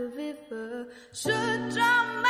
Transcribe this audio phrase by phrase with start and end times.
[0.00, 0.86] me like a river.
[1.12, 2.29] Shut your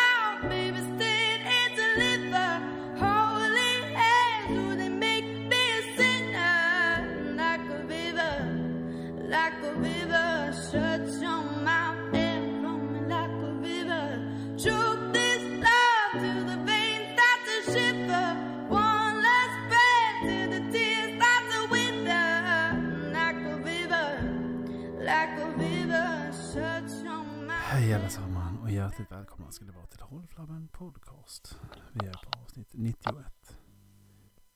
[29.01, 31.57] hjärtligt välkomna ska det vara till Hållflabben Podcast.
[31.93, 33.15] Vi är på avsnitt 91.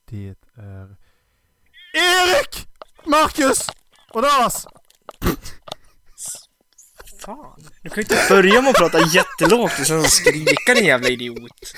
[0.05, 0.97] Det är
[1.93, 2.67] Erik!
[3.05, 3.69] Marcus!
[4.11, 4.67] Och Dallas!
[7.19, 7.65] Fan.
[7.83, 11.75] Du kan ju inte börja med att prata jättelågt och sen skrika din jävla idiot.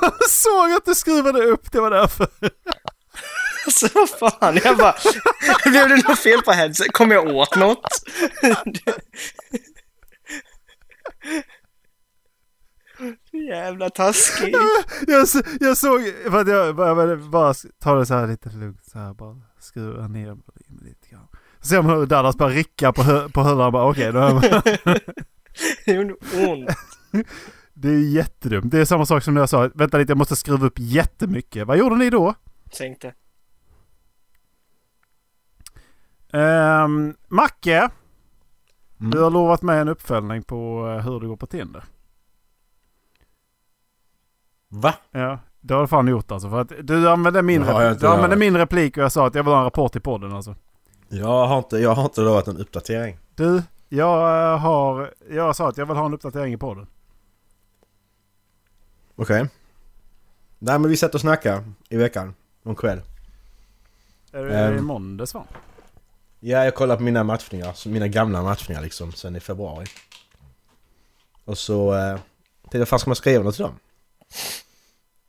[0.00, 2.28] Jag såg att du skruvade upp, det var därför.
[3.66, 4.94] Alltså vad fan, jag bara...
[5.64, 6.92] Blev det något fel på headset?
[6.92, 8.02] Kom jag åt något?
[13.46, 14.54] Jävla taskig.
[15.06, 16.00] Jag, s- jag såg,
[16.30, 20.08] för att jag bara, bara ta det så här lite lugnt så här bara skruva
[20.08, 21.28] ner volymen lite grann.
[21.60, 24.32] Så ser man hur Dallas bara rickar på, hö- på hörlurarna bara okej, då är
[24.34, 24.42] man-
[25.86, 26.14] Det gjorde
[26.48, 26.70] ont.
[27.74, 28.70] Det är jättedumt.
[28.70, 31.66] Det är samma sak som när jag sa, vänta lite jag måste skruva upp jättemycket.
[31.66, 32.34] Vad gjorde ni då?
[32.78, 33.14] Tänkte.
[36.32, 37.90] Um, Macke,
[39.00, 39.10] Mm.
[39.10, 41.84] du har lovat mig en uppföljning på eh, hur det går på Tinder.
[44.68, 44.94] Va?
[45.10, 46.50] Ja, det har du fan gjort alltså.
[46.50, 49.42] För att du använde min, inte du använde min replik och jag sa att jag
[49.44, 50.54] vill ha en rapport i podden alltså.
[51.08, 53.18] Jag har inte, jag har inte lovat en uppdatering.
[53.34, 56.86] Du, jag eh, har, jag sa att jag vill ha en uppdatering i podden.
[59.16, 59.48] Okej.
[60.58, 62.34] Nej men vi sätter och snackar i veckan.
[62.64, 63.00] Om kväll.
[64.32, 64.78] Är det Ehm.
[64.78, 65.44] i måndags va?
[66.40, 67.88] Ja, jag kollar på mina matchningar.
[67.88, 69.12] Mina gamla matchningar liksom.
[69.12, 69.86] Sen i februari.
[71.44, 71.94] Och så...
[71.94, 72.18] Eh,
[72.62, 73.74] tänkte jag, fan ska man skriva något till dem?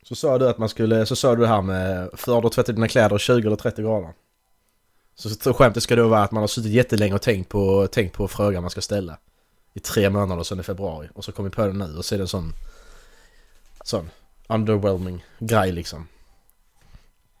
[0.02, 1.06] Så sa du att man skulle...
[1.06, 2.10] Så sa du det här med...
[2.14, 4.12] Föredrar du tvätta dina kläder i 20 eller 30 grader?
[5.14, 8.12] Så, så skämtet ska då vara att man har suttit jättelänge och tänkt på, tänkt
[8.12, 9.18] på frågan man ska ställa.
[9.74, 11.08] I tre månader sen i februari.
[11.14, 12.52] Och så kommer på det nu och så är det en sån...
[13.84, 14.10] Sån
[14.50, 16.06] underwhelming grej liksom.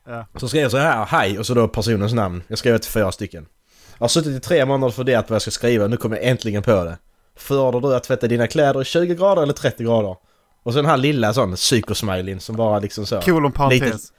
[0.06, 0.26] Ja.
[0.36, 2.42] Så skrev jag så här, hej, och så då personens namn.
[2.48, 3.46] Jag skrev till fyra stycken.
[3.98, 6.16] Jag har suttit i tre månader och funderat på vad jag ska skriva, nu kommer
[6.16, 6.98] jag äntligen på det.
[7.36, 10.16] Föredrar du att tvätta dina kläder i 20 grader eller 30 grader?
[10.62, 13.20] Och så den här lilla sån psykosmileyn som bara liksom så...
[13.20, 14.12] Kolon parentes.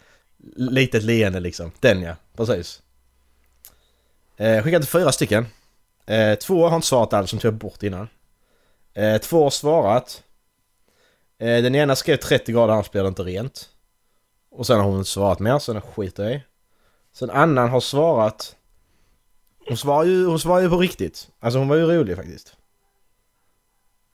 [0.56, 1.72] Litet leende liksom.
[1.79, 2.81] Den ja, precis.
[4.38, 5.46] Eh, skickat fyra stycken.
[6.06, 8.07] Eh, två har inte svarat alls, som tog jag bort innan.
[8.94, 10.24] Eh, två har svarat.
[11.40, 13.69] Eh, den ena skrev 30 grader, annars blir det inte rent.
[14.51, 16.44] Och sen har hon inte svarat mer, så den skiter jag i.
[17.13, 18.56] Sen annan har svarat.
[19.68, 21.30] Hon svarar ju, hon svarar ju på riktigt.
[21.40, 22.56] Alltså hon var ju rolig faktiskt.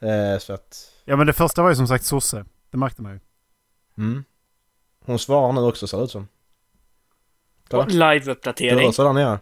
[0.01, 0.91] Eh, så att...
[1.09, 2.45] Ja men det första var ju som sagt sosse.
[2.71, 3.19] Det märkte man ju.
[3.97, 4.23] Mm.
[5.05, 6.27] Hon svarar nu också ser det ut som.
[7.69, 7.85] Kolla.
[7.85, 8.85] Det Live-uppdatering.
[8.85, 9.39] rör sig där nere.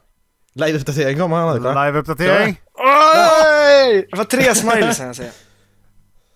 [0.53, 1.59] Live-uppdatering kommer här nu.
[1.59, 2.61] Live-uppdatering.
[2.73, 4.07] Oj!
[4.11, 5.31] Det var tre smileys kan jag säga.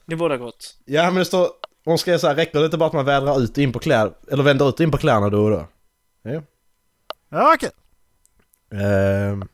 [0.05, 0.77] Det båda gott.
[0.85, 1.47] Ja men det står...
[1.85, 4.13] Hon skrev så här, räcker det inte bara att man vädrar ut in på kläder...
[4.31, 5.67] Eller vänder ut in på kläderna då och då?
[7.29, 7.71] Ja okej.
[8.81, 9.47] Ehm,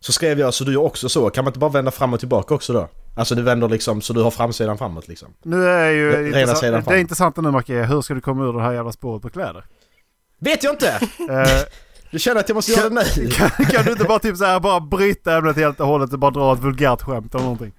[0.00, 1.30] så skrev jag, så du gör också så.
[1.30, 2.88] Kan man inte bara vända fram och tillbaka också då?
[3.18, 5.28] Alltså du vänder liksom så du har framsidan framåt liksom.
[5.42, 6.94] Nu är ju Rena intressant, sidan fram.
[6.94, 9.30] det intressanta nu Macke, är hur ska du komma ur det här jävla spåret på
[9.30, 9.64] kläder?
[10.38, 10.88] Vet jag inte!
[11.30, 11.62] Eh,
[12.10, 13.30] Du känner att jag måste göra det nu?
[13.30, 16.18] kan, kan du inte bara typ så här bara bryta ämnet helt och hållet och
[16.18, 17.72] bara dra ett vulgärt skämt eller någonting?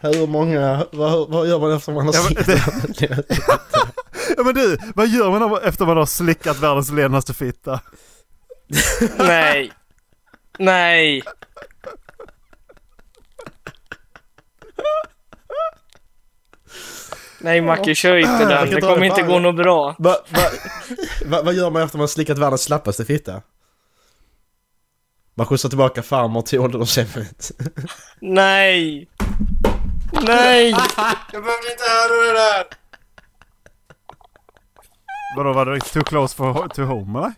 [0.00, 0.86] Hur många...
[0.92, 2.44] Vad, vad gör man efter man har Ja, men
[2.94, 3.24] slickat?
[4.36, 7.80] Ja men du, vad gör man efter man har slickat världens lenaste fitta?
[9.18, 9.72] Nej.
[10.58, 11.22] Nej.
[17.42, 18.70] Nej Macke, kör inte den.
[18.70, 19.96] Det kommer det inte gå något bra.
[19.98, 20.42] Va, va,
[21.26, 23.42] va, vad gör man efter man har slickat världens slappaste fitta?
[25.34, 27.52] Man skjutsar tillbaka farmor till ålderdomshemmet.
[28.20, 29.08] Nej.
[30.12, 30.70] Nej.
[31.32, 32.64] Jag behövde inte höra det där!
[35.36, 37.32] Vadå var det too close for, to home eller?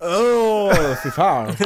[0.00, 1.56] Åh, fy fan.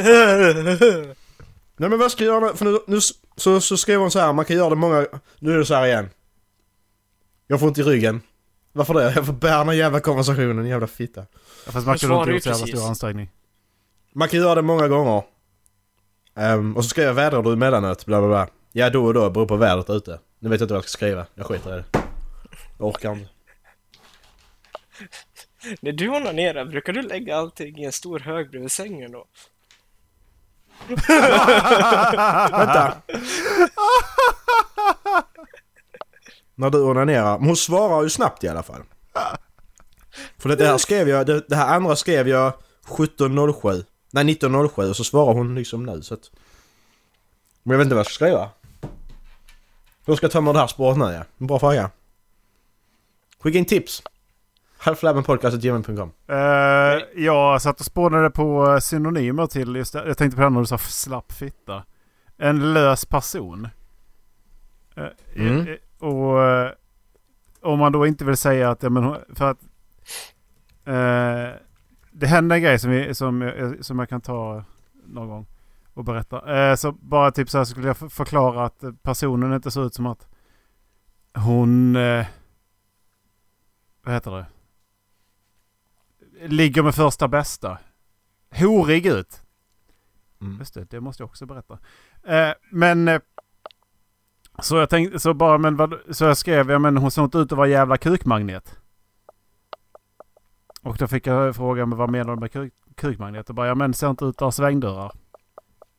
[1.76, 2.56] Nej men vad ska jag göra?
[2.56, 3.00] För nu, nu
[3.36, 5.06] så, så skrev hon så här, man kan göra det många...
[5.38, 6.10] Nu är det så här igen.
[7.54, 8.20] Jag får ont i ryggen.
[8.72, 9.12] Varför det?
[9.14, 11.20] Jag får bära den här jävla konversationen, jävla fitta.
[11.66, 13.30] Ja, Fast man Jag kunde inte gjort så jävla stor ansträngning.
[14.12, 15.22] Man kan göra det många gånger.
[16.36, 18.48] Ehm, och så skrev jag vädrar du emellanåt, bla bla bla.
[18.72, 20.20] Ja då och då, beror på vädret ute.
[20.38, 21.26] Nu vet jag inte vad jag ska skriva.
[21.34, 21.84] Jag skiter i det.
[22.78, 23.28] Jag orkar inte.
[25.80, 29.26] När du onanerar, brukar du lägga allting i en stor hög bredvid sängen då?
[32.58, 32.96] Vänta!
[36.54, 37.38] När du onanerar.
[37.38, 38.82] Men hon svarar ju snabbt i alla fall.
[40.38, 42.52] För det, det här skrev jag, det, det här andra skrev jag
[42.86, 43.84] 17.07.
[44.10, 46.30] Nej 19.07 och så svarar hon liksom nu så att...
[47.62, 48.50] Men jag vet inte vad jag ska skriva.
[50.06, 51.24] Hur ska jag med det här spåret nu ja?
[51.38, 51.90] En bra fråga.
[53.40, 54.02] Skicka in tips.
[54.78, 60.06] Halflabbenpodcast.gmail.com Eh, jag satt och spånade på synonymer till just det.
[60.06, 61.84] Jag tänkte på det när du sa slapp fitta.
[62.36, 63.68] En lös person.
[64.96, 65.04] Eh,
[65.36, 65.76] Mm.
[66.04, 66.72] Eh, och eh,
[67.60, 69.62] om man då inte vill säga att, ja, men, för att
[70.84, 71.60] eh,
[72.12, 74.64] det hände en grej som, vi, som, jag- som jag kan ta
[75.06, 75.46] någon gång
[75.94, 76.56] och berätta.
[76.70, 80.06] Eh, så bara typ så här skulle jag förklara att personen inte ser ut som
[80.06, 80.28] att
[81.34, 82.26] hon, eh,
[84.02, 84.46] vad heter det?
[86.48, 87.78] Ligger med första bästa.
[88.50, 89.40] Horig ut.
[90.40, 90.58] Mm.
[90.58, 91.78] Just det, det måste jag också berätta.
[92.24, 93.20] Eh, men...
[94.58, 97.38] Så jag tänkte, så bara, men vad, så jag skrev, ja men hon såg inte
[97.38, 98.78] ut att vara jävla kukmagnet.
[100.82, 103.48] Och då fick jag frågan, men vad menar du med kuk, kukmagnet?
[103.48, 105.12] Och bara, ja men ser inte ut att ha svängdörrar.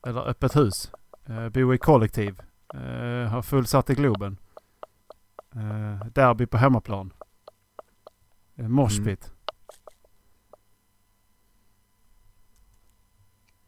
[0.06, 0.90] Eller öppet hus.
[1.26, 2.42] Eh, bo i kollektiv.
[2.74, 4.36] Eh, har fullsatt i Globen.
[5.54, 7.12] Eh, derby på hemmaplan.
[8.56, 9.26] Eh, Moshpit.
[9.26, 9.35] Mm.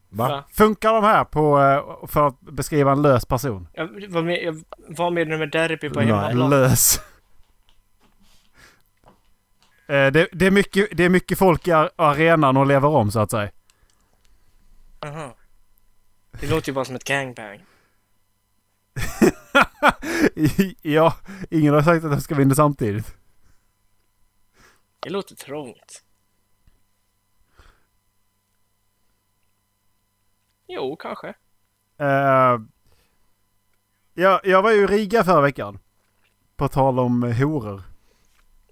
[0.08, 0.44] Va?
[0.52, 3.68] Funkar de här på, eh, för att beskriva en lös person?
[3.72, 6.50] Jag, vad, med, jag, vad menar du med derby på hemmaplan?
[6.50, 7.00] Lös.
[9.86, 13.10] Eh, det, det, är mycket, det är mycket folk i ar- arenan och lever om
[13.10, 13.50] så att säga.
[15.00, 15.34] Aha.
[16.40, 17.64] Det låter ju bara som ett gangbang.
[20.82, 21.14] ja,
[21.50, 23.14] ingen har sagt att de ska vinna samtidigt.
[25.00, 26.02] Det låter trångt.
[30.68, 31.28] Jo, kanske.
[31.98, 32.58] Eh,
[34.14, 35.78] jag, jag var ju i Riga förra veckan.
[36.56, 37.82] På tal om horor.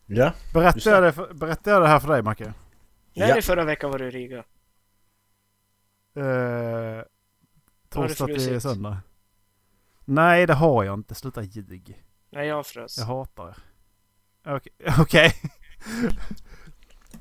[0.06, 0.32] Ja.
[0.54, 2.54] Berättade jag det, för, berättade jag det här för dig Macke?
[3.14, 3.42] När Ja.
[3.42, 4.38] förra veckan var du i Riga?
[6.16, 7.02] Eh,
[7.88, 8.98] torsdag till söndag.
[10.04, 11.14] Nej det har jag inte.
[11.14, 12.02] Sluta ljug.
[12.30, 12.98] Nej, jag frös.
[12.98, 13.56] Jag hatar er.
[14.54, 14.72] Okej.
[15.00, 15.32] okej.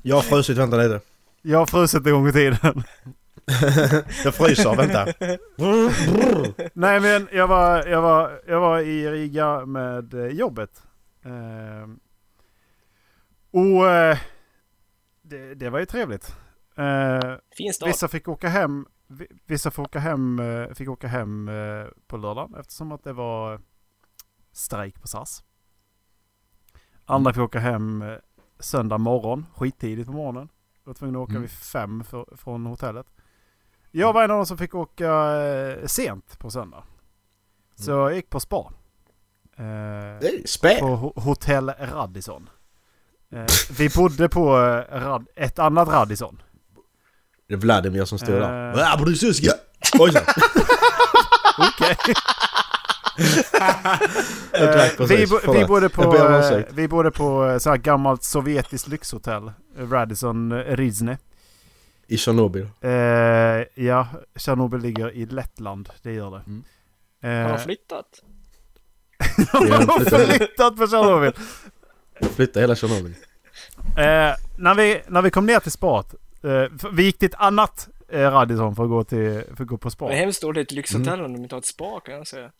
[0.02, 1.00] Jag har frusit, vänta lite.
[1.42, 2.82] Jag har frusit en gång i tiden.
[4.24, 5.04] Jag fryser, vänta.
[6.74, 10.82] Nej men jag var, jag var, jag var i Riga med eh, jobbet.
[11.24, 12.00] Ehm,
[13.50, 14.18] och eh,
[15.22, 16.36] det, det var ju trevligt.
[16.76, 17.88] Eh, Fin stad.
[17.88, 18.86] vissa fick åka hem.
[19.06, 23.12] vi- Vissa fick åka hem, eh, fick åka hem eh, på lördagen eftersom att det
[23.12, 23.60] var
[24.52, 25.42] strejk på SAS.
[27.04, 28.14] Andra fick åka hem eh,
[28.58, 30.48] söndag morgon, skittidigt på morgonen.
[30.84, 31.42] Jag var tvungen att åka Mm.
[31.42, 33.06] vid fem för, från hotellet.
[33.98, 35.10] Jag var en av de som fick åka
[35.42, 36.82] eh, sent på söndag.
[37.78, 38.72] Så jag gick på spa.
[39.58, 40.78] Eh, Spä!
[40.80, 42.48] på ho- hotell Radisson.
[43.32, 43.44] Eh,
[43.78, 46.42] vi bodde på eh, Rad- ett annat Radisson.
[47.48, 48.78] Det är Vladimir som står där.
[48.78, 48.92] Eh.
[48.92, 49.52] Ah, Brzyska!
[49.98, 50.18] Oj så.
[51.68, 51.96] Okej.
[54.52, 55.16] Eh, vi,
[55.52, 56.02] vi bodde på,
[56.70, 59.52] vi bodde på så här gammalt sovjetiskt lyxhotell.
[59.78, 61.18] Radisson Rizne.
[62.06, 62.68] I Tjernobyl.
[62.80, 62.90] Eh,
[63.84, 65.88] ja, Tjernobyl ligger i Lettland.
[66.02, 66.42] Det gör det.
[66.46, 66.64] Mm.
[67.22, 68.22] Har de Eh, flyttat?
[69.52, 71.32] de har flyttat på Tjernobyl.
[72.36, 73.14] Flytta hela Tjernobyl.
[73.96, 76.14] Eh, när, vi, när vi kom ner till spat.
[76.42, 79.76] Eh, vi gick till ett annat eh, Radisson för att gå, till, för att gå
[79.78, 80.08] på spa.
[80.08, 81.24] Det är hemskt dåligt lyxhotell Mm.
[81.26, 82.50] om de inte har ett spa kan jag säga.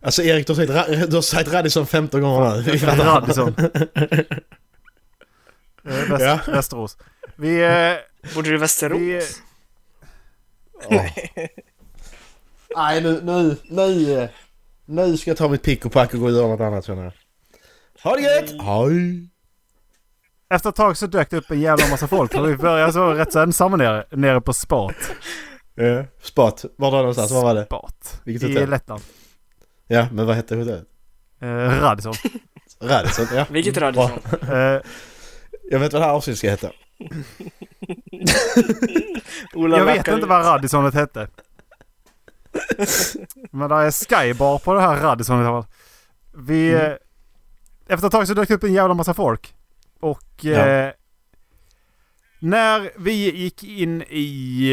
[0.00, 2.76] Alltså Erik, du har sagt, du har sagt Radisson 15 gånger nu.
[3.02, 3.54] Radisson.
[5.84, 6.38] Eh, väst, Ja.
[6.46, 6.96] Västerås.
[7.38, 7.64] Vi...
[7.64, 8.98] Eh, Borde du i Västerås?
[9.00, 9.22] Vi-
[10.86, 11.06] Åh.
[12.76, 14.28] Nej nu, nu, nu,
[14.86, 17.02] nu ska jag ta mitt pick och pack och gå och göra något annat känner
[17.04, 17.12] jag.
[18.02, 18.50] Ha det gött!
[18.62, 19.28] Hej!
[20.50, 22.34] efter ett tag så dök det upp en jävla massa folk.
[22.34, 24.94] Och vi började så rätt så ensamma nere, nere på spat.
[25.74, 26.04] Ja.
[26.22, 27.30] Spat, var var det någonstans?
[27.30, 27.64] Var var det?
[27.64, 28.20] Spat.
[28.24, 28.66] Vilket I?
[28.66, 29.02] Lettland.
[29.86, 30.84] Ja, men vad hette hotellet?
[31.40, 31.46] Eh,
[31.80, 32.14] Radisson.
[32.80, 33.46] Radisson, ja.
[33.50, 33.76] Vilket.
[33.76, 34.10] Radisson?
[34.42, 34.80] Eh,
[35.70, 36.70] Jag vet vad det här avsnittet ska heta.
[39.52, 41.28] Jag vet inte vad Radisonet hette.
[43.50, 45.66] Men det är Skybar på det här Radisonet.
[46.34, 46.70] Vi...
[46.74, 46.90] Mm.
[46.90, 46.96] eh,
[47.88, 49.54] Efter ett tag så dök det upp en jävla massa folk.
[50.00, 50.66] Och Ja.
[50.66, 50.92] eh,
[52.40, 54.72] när vi gick in i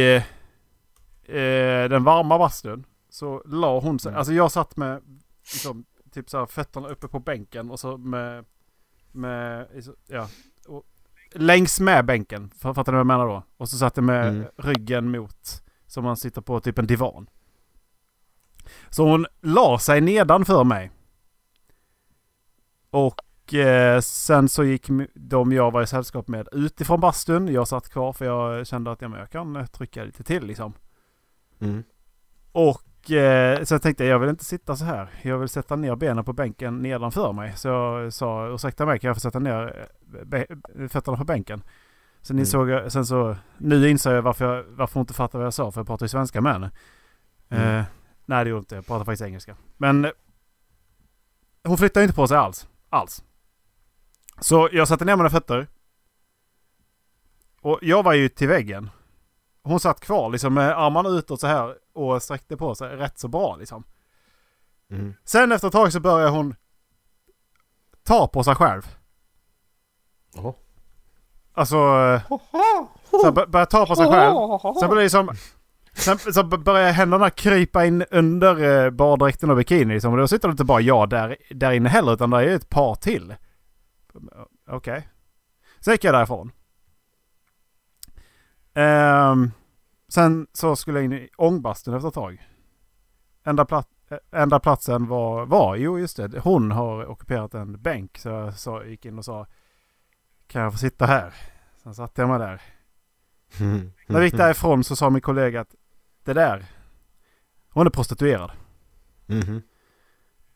[1.26, 4.10] eh, den varma bastun så la hon sig.
[4.10, 4.18] Mm.
[4.18, 5.02] Alltså jag satt med
[5.54, 8.46] liksom, typ så här, fötterna uppe på bänken och så med...
[9.12, 9.68] med
[10.08, 10.28] ja,
[11.36, 12.50] längs med bänken.
[12.50, 13.44] Fattar du vad jag menar då?
[13.58, 14.48] Och så satt jag med Mm.
[14.58, 17.30] ryggen mot som man sitter på typ en divan.
[18.90, 20.92] Så hon la sig nedanför mig.
[22.90, 27.48] Och eh, sen så gick de jag var i sällskap med utifrån bastun.
[27.48, 30.74] Jag satt kvar för jag kände att ja, jag kan trycka lite till liksom.
[31.60, 31.84] Mm.
[32.52, 35.10] Och eh, sen tänkte jag jag vill inte sitta så här.
[35.22, 37.54] Jag vill sätta ner benen på bänken nedanför mig.
[37.58, 39.88] Så jag sa ursäkta mig kan jag få sätta ner
[40.32, 41.64] eh, fötterna på bänken.
[42.22, 42.42] Sen Mm.
[42.42, 45.54] insåg jag, sen så, nu inser jag varför, jag, varför hon inte fattar vad jag
[45.54, 46.72] sa för jag pratar ju svenska med henne.
[47.50, 47.78] Mm.
[47.80, 47.86] Eh,
[48.26, 49.56] nej det gjorde jag inte, jag pratar faktiskt engelska.
[49.78, 50.12] Men eh,
[51.64, 52.68] hon flyttade inte på sig alls.
[52.90, 53.24] Alls.
[54.40, 55.68] Så jag satte ner mina fötter.
[57.62, 58.90] Och jag var ju till väggen.
[59.66, 63.28] Hon satt kvar liksom med armarna utåt så här och sträckte på sig rätt så
[63.28, 63.84] bra liksom.
[64.92, 65.14] Mm.
[65.24, 66.56] Sen efter ett tag så börjar hon
[68.04, 68.96] ta på sig själv.
[70.36, 70.54] Jaha.
[71.54, 71.76] Alltså...
[73.12, 74.36] Så börjar ta på sig själv.
[74.80, 75.36] Sen blir det som...
[75.94, 80.14] Sen så börjar händerna krypa in under eh, baddräkten och bikini liksom.
[80.14, 82.56] Och då sitter det inte bara jag där, där inne heller utan det är ju
[82.56, 83.36] ett par till.
[84.70, 85.10] Okej.
[85.80, 86.52] Sen gick jag därifrån.
[88.76, 89.52] Ehm,
[90.08, 92.48] sen så skulle jag in i ångbastun efter ett tag.
[93.44, 98.18] Enda, plat, eh, enda platsen var, var, jo just det, hon har ockuperat en bänk.
[98.18, 99.48] Så jag sa, gick in och sa
[100.48, 101.34] Kan jag få sitta här?
[101.84, 102.62] Sen satte jag mig där.
[103.60, 103.92] Mm.
[104.08, 105.76] När vi gick därifrån så sa min kollega att
[106.24, 106.66] det där,
[107.70, 108.52] hon är prostituerad.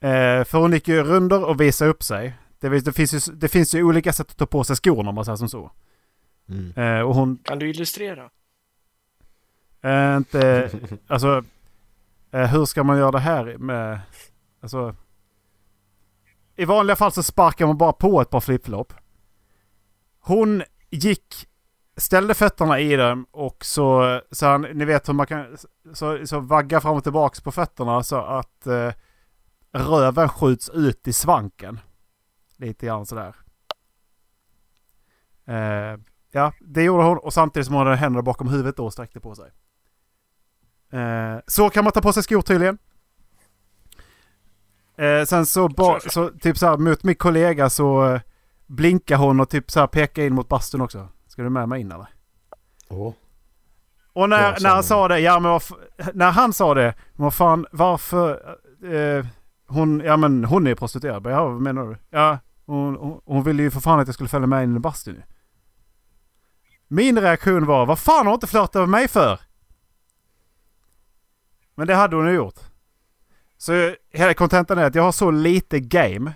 [0.01, 2.37] Eh, för hon gick ju runder och visade upp sig.
[2.59, 5.15] Det, det, finns ju, det finns ju olika sätt att ta på sig skorna om
[5.15, 5.71] man säger som så.
[6.49, 6.73] Mm.
[6.75, 8.29] Eh, och hon, Kan du illustrera?
[9.81, 10.71] eh, inte,
[11.07, 11.43] alltså,
[12.31, 13.99] eh, hur ska man göra det här med,
[14.61, 14.95] alltså.
[16.55, 18.93] I vanliga fall så sparkar man bara på ett par flipflop.
[20.19, 21.47] Hon gick,
[21.97, 25.57] ställde fötterna i dem och så, så han, ni vet hur man kan,
[25.93, 28.93] så, så vagga fram och tillbaks på fötterna så att eh,
[29.71, 31.79] röven skjuts ut i svanken.
[32.57, 33.35] Lite grann sådär.
[35.45, 35.99] Eh,
[36.31, 39.19] ja, det gjorde hon och samtidigt som hon hade händerna bakom huvudet då och sträckte
[39.19, 39.51] på sig.
[40.91, 42.77] Eh, så kan man ta på sig skor tydligen.
[44.97, 48.21] Eh, sen så, ba, så typ så här mot min kollega så eh,
[48.67, 51.07] blinkar hon och typ så här pekar in mot bastun också.
[51.27, 52.07] Ska du med mig in eller?
[52.89, 53.13] Åh.
[54.13, 57.33] Och när, när han sa det, ja men vad, f- när han sa det, vad
[57.33, 58.55] fan, varför,
[58.93, 59.25] eh,
[59.67, 61.25] hon, ja men hon är prostituerad.
[61.25, 61.97] Ja, vad menar du?
[62.09, 64.79] Ja, hon, hon, hon ville ju för fan att jag skulle följa med in i
[64.79, 65.21] bastun ju.
[66.91, 69.39] Min reaktion var, vad fan har hon inte flörtat med mig för?
[71.75, 72.59] Men det hade hon ju gjort.
[73.57, 76.33] Så hela kontentan är att jag har så lite game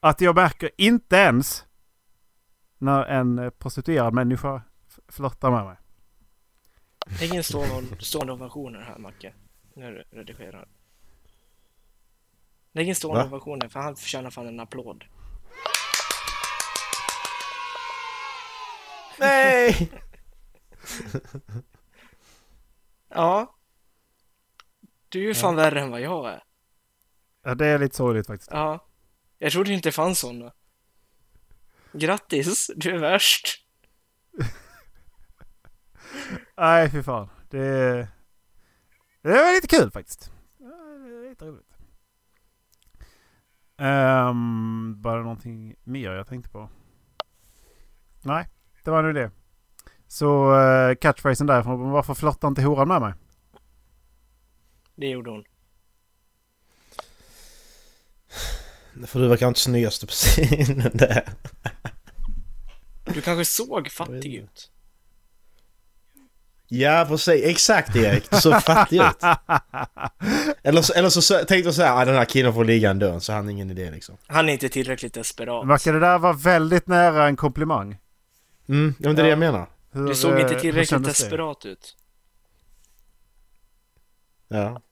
[0.00, 1.64] att jag märker inte ens
[2.78, 4.62] när en prostituerad människa
[5.08, 5.76] flörtar med mig.
[7.20, 9.34] Lägg in stående, ovationer här Macke.
[9.74, 10.68] När du redigerar.
[12.72, 13.26] Lägg in stående Va?
[13.26, 15.04] ovationer för han förtjänar fan en applåd.
[19.18, 19.90] Nej!
[23.08, 23.56] Ja.
[25.08, 26.42] Du är ju fan värre än vad jag är.
[27.42, 28.50] Ja, det är lite sorgligt faktiskt.
[28.50, 28.88] Ja.
[29.38, 30.52] Jag trodde inte det fanns sådana.
[31.92, 33.66] Grattis, du är värst.
[36.56, 37.28] Nej, fy fan.
[37.50, 38.08] Det,
[39.22, 40.30] det var lite kul faktiskt.
[40.58, 41.72] Ja, det är lite roligt.
[43.78, 46.68] Um, bara någonting mer jag tänkte på?
[48.22, 48.48] Nej,
[48.86, 49.30] det var nu det.
[50.08, 51.62] Så uh, catchphrasen där,
[51.92, 53.14] varför flörtar inte horan med mig?
[54.96, 55.44] Det gjorde hon.
[59.06, 61.28] För du verkar inte snyggaste på scenen där.
[63.04, 64.70] Du kanske såg fattig ut.
[66.68, 68.30] Ja precis, exakt Erik.
[68.30, 69.22] Du såg fattig ut.
[70.62, 72.98] Eller så, eller så så tänkte jag såhär, ah, den här killen får ligga en
[72.98, 74.16] dörr så han har ingen idé liksom.
[74.26, 75.66] Han är inte tillräckligt desperat.
[75.68, 77.98] Verkar det där vara väldigt nära en komplimang?
[78.68, 79.70] Mm, ja, men det är det jag menar.
[79.90, 81.08] Hur, Du såg eh, inte hur tillräckligt det?
[81.08, 81.96] desperat ut.
[84.48, 84.82] Ja.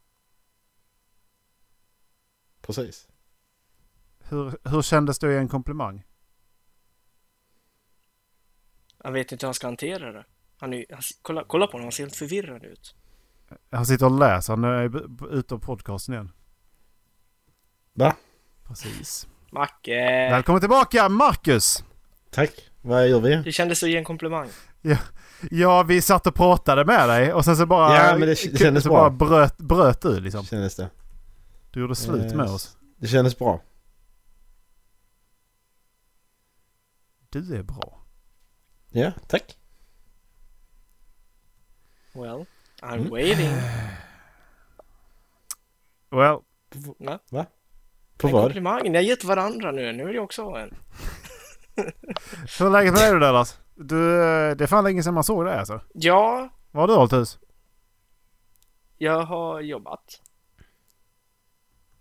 [2.60, 3.08] Precis.
[4.18, 6.04] Hur, hur kändes det i en komplimang?
[8.98, 10.24] Han vet inte hur han ska hantera det.
[10.58, 12.94] Han är, han, kolla, kolla på honom, han ser helt förvirrad ut.
[13.70, 14.52] Han sitter och läser.
[14.52, 16.32] Han är ute på podcasten igen.
[17.92, 18.16] Va?
[18.64, 19.28] Precis.
[19.50, 20.30] Macke!
[20.30, 21.84] Välkommen tillbaka Marcus!
[22.30, 22.70] Tack.
[22.86, 23.36] Vad gör vi?
[23.36, 24.48] Det kändes att ge en komplimang.
[25.50, 27.94] Ja, vi satt och pratade med dig och sen så bara...
[27.96, 29.10] Ja, men det- det kändes så bra.
[29.10, 30.44] bara bröt, bröt du liksom.
[30.44, 30.90] Kändes det?
[31.70, 32.76] Du gjorde slut med Eh, oss.
[32.96, 33.60] Det kändes bra.
[37.30, 38.04] Du är bra.
[38.90, 39.56] Ja, tack.
[42.12, 42.44] Well,
[42.82, 43.10] I'm Mm.
[43.10, 43.50] waiting.
[46.10, 46.38] Well,
[47.30, 47.46] Va?
[48.18, 48.42] På En vad?
[48.42, 48.82] komplimang.
[48.92, 49.92] Ni har gett varandra nu.
[49.92, 50.74] Nu vill jag också ha en.
[52.58, 53.60] hur läget med dig då Dallas?
[53.74, 55.80] Du, eh, det är fan länge sedan man såg dig alltså.
[55.94, 57.38] Ja, Vad har du hållit hus?
[58.98, 60.20] jag har jobbat.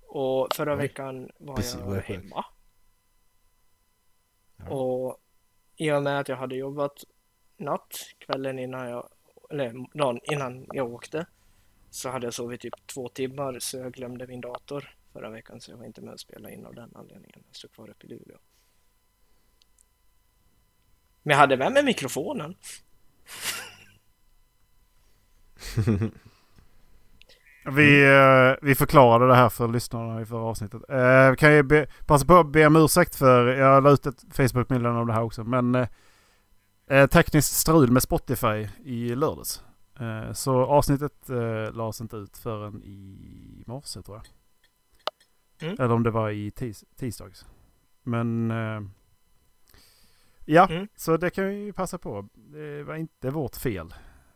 [0.08, 0.77] Och förra Oj.
[0.77, 2.06] veckan var Busy jag work.
[2.06, 2.46] hemma.
[4.58, 4.70] Ja.
[4.70, 5.18] Och
[5.75, 7.03] i och med att jag hade jobbat
[7.58, 9.10] natt, kvällen innan jag,
[9.50, 11.25] eller dagen innan jag åkte,
[11.89, 15.72] så hade jag sovit typ två timmar så jag glömde min dator förra veckan så
[15.72, 17.44] jag var inte med och spelade in av den anledningen.
[17.48, 18.38] Jag stod kvar uppe i Luleå.
[21.24, 22.56] Men jag hade med mig mikrofonen.
[27.65, 30.82] Vi, eh, vi förklarade det här för lyssnarna i förra avsnittet.
[30.89, 34.24] Eh, kan jag be, passa på att be om ursäkt för, jag la ut ett
[34.32, 35.88] Facebook-meddelande om det här också, men eh,
[36.89, 39.63] eh, tekniskt strul med Spotify i lördags.
[40.00, 44.25] Eh, så avsnittet eh, lades inte ut förrän i morse tror jag.
[45.70, 45.75] Mm.
[45.80, 47.46] Eller om det var i tis, tisdags.
[48.03, 48.51] Men
[50.45, 50.88] ja, Mm.
[50.95, 52.27] så det kan vi ju passa på.
[52.33, 53.93] Det var inte vårt fel.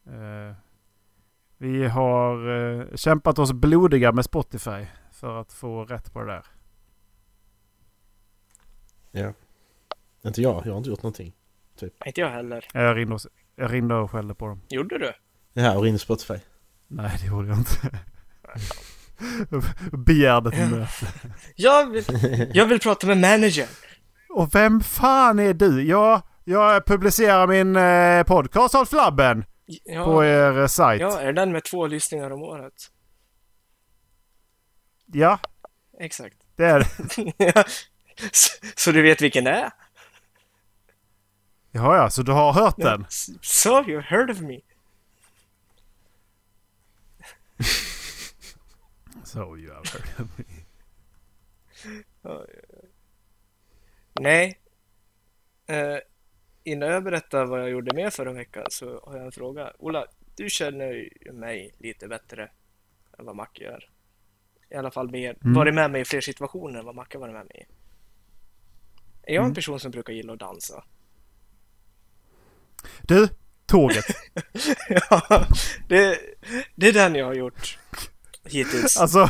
[0.07, 0.55] Eh,
[1.57, 2.49] vi har
[2.79, 6.45] eh, kämpat oss blodiga med Spotify för att få rätt på det där.
[9.11, 9.33] Ja.
[10.25, 11.33] Inte jag, jag har inte gjort någonting.
[12.05, 12.65] Inte jag heller.
[12.73, 13.21] Jag ringde och,
[13.55, 14.61] jag ringde och skällde på dem.
[14.69, 15.13] Gjorde du?
[15.61, 16.39] Här och rinner Spotify.
[16.87, 17.99] Nej, det gjorde jag inte.
[19.97, 21.07] Begärde ett möte.
[21.55, 22.03] Jag vill,
[22.53, 23.67] jag vill prata med managern.
[24.29, 25.83] Och vem fan är du?
[25.83, 31.01] Jag, jag publicerar min eh, podcast Håll Flabben Ja, på er eh, sajt.
[31.01, 32.73] ja, är den med två lyssningar om året?
[35.05, 35.39] Ja,
[35.99, 36.37] Exakt.
[36.55, 37.33] det är det.
[37.55, 37.63] Ja,
[38.31, 39.71] så, så du vet vilken det är?
[41.71, 43.05] Ja, ja, så du har hört den?
[43.41, 44.59] So you heard of me.
[49.23, 50.45] Så you have heard of me.
[54.19, 54.59] Nej.
[55.67, 55.97] Eh,
[56.63, 59.73] innan jag berättar vad jag gjorde mer förra veckan så har jag en fråga.
[59.79, 62.49] Ola, du känner ju mig lite bättre
[63.19, 63.89] än vad Macke gör.
[64.69, 65.53] I alla fall mer, Mm.
[65.53, 67.73] varit med mig i fler situationer än vad Macke varit med mig i.
[69.31, 69.55] Är jag en Mm.
[69.55, 70.83] person som brukar gilla att dansa?
[73.01, 73.27] Du,
[73.65, 74.05] tåget.
[74.89, 75.45] ja,
[75.89, 76.19] det,
[76.75, 77.79] det är den jag har gjort
[78.49, 78.97] hittills.
[78.97, 79.29] Alltså...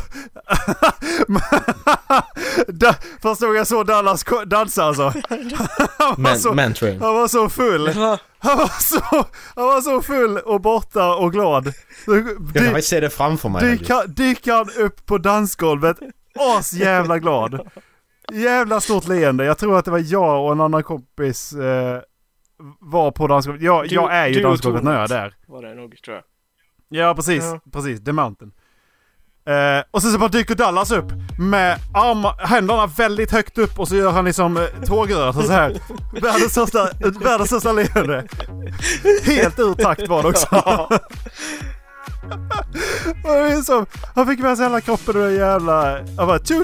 [2.68, 5.02] da, första gången jag såg Dallas dansa alltså.
[5.28, 7.00] Han var, Man, så, mantrain.
[7.00, 7.88] han var så full.
[8.38, 9.00] Han var så,
[9.56, 11.72] han var så full och borta och glad.
[12.54, 13.78] Jag kan se det framför mig.
[13.78, 14.16] faktiskt.
[14.16, 15.96] dyker, han upp på dansgolvet.
[16.58, 17.68] As jävla glad.
[18.32, 19.44] Jävla stort leende.
[19.44, 22.00] Jag tror att det var jag och en annan kompis eh,
[22.80, 23.62] var på dansgolvet.
[23.62, 25.34] Jag, Du- jag är ju dansgolvet när jag är där.
[25.46, 26.24] var det nog tror jag.
[26.88, 27.44] Ja, precis.
[27.44, 27.60] Ja.
[27.72, 28.06] Precis.
[28.06, 28.52] Mountain.
[29.48, 33.88] Eh, och sen så bara dyker Dallas upp med armar, händerna väldigt högt upp och
[33.88, 35.78] så gör han liksom eh, tågrörelser så här.
[36.22, 36.88] Världens största,
[37.20, 38.26] världens största leende.
[39.24, 40.46] Helt ur takt var det också.
[43.24, 45.96] Och det är som, han fick med sig hela kroppen och det jävla...
[45.96, 46.54] Han bara tju,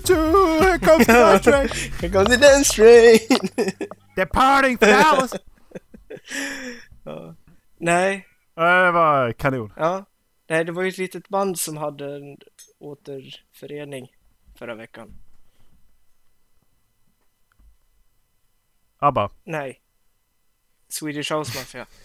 [0.62, 1.68] here comes the train.
[2.00, 3.18] Here comes the dance train!
[4.16, 5.34] Departing for Dallas.
[7.04, 7.34] ja.
[7.80, 9.72] Nej, Ja, Det var kanon.
[9.76, 10.04] ja.
[10.50, 12.36] Nej, det var ju ett litet band som hade en
[12.84, 14.12] återförening
[14.54, 15.14] förra veckan.
[18.98, 19.30] ABBA.
[19.44, 19.80] Nej.
[20.88, 21.86] Swedish House Mafia.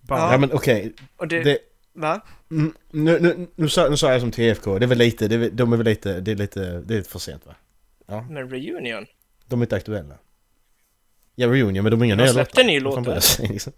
[0.00, 0.32] Band.
[0.32, 0.94] Ja men okej.
[1.16, 1.42] Och det...
[1.42, 1.58] Det...
[1.92, 2.20] Va?
[2.50, 5.34] Mm, Nu, nu, nu, sa, nu sa jag som TFK, det är väl lite, det
[5.34, 7.54] är, de är väl lite, det är lite, det är lite för sent va?
[8.30, 9.06] Men Reunion?
[9.46, 10.14] De är inte aktuella.
[11.34, 12.66] Ja, Reunion, men de har inga De nya släppte låtar.
[12.66, 13.20] ny Vad fan låt, bryr va?
[13.20, 13.72] sig, liksom.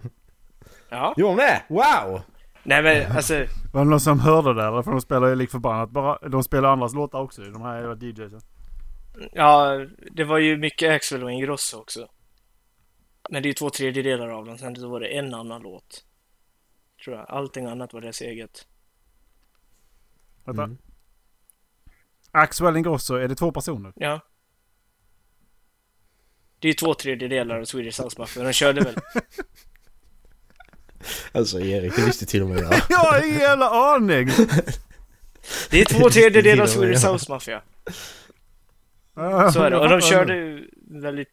[0.89, 1.15] Ja.
[1.17, 1.63] Jo med!
[1.69, 2.21] Wow!
[2.67, 4.83] Nej men alltså, Var det någon som hörde det eller?
[4.83, 5.91] För de spelar ju lik förbannat.
[5.91, 8.41] Bara, de spelar andras låtar också de här jävla DJsen.
[9.33, 12.09] ja, det var ju mycket Axel och Ingrosso också.
[13.31, 16.05] Men det är ju två tredjedelar av dem, sen så var det en annan låt.
[17.05, 17.31] Tror jag.
[17.31, 18.67] Allting annat var deras eget.
[20.45, 20.63] Vänta.
[20.63, 20.79] Mm.
[22.31, 23.93] Axel Ingrosso, är det två personer?
[23.97, 24.21] Ja.
[26.59, 28.45] Det är ju två tredjedelar av Swedish House Mafia.
[28.45, 28.95] De körde väl...
[31.33, 32.75] Alltså Erik, det visste till och med jag.
[32.89, 34.29] Jag har ingen jävla aning!
[35.71, 37.07] Det är två tredjedelar av Swedish.
[37.07, 37.63] House Mafia.
[39.53, 39.79] Så är det.
[39.79, 41.29] Och de körde väldigt...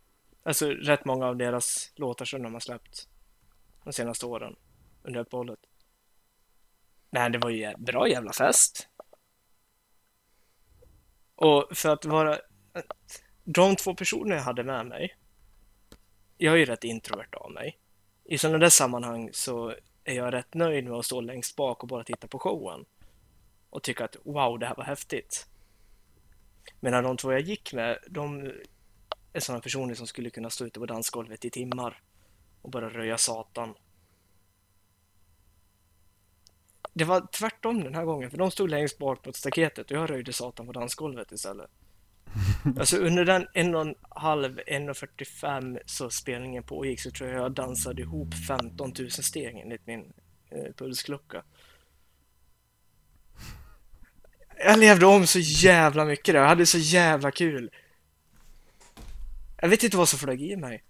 [0.46, 3.08] Alltså rätt många av deras låtar som de har släppt
[3.84, 4.56] de senaste åren
[5.04, 5.60] under uppehållet.
[7.12, 8.88] Men det var ju bra jävla fest.
[11.36, 12.38] Och för att vara...
[13.44, 15.16] De två personer jag hade med mig.
[16.38, 17.80] Jag är ju rätt introvert av mig.
[18.26, 21.90] I sådana där sammanhang så är jag rätt nöjd med att stå längst bak och
[21.90, 22.86] bara titta på showen.
[23.70, 25.48] Och tycka att wow, det här var häftigt.
[26.80, 28.52] Medan de två jag gick med, de
[29.34, 32.02] är sådana personer som skulle kunna stå ute på dansgolvet i timmar
[32.62, 33.74] och bara röja satan.
[36.94, 40.10] Det var tvärtom den här gången, för de stod längst bak på staketet och jag
[40.10, 41.70] röjde satan på dansgolvet istället.
[42.80, 47.52] Alltså under den en och en halv, 1.45 så spelningen pågick så tror jag jag
[47.52, 50.14] dansade ihop 15 000 steg enligt min
[50.50, 51.44] eh, pulsklocka.
[54.58, 57.70] Jag levde om så jävla mycket där, jag hade så jävla kul.
[59.62, 60.84] Jag vet inte vad som flög i mig.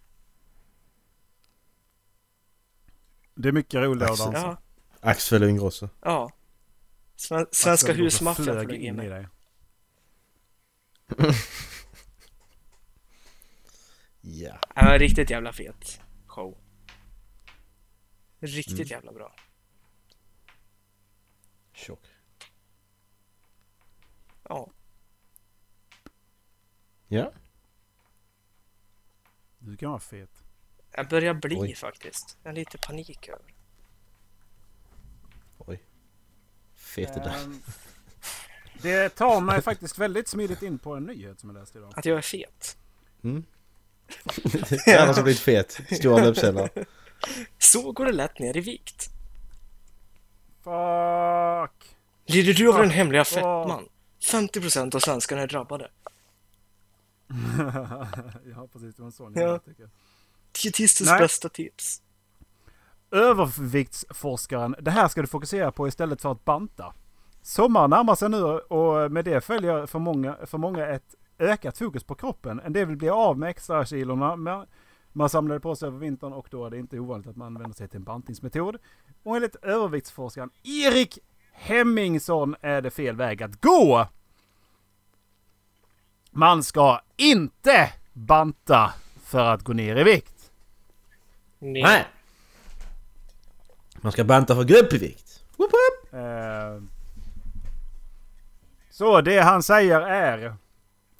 [3.36, 4.32] Det är mycket roligare att Axel.
[4.34, 4.48] dansa.
[5.02, 5.90] Ja, Axel och Ingrosso.
[6.02, 6.32] ja.
[7.16, 9.06] Sven- Svenska husmaffian flög in mig.
[9.06, 9.28] i dig.
[14.22, 14.60] Ja.
[14.76, 16.58] Det var en riktigt jävla fet show.
[18.40, 18.88] Riktigt Mm.
[18.88, 19.36] jävla bra.
[21.74, 22.06] Tjock.
[24.44, 24.70] Ja.
[27.08, 27.32] Ja.
[29.60, 30.44] Du kan vara fet.
[30.92, 31.76] Jag börjar bli Oj.
[31.76, 32.38] faktiskt.
[32.44, 33.54] Jag har lite panik över.
[35.58, 35.84] Oj.
[36.76, 37.44] Fet det där.
[37.44, 37.62] Ehm,
[38.84, 41.94] Det tar mig faktiskt väldigt smidigt in på en nyhet som jag läste idag.
[41.96, 42.78] Att jag är fet.
[43.24, 43.44] Mm.
[45.00, 45.80] Annars har blivit fet.
[45.92, 46.70] Stora löpsedlar.
[47.58, 49.10] Så går det lätt ner i vikt.
[50.64, 51.96] Fuck!
[52.26, 53.28] Lider du av den hemliga off.
[53.28, 53.86] fettman?
[54.22, 55.92] 50% av svenskarna är drabbade.
[58.56, 59.42] ja precis, det var en sån Ja.
[59.42, 59.90] jag tycker.
[60.64, 62.02] Dietistens bästa tips.
[63.12, 66.94] Överviktsforskaren, det här ska du fokusera på istället för att banta.
[67.44, 72.04] Sommaren närmar sig nu och med det följer för många, för många ett ökat fokus
[72.04, 72.60] på kroppen.
[72.60, 74.66] En del vill bli av med extra kilorna men
[75.12, 77.76] man samlade på sig över vintern och då är det inte ovanligt att man vänder
[77.76, 78.78] sig till en bantningsmetod.
[79.24, 81.20] Och enligt överviktsforskaren Erik
[81.52, 84.08] Hemmingsson är det fel väg att gå.
[86.32, 90.52] Man ska inte banta för att gå ner i vikt.
[91.60, 92.06] Nej.
[94.02, 95.44] Man ska banta för att gå upp i vikt.
[95.58, 96.14] Woop woop.
[96.14, 96.93] Eh,
[98.94, 100.56] så det han säger är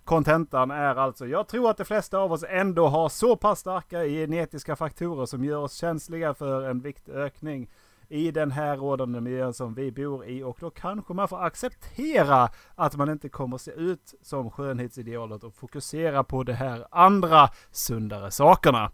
[0.04, 4.06] Kontentan är alltså, jag tror att de flesta av oss ändå har så pass starka
[4.06, 7.70] genetiska faktorer som gör oss känsliga för en viktökning
[8.10, 12.50] i den här rådande miljön som vi bor i och då kanske man får acceptera
[12.76, 18.32] att man inte kommer se ut som skönhetsidealet och fokusera på de här andra sundare
[18.32, 18.92] sakerna.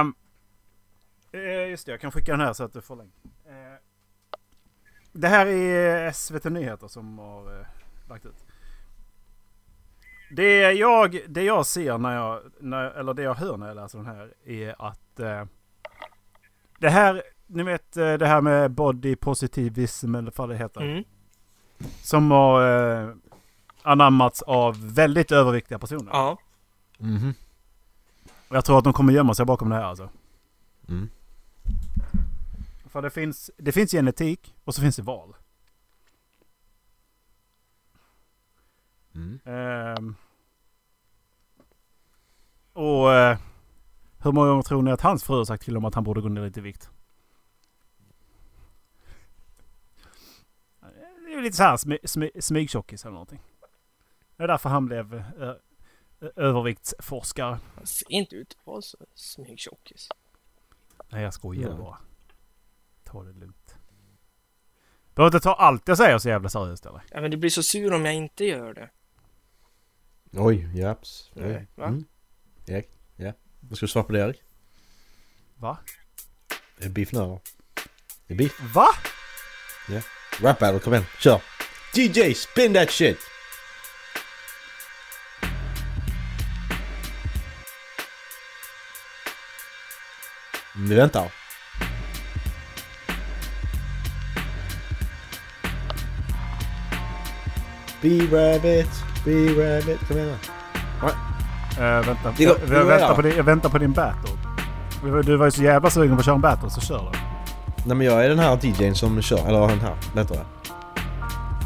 [0.00, 0.14] Um,
[1.70, 3.14] just det, jag kan skicka den här så att du får länk.
[3.24, 3.87] Uh,
[5.20, 7.66] det här är SVT Nyheter som har eh,
[8.08, 8.44] lagt ut.
[10.30, 13.98] Det jag, det jag ser när jag, när, eller det jag hör när jag läser
[13.98, 15.44] den här är att eh,
[16.78, 20.80] det här, ni vet eh, det här med body positivism eller vad det heter.
[20.80, 21.04] Mm.
[22.02, 23.14] Som har eh,
[23.82, 26.10] anammats av väldigt överviktiga personer.
[26.12, 26.38] Ja.
[26.98, 27.34] Mhm.
[28.48, 30.08] Och jag tror att de kommer gömma sig bakom det här alltså.
[30.88, 31.10] Mm.
[32.98, 35.36] För det finns, det finns genetik och så finns det val.
[39.14, 39.40] Mm.
[39.44, 40.16] Ehm.
[42.72, 43.38] och eh,
[44.18, 46.20] hur många gånger tror ni att hans fru har sagt till honom att han borde
[46.20, 46.90] gå ner lite i vikt?
[51.26, 53.42] Det är lite så här smy, smy, smygtjockis eller någonting.
[54.36, 55.54] Det är därför han blev eh,
[56.36, 57.60] överviktsforskare.
[57.74, 60.08] Han ser inte ut att vara så smygtjockis.
[61.08, 61.76] Nej jag skojar Ja.
[61.76, 61.98] bara.
[63.10, 63.76] Ta det lugnt.
[65.14, 67.02] Behöver inte ta allt jag säger så jävla seriöst eller?
[67.10, 68.90] Ja, men du blir så sur om jag inte gör det.
[70.32, 71.30] Oj, japs.
[71.34, 71.42] Oj.
[71.42, 71.86] Nej, va?
[71.86, 72.04] Mm.
[72.66, 72.90] Erik?
[73.16, 73.32] Ja.
[73.60, 74.42] Vad ska du svara på det Erik?
[75.56, 75.78] Va?
[76.78, 77.40] Det är beef nu eller?
[78.26, 78.74] Det är beef.
[78.74, 78.88] Va?
[80.40, 81.06] Rap battle, kom igen.
[81.18, 81.40] Kör!
[81.94, 83.18] DJ, spin that shit!
[90.76, 91.32] Vi väntar.
[98.08, 98.88] Be rabbit,
[99.24, 99.98] be rabbit.
[100.08, 100.34] Kom igen nu.
[101.84, 102.32] Uh, vänta.
[102.38, 104.30] Jag, jag, väntar på din, jag väntar på din battle.
[105.04, 107.12] Du- Du var ju så jävla sugen på att köra en battle, så kör då.
[107.84, 110.44] Nej men jag är den här DJn som kör, eller den här, vad heter det?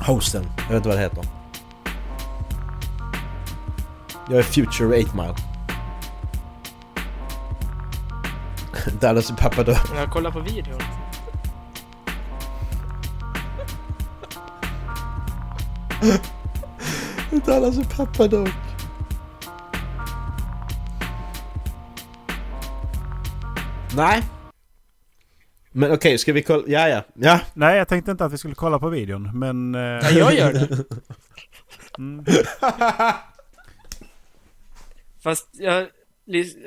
[0.07, 1.24] Hosten, jag vet inte vad det heter.
[4.31, 5.35] Jag är Future 8 Mile.
[9.00, 9.72] Dallas är pappa då.
[9.96, 10.81] Jag kollar på videon.
[17.40, 18.49] Dallas är pappa dock.
[23.97, 24.23] Nej.
[25.73, 26.62] Men okej, ska vi kolla?
[26.66, 27.05] Ja, ja.
[27.14, 27.40] Ja.
[27.55, 29.75] Nej, jag tänkte inte att vi skulle kolla på videon, men...
[29.75, 30.85] eh, Ja, jag gör det.
[31.99, 32.25] mm,
[35.23, 35.87] Fast jag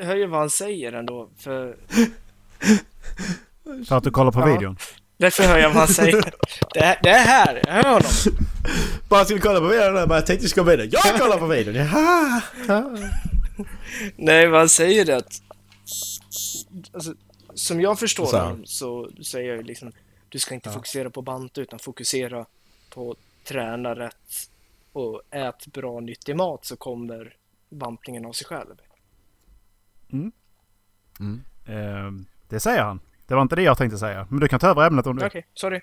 [0.01, 1.29] hör ju vad han säger ändå.
[1.37, 1.75] För
[3.87, 4.45] för att du kollar på Ja.
[4.45, 4.77] videon.
[5.17, 6.33] Därför hör jag vad han säger.
[6.73, 8.11] Det är, det är här, jag hör honom.
[9.09, 10.85] Bara skulle kolla på videon där, bara jag tänkte vi ska med det.
[10.85, 12.41] Jag kollar på videon, jaha!
[14.15, 15.41] Nej, vad han säger är att...
[16.93, 17.13] Alltså,
[17.53, 18.41] som jag förstår han?
[18.41, 19.91] honom så säger jag ju liksom
[20.29, 22.45] du ska inte fokusera på banta utan fokusera
[22.89, 24.49] på träna rätt
[24.93, 27.35] och ät bra nyttig mat så kommer
[27.69, 28.75] bantningen av sig själv.
[31.65, 32.11] Eh,
[32.49, 32.99] det säger han.
[33.27, 34.27] Det var inte det jag tänkte säga.
[34.29, 35.81] Men du kan ta över ämnet om du Okej, sorry.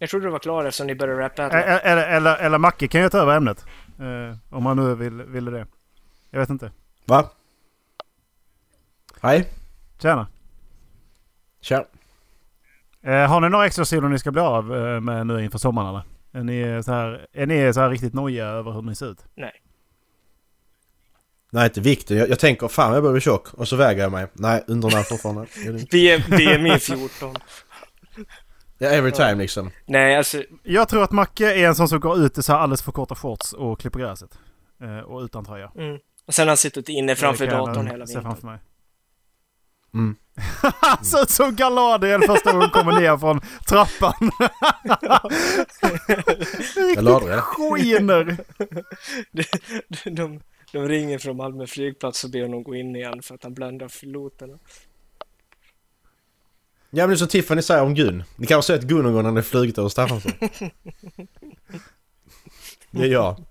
[0.00, 1.42] Jag trodde du var klar eftersom ni började rappa.
[1.42, 3.66] Eh, Eller, eller, eller Macke kan ju ta över ämnet.
[3.98, 5.66] Eh, om han nu vill, ville det.
[6.30, 6.72] Jag vet inte.
[7.04, 7.30] Va?
[9.20, 9.48] Hej.
[9.98, 10.26] Tjena.
[11.60, 11.84] Tja.
[13.02, 15.88] Eh, har ni några extra silon ni ska bli av eh, med nu inför sommaren
[15.88, 16.02] eller?
[16.32, 19.24] Är ni så här, är ni så här riktigt nojiga över hur ni ser ut?
[19.34, 19.52] Nej.
[21.50, 24.12] Nej inte vikten, jag, jag tänker fan jag börjar bli tjock och så väger jag
[24.12, 24.26] mig.
[24.32, 25.46] Nej, undernärt fortfarande.
[26.28, 27.34] BMI 14.
[28.78, 29.70] Ja, every time liksom.
[29.86, 32.60] Nej, alltså Jag tror att Macke är en sån som går ut i så här
[32.60, 34.30] alldeles för korta shorts och klipper gräset.
[34.82, 35.72] Eh, och utan tröja.
[35.76, 35.98] Mm.
[36.26, 38.22] Och sen har han suttit inne framför jag datorn hela vintern.
[38.22, 38.58] framför mig.
[39.94, 40.16] Mm.
[40.80, 44.30] Han ser ut som Galadriel första gången han kommer ner från trappan.
[46.94, 47.36] Galadriel?
[47.36, 48.36] de, Skiner!
[50.10, 50.40] de,
[50.72, 53.88] de ringer från Malmö flygplats och ber honom gå in igen för att han bländar
[54.00, 54.58] piloterna.
[56.90, 58.24] Ja men det är som Tiffany säger om Gun.
[58.36, 60.32] Ni kan ha sett Gun någon gång när ni flugit över Staffansson.
[62.90, 63.44] Det är jag.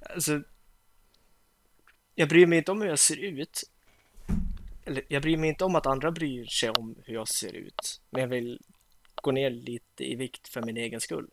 [0.00, 0.42] Alltså,
[2.14, 3.62] jag bryr mig inte om hur jag ser ut.
[4.84, 8.00] Eller jag bryr mig inte om att andra bryr sig om hur jag ser ut.
[8.10, 8.60] Men jag vill
[9.14, 11.28] gå ner lite i vikt för min egen skull.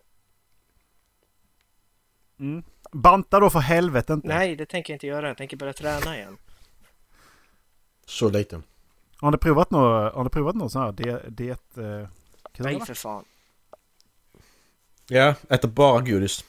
[2.40, 2.64] Mm.
[2.92, 4.28] Banta då för helvete inte.
[4.28, 5.28] Nej, det tänker jag inte göra.
[5.28, 6.38] Jag tänker börja träna igen.
[8.06, 8.62] Så lite.
[9.18, 11.38] Har ni provat något, har ni provat något sån här diet...
[11.38, 12.08] diet eh,
[12.58, 13.26] Nej, för fan.
[15.08, 16.46] Ja, äter bara godis.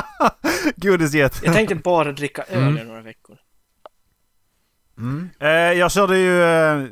[0.76, 1.40] Godisdiet.
[1.44, 2.78] Jag tänkte bara dricka öl Mm.
[2.78, 3.38] i några veckor.
[4.98, 5.30] Mm.
[5.40, 6.42] Eh, jag körde ju...
[6.42, 6.86] Eh,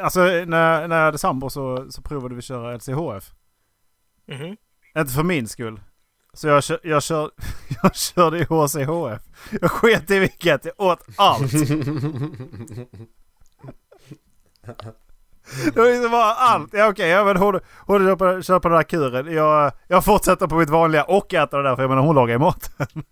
[0.00, 3.32] alltså när, när jag hade sambo så, så provade vi köra LCHF.
[4.26, 4.56] Mhm.
[4.98, 5.80] Inte för min skull.
[6.36, 7.30] Så jag, kör, jag, kör,
[7.82, 9.22] jag körde i HCHF.
[9.60, 10.64] Jag sket i vilket.
[10.64, 11.52] Jag åt allt.
[15.74, 16.68] Det var liksom bara allt.
[16.72, 19.34] Ja okej, ja, men hon, hon köper, på, den där kuren.
[19.34, 22.34] Jag, jag fortsätter på mitt vanliga och äter det där för jag menar hon lagar
[22.34, 22.86] ju maten.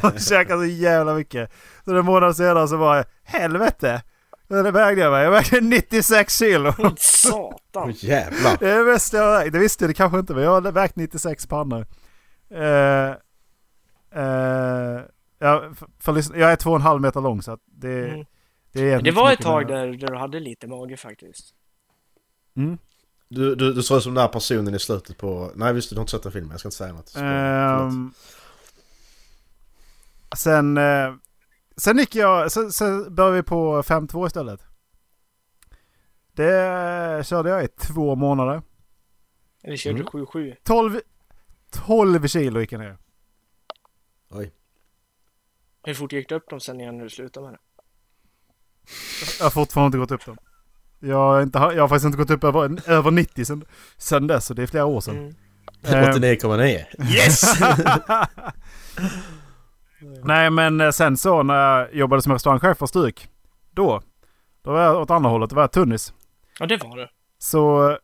[0.00, 1.52] Hon käkar så jävla mycket.
[1.84, 4.02] Så en månad senare så bara helvete.
[4.48, 5.24] Det vägde jag mig.
[5.24, 6.72] Jag vägde 96 kilo.
[6.98, 7.88] Satan!
[7.88, 8.56] Åh jävlar.
[8.60, 9.52] Det är det bästa jag vägt.
[9.52, 11.86] Det visste det kanske inte men jag har vägt 96 pannor.
[12.52, 13.14] Uh,
[14.16, 15.02] uh,
[15.38, 18.24] jag, för, för, jag är två och en halv meter lång så att det, Mm.
[18.72, 21.54] det är Det var ett tag där, där du hade lite mage faktiskt.
[22.56, 22.78] Mm.
[23.28, 25.50] Du, du, du ser ut som den där personen i slutet på...
[25.54, 27.16] Nej visst du har inte sett den filmen, jag ska inte säga något.
[27.16, 28.12] Ehm,
[30.36, 31.14] sen, eh,
[31.76, 34.60] sen gick jag, sen, sen började vi på 5-2 istället.
[36.32, 38.62] Det körde jag i två månader.
[39.64, 40.06] Eller körde Mm.
[40.12, 40.56] du 7-7?
[40.62, 41.00] 12,
[41.70, 42.98] 12 kilo gick jag ner.
[44.30, 44.52] Oj.
[45.82, 47.58] Hur fort gick du upp dem sen igen när du slutade med det?
[49.38, 50.38] Jag har fortfarande inte gått upp dem.
[51.00, 53.64] Jag har, inte, jag har faktiskt inte gått upp över, över 90 sen,
[53.96, 55.16] sen dess, så det är flera år sedan.
[55.18, 55.34] Mm.
[55.82, 56.84] Ehm, 89,9.
[57.14, 57.42] Yes!
[60.24, 63.28] Nej men eh, sen så när jag jobbade som restaurangchef för Stryk.
[63.70, 64.02] Då.
[64.62, 65.50] Då var jag åt andra hållet.
[65.50, 66.12] Då var jag tunnis.
[66.58, 67.08] Ja, det var det.
[67.38, 67.98] Så...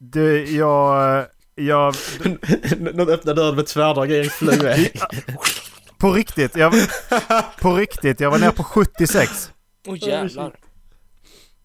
[0.00, 1.26] Det, jag...
[1.54, 1.94] Jag...
[2.78, 5.00] Någon öppnade dörren med tvärdrag grejer flög iväg.
[5.98, 6.56] På riktigt.
[6.56, 6.72] Jag,
[7.60, 8.20] på riktigt.
[8.20, 9.52] Jag var ner på 76.
[9.86, 10.54] Åh oh, jävlar.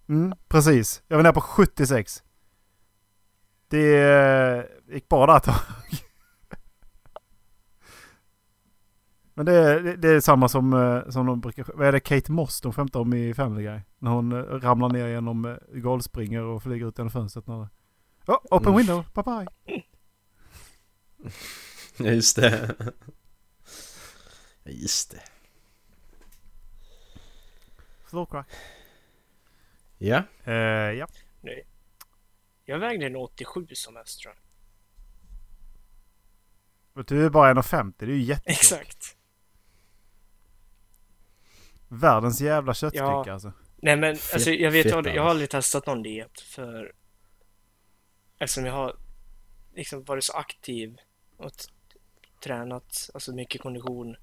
[0.09, 1.01] Mm, precis.
[1.07, 2.23] Jag var ner på 76.
[3.67, 5.55] Det eh, gick bra där ett tag.
[9.33, 11.65] Men det är, det- det är samma som, eh, som de brukar...
[11.73, 13.79] Vad är det Kate Moss de skämtar om i Family Guy?
[13.99, 17.47] När hon eh, ramlar ner genom eh, golvspringer och flyger ut genom fönstret.
[17.47, 17.55] När...
[18.27, 18.77] Oh, open Mm.
[18.77, 19.81] window, bye bye.
[21.97, 22.75] Ja, just det.
[24.63, 25.21] Ja, just det.
[28.05, 28.47] Floor crack.
[29.97, 30.23] Ja.
[30.43, 30.53] Eh,
[30.97, 31.07] ja.
[31.41, 31.67] Nej.
[32.65, 34.33] Jag vägde en 87 som mest tror
[36.93, 37.05] jag.
[37.05, 37.93] Du är bara 1,50.
[37.97, 38.59] Det är ju jättetjockt.
[38.59, 39.17] Exakt.
[41.93, 43.31] Världens jävla köttklicka Ja.
[43.33, 43.51] alltså.
[43.75, 46.93] Nej men Fett- alltså jag vet fett jag, jag har aldrig testat någon diet för
[48.37, 48.95] eftersom jag har
[49.75, 50.97] liksom varit så aktiv
[51.37, 51.51] och
[52.43, 54.15] tränat alltså mycket kondition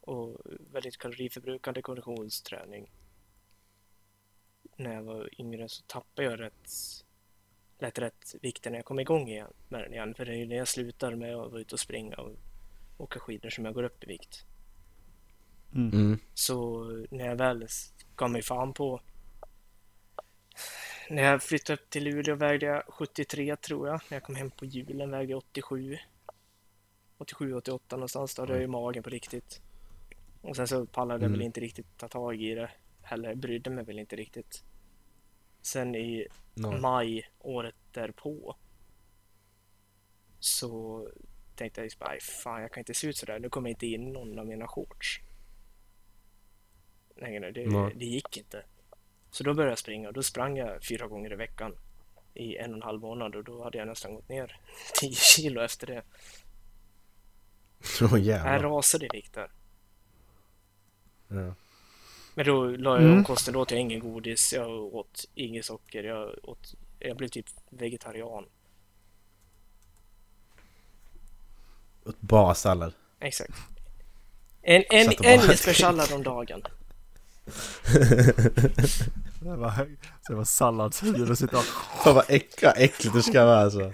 [0.00, 0.40] och
[0.72, 2.90] väldigt kaloriförbrukande konditionsträning.
[4.76, 6.70] När jag var yngre så tappade jag rätt
[7.78, 10.14] lätt rätt vikter när jag kom igång igen med den igen.
[10.14, 12.36] För det är ju när jag slutar med att vara ute och springa och
[12.98, 14.44] åka skidor som jag går upp i vikt.
[15.74, 16.18] Mm.
[16.34, 17.66] Så när jag väl
[18.16, 19.00] gav mig fan på
[21.10, 24.00] när jag flyttade upp till Luleå vägde jag 73 tror jag.
[24.10, 25.98] När jag kom hem på julen vägde jag 87.
[27.18, 28.34] 87, 88 någonstans.
[28.34, 29.60] Då hade jag ju magen på riktigt.
[30.42, 31.32] Och sen så pallade jag Mm.
[31.38, 32.70] väl inte riktigt ta tag i det.
[33.02, 34.64] Heller brydde mig väl inte riktigt.
[35.62, 36.80] Sen i No.
[36.80, 38.56] maj året därpå
[40.38, 41.08] så
[41.56, 43.38] tänkte jag just bara, "Aj, fan jag kan inte se ut sådär.
[43.38, 45.20] Nu kommer jag inte in någon av mina shorts.
[47.16, 47.50] Längre.
[47.50, 47.92] Det, Nej.
[47.96, 48.62] det gick inte.
[49.30, 51.76] Så då började jag springa och då sprang jag fyra gånger i veckan
[52.34, 54.60] i en och en halv månad och då hade jag nästan gått ner
[55.00, 56.02] 10 kilo efter det.
[58.02, 58.58] Åh Jag jävlar.
[58.58, 59.50] rasade i vikt där.
[61.28, 61.54] Ja.
[62.34, 63.24] Men då la jag om Mm.
[63.24, 63.54] kosten.
[63.54, 68.46] Då åt jag ingen godis, jag åt inget socker, jag, åt, jag blev typ vegetarian.
[72.04, 72.92] Åt Bara sallad.
[73.20, 73.52] Exakt.
[74.62, 76.62] En, en, en bara- isbergssallad om dagen.
[79.40, 79.70] Det var,
[80.22, 81.64] så det var salladshuvud och sitta och...
[82.04, 83.92] Fan vad äckla, äckligt det ska vara alltså.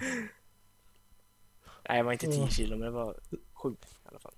[1.89, 3.15] Nej, jag var inte 10 kilo, men det var
[3.53, 3.75] 7 i
[4.09, 4.31] alla fall.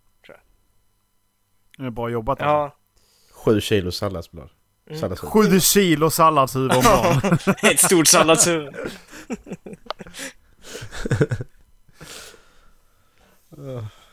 [1.77, 2.53] Det är bra jobbat alltså.
[2.53, 2.77] Ja,
[3.31, 4.49] Sju kilo salladsblad.
[4.87, 4.99] Mm.
[4.99, 5.33] Salladshuvud.
[5.33, 7.37] Sju kilo salladshuvud om dagen.
[7.71, 8.75] ett stort salladshuvud.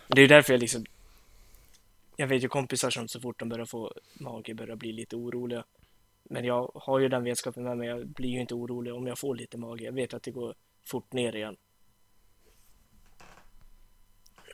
[0.08, 0.84] Det är därför jag liksom...
[2.20, 5.64] Jag vet ju kompisar som så fort de börjar få mage börjar bli lite oroliga.
[6.22, 7.88] Men jag har ju den vetskapen med mig.
[7.88, 9.84] Jag blir ju inte orolig om jag får lite mage.
[9.84, 10.54] Jag vet att det går
[10.86, 11.56] fort ner igen.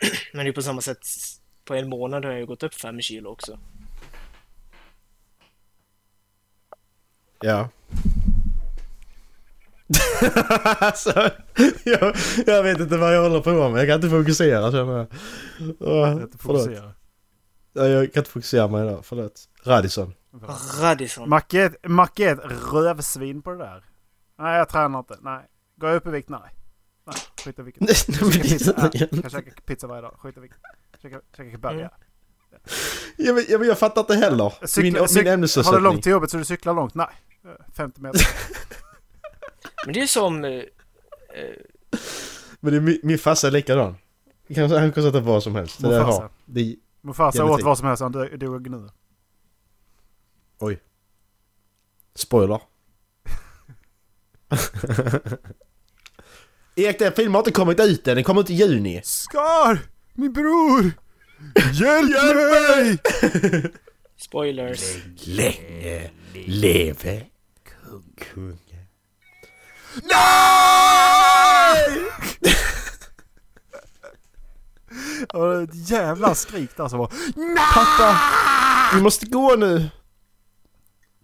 [0.32, 0.98] Men det är på samma sätt.
[1.64, 3.58] På en månad har jag ju gått upp fem kilo också.
[7.40, 7.68] Ja.
[10.80, 11.30] alltså,
[11.84, 13.80] jag, jag vet inte vad jag håller på med.
[13.80, 15.06] Jag kan inte fokusera känner jag.
[15.80, 16.64] Åh, Inte förlåt.
[16.64, 16.92] fokusera.
[17.76, 19.00] Ja, Jag kan inte fokusera mig idag.
[19.04, 19.48] Förlåt.
[19.64, 20.14] Radisson.
[20.80, 21.28] Radisson.
[21.28, 23.84] Macke är ett- Macke är ett rövsvin på det där.
[24.38, 25.16] Nej, jag tränar inte.
[25.20, 25.40] Nej.
[25.76, 26.28] Går jag upp i vikt?
[26.28, 26.40] Nej.
[27.06, 27.80] Nej, skit i vilket.
[27.82, 29.86] Nej, men Käka pizza?
[29.86, 30.14] varje dag.
[30.18, 30.58] Skit i vilket.
[31.02, 31.78] Käka, käka burgare.
[31.80, 31.90] Mm.
[33.16, 34.52] Ja, men, ja, men jag fattar inte heller.
[34.62, 35.82] Cykla- min cyk- min Har du ämnesersättning.
[35.82, 36.94] långt till jobbet så du cyklar långt?
[36.94, 37.06] Nej.
[37.44, 38.20] Eh, 50 meter.
[39.84, 40.44] Men det är som...
[40.44, 40.62] eh, eh,
[42.60, 43.96] Men det är, min, min farsa är likadan.
[44.56, 45.82] Han kan sätta vad som helst.
[45.82, 46.30] Det har.
[46.44, 46.74] Det är,
[47.06, 48.02] Mufasa åt vad som helst.
[48.02, 48.88] Han dog nu.
[50.58, 50.82] oj.
[52.14, 52.60] Spoiler.
[56.76, 58.14] Erik, den filmen har inte kommit ut än.
[58.14, 59.00] Den kommer ut i juni.
[59.04, 59.78] Scar!
[60.14, 60.92] Min bror!
[61.72, 62.10] Hjälp
[62.52, 62.98] mig!
[64.16, 64.96] spoilers.
[65.24, 66.10] Länge
[66.46, 67.26] leve
[68.34, 68.58] kungen.
[69.94, 70.00] Och
[72.40, 72.55] det
[75.34, 77.06] är ett jävla skrik där som var...
[77.74, 78.20] Pappa!
[78.96, 79.90] Vi måste gå nu!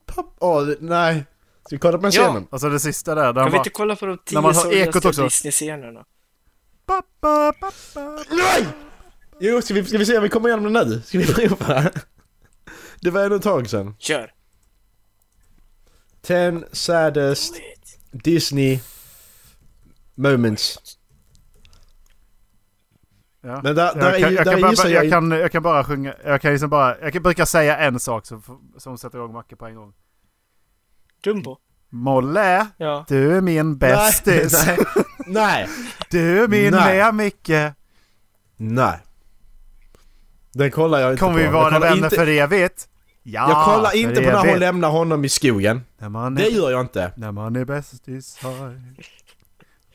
[0.07, 0.33] Pappa!
[0.47, 1.25] Åh, det- nej.
[1.67, 2.23] Ska vi kolla på den Ja.
[2.27, 2.47] scenen?
[2.51, 3.33] Alltså det sista där.
[3.33, 3.57] Där Kan vi bara...
[3.59, 5.23] inte kolla på de tio När man hör ekot sorgligaste också.
[5.25, 6.05] Disney-scenerna?
[6.87, 8.25] Pappa, pappa.
[8.31, 8.67] Nej!
[9.41, 11.03] Jo, ska vi, ska vi se om vi kommer igenom den nu?
[11.07, 11.91] Ska vi prova?
[13.01, 13.95] Det var ändå ett tag sedan.
[13.99, 14.33] Kör!
[16.23, 17.55] 10 saddest
[18.13, 18.81] Disney
[20.15, 20.79] moments.
[23.45, 23.61] Ja.
[23.63, 25.11] Men där, där jag, kan, är jag, där kan bara, jag, jag...
[25.13, 28.27] kan, jag kan bara sjunga, jag kan liksom bara, jag kan, brukar säga en sak
[28.27, 28.43] som,
[28.79, 29.93] som sätter igång Macke på en gång.
[31.25, 31.57] Dumbo?
[31.91, 33.05] Molle, Ja.
[33.09, 34.67] du är min bästis.
[34.67, 34.79] Nej,
[35.27, 35.69] nej,
[36.11, 36.99] Du är min Nej.
[36.99, 37.51] med Micke.
[38.57, 38.99] nej.
[40.53, 41.39] Den kollar jag inte Kommer på.
[41.39, 42.89] vi Jag vara vänner inte, för evigt?
[43.23, 44.61] Ja, Jag kollar inte på när hon evigt.
[44.61, 45.81] lämnar honom i skogen.
[45.99, 47.13] När man Det är, gör jag inte.
[47.17, 48.81] när man är bästisar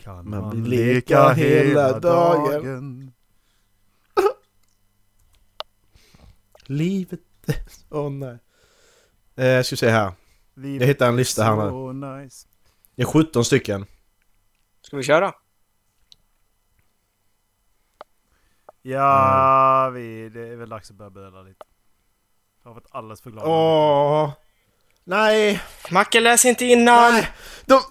[0.04, 2.64] kan Man man, leka hela hela dagen.
[2.64, 3.12] dagen.
[6.70, 7.56] Livet är...
[7.90, 8.38] Åh nej.
[9.36, 10.12] Eh, ska vi se här.
[10.56, 11.56] Livet Jag hittar en lista här
[11.94, 12.24] nu.
[12.24, 12.48] Nice.
[12.96, 13.86] Det är 17 stycken.
[14.82, 15.34] Ska vi köra?
[18.82, 21.66] Ja, vi, det är väl dags att börja böla lite.
[22.64, 23.44] Jag har varit alldeles för glad.
[23.48, 24.32] Åh!
[25.04, 25.62] Nej!
[25.92, 27.14] Macke, läs inte innan!
[27.14, 27.28] Nej!
[27.66, 27.82] De...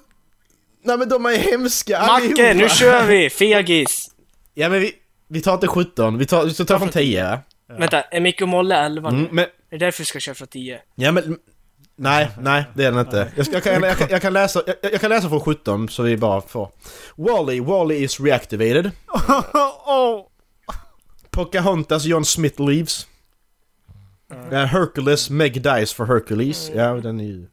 [0.83, 2.53] Nej men de är hemska Macke, allihopa.
[2.55, 3.31] nu kör vi!
[3.31, 4.15] Fegis!
[4.55, 4.95] Ja men vi,
[5.29, 7.41] vi tar inte 17, vi tar, vi tar från 10.
[7.79, 9.19] Vänta, är Micke och Molle 11 nu?
[9.19, 10.81] Mm, men, Är det därför vi ska köra från 10?
[10.95, 11.39] ja men...
[11.99, 13.33] Nej, nej det är den inte.
[13.37, 15.89] Jag, ska, jag, kan, jag, kan, jag, kan läsa, jag, jag kan läsa från 17
[15.89, 16.71] så vi bara får.
[17.17, 18.91] Wally, Wally is reactivated.
[19.87, 20.21] Åh!
[21.31, 23.07] Pocahontas, John Smith leaves.
[24.53, 26.71] Uh, Hercules, Meg dies for Hercules.
[26.75, 27.47] Ja, den är ju...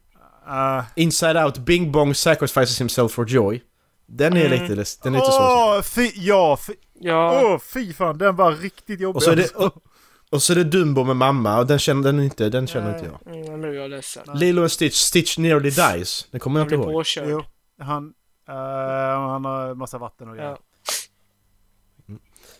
[0.47, 3.61] Uh, Inside Out, Bing Bong sacrifices himself for joy.
[4.07, 4.51] Den är Mm.
[4.51, 5.77] lite, den är lite svår.
[5.77, 7.41] Åh, fy, ja, fy, Ja.
[7.43, 9.15] åh, fy fan, den var riktigt jobbig.
[9.15, 9.73] Och så är det, och,
[10.33, 12.99] och så är det Dumbo med mamma och den känner den inte, den känner Nej.
[12.99, 13.35] inte jag.
[13.35, 14.23] Mm, nu blev jag ledsen.
[14.27, 14.37] Nej.
[14.37, 16.27] Lilo and Stitch, Stitch nearly dies.
[16.31, 16.85] Den kommer jag inte ihåg.
[16.93, 17.27] påkörd.
[17.29, 17.43] Jo,
[17.79, 18.13] han,
[18.49, 20.49] eh, han har massa vatten och grejer.
[20.49, 20.57] Ja.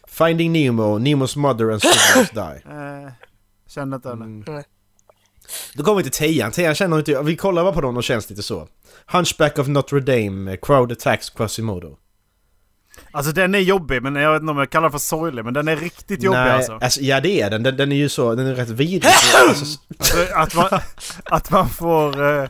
[0.08, 2.72] Finding Nemo, Nemos mother and siblings die.
[2.74, 3.12] Eh,
[3.68, 4.26] känner inte henne.
[4.26, 4.44] Mm.
[4.48, 4.64] Nej.
[5.76, 6.52] Då kommer vi till tian.
[6.52, 7.24] Tian känner inte jag.
[7.24, 8.68] Vi kollar bara på dem och känns lite så.
[9.08, 11.98] Hunchback of Notre Dame, Crowd Attacks Quasimodo.
[13.16, 15.46] Alltså den är jobbig, men jag vet inte om jag kallar den för sorglig.
[15.46, 16.80] Men den är riktigt jobbig alltså.
[17.02, 17.64] Ja det är den.
[17.64, 17.78] den.
[17.78, 19.14] Den är ju så, den är rätt vidrig.
[19.48, 19.80] alltså,
[20.36, 20.80] alltså att, man,
[21.26, 22.24] att man får...
[22.42, 22.50] Eh,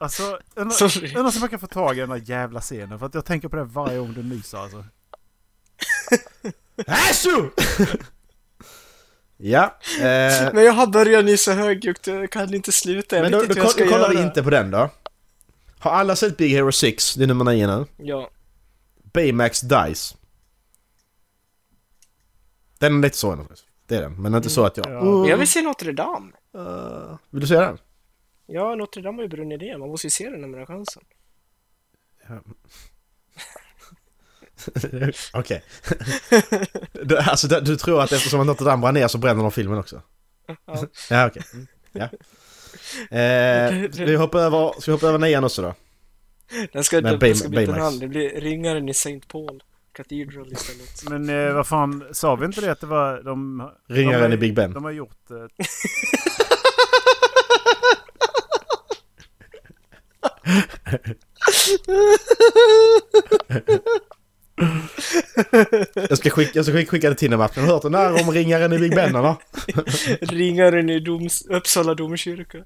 [0.00, 0.22] alltså,
[0.54, 2.98] undrar undrar om man kan få tag i den där jävla scenen.
[2.98, 4.84] För att jag tänker på det varje gång du nyser alltså.
[6.86, 7.50] Asu!
[9.36, 9.78] ja.
[9.96, 13.16] Eh, Men jag har börjat nysa högljutt, jag kan inte sluta.
[13.16, 14.26] Jag men vet då, inte då, hur jag ska då kollar vi göra.
[14.26, 14.90] inte på den då.
[15.78, 17.14] Har alla sett Big Hero 6?
[17.14, 17.86] Det är nummer 9 nu.
[17.96, 18.30] Ja.
[19.12, 20.16] Baymax Dice.
[22.78, 23.44] Den är lite så ändå.
[23.86, 24.86] Det är den, men inte så att jag...
[24.86, 25.04] Ja.
[25.04, 26.32] Men Jag vill se Notre Dame.
[26.56, 27.78] Uh, vill du se den?
[28.46, 29.78] Ja, Notre Dame har ju brunnit ner.
[29.78, 31.02] Man måste ju se den när man har chansen.
[35.32, 35.62] Okej.
[36.92, 40.02] du, alltså, du, tror att eftersom Notre Dame brann ner så bränner de filmen också?
[40.46, 40.56] Ja.
[41.10, 41.42] Ja, okej.
[41.52, 42.08] Mm, Ja.
[43.16, 45.74] Eh, vi över, ska vi hoppa över nian också då?
[46.72, 47.78] Den ska, Men den, ska Baymax.
[47.78, 47.98] namn.
[47.98, 49.20] Det blir ringaren i St.
[49.28, 51.10] Paul Cathedral istället.
[51.10, 53.70] Men eh, vad fan, sa vi inte det att det var de...
[53.88, 54.72] Ringaren de, i Big Ben.
[54.72, 55.30] De har gjort...
[55.30, 55.36] Eh,
[66.08, 67.62] Jag ska skicka, jag ska skicka, skicka det till Martin.
[67.62, 69.34] Har du hört den där om ringaren i Big Ben eller?
[70.34, 72.58] ringaren i doms, Uppsala domkyrka.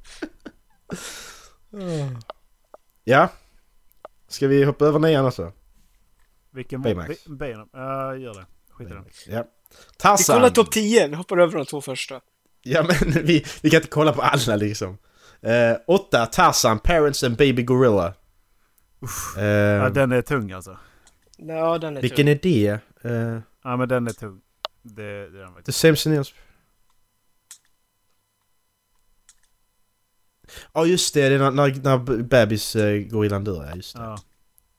[3.05, 3.29] Ja.
[4.35, 5.53] Ska vi hoppa över nian också?
[6.53, 6.83] vilken...
[6.83, 7.09] Baymax.
[7.27, 7.71] Bi- Baymax.
[7.73, 8.47] Ja, gör det.
[8.71, 9.05] Skit i den.
[9.27, 9.43] Ja.
[9.71, 10.37] Vi Tarzan!
[10.37, 12.21] kollar topp 10, vi hoppar över de två första.
[12.63, 14.99] Ja men vi, vi kan inte kolla på alla liksom.
[15.43, 18.15] Eh, åtta, Tarzan, Parents and Baby Gorilla.
[19.39, 20.79] Eh, Ja, den är tung alltså.
[21.37, 22.69] Ja, den är vilken är det?
[23.03, 24.41] Eh, Ja, men den är tung.
[24.83, 25.79] Det, det är den The faktiskt.
[25.79, 26.35] Same Scenarios.
[30.73, 34.03] Ja just det, det är när, när, när bebis uh, går i ja just det.
[34.03, 34.17] Ja.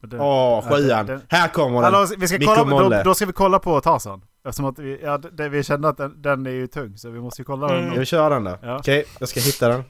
[0.02, 1.06] Den- Åh, sjuan!
[1.06, 1.94] den- Här kommer den!
[1.94, 3.04] Hallå, vi ska kolla, på- då, Molle.
[3.04, 4.22] då ska vi kolla på Tarzan.
[4.46, 7.20] Eftersom att vi, ja, det, vi kände att den, den är ju tung så vi
[7.20, 7.82] måste ju kolla Mm.
[7.82, 8.00] Ska den.
[8.00, 8.58] vi köra den då?
[8.62, 8.78] Ja.
[8.80, 9.84] Okej, jag ska hitta den.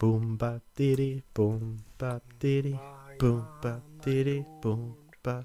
[0.00, 2.78] Boom ba didi boom ba didi
[3.20, 5.44] boom ba didi boom ba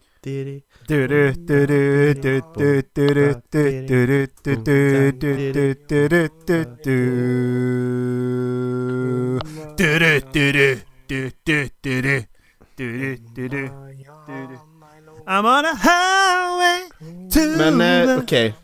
[15.28, 16.90] I'm on a highway
[17.32, 18.56] to Men okej.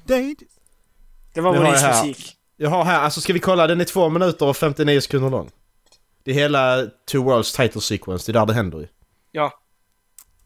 [1.34, 1.64] Det var vår
[2.04, 2.38] musik.
[2.58, 5.52] Jag har här, alltså ska vi kolla, den är två minuter och 59 sekunder lång.
[6.24, 8.88] Det är hela Two Worlds title sequence, det är där det händer ju.
[9.32, 9.54] Ja.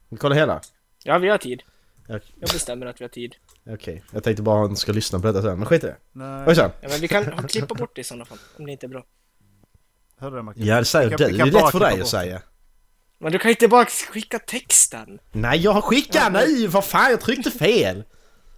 [0.10, 0.62] Vi kollar hela?
[1.04, 1.64] Ja, vi har tid.
[2.08, 2.20] Ja.
[2.40, 3.36] Jag bestämmer att vi har tid.
[3.70, 5.96] Okej, jag tänkte bara att ni ska lyssna på detta sen, men skit i det.
[6.12, 6.56] Nej.
[6.56, 8.88] Sa Ja, men vi kan klippa bort det i sådana fall, om det inte är
[8.88, 9.06] bra.
[10.18, 10.60] Hörde du det Macke?
[10.60, 12.42] Ja det säger du, det är lätt för dig att säga.
[13.18, 15.20] Men du kan inte bara skicka texten.
[15.32, 18.04] Nej jag har skickat nu, vad fan jag tryckte fel!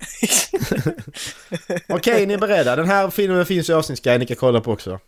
[1.90, 2.76] Okej, ni är beredda?
[2.76, 5.00] Den här filmen finns i avsnittsguiden, ni kan kolla på också.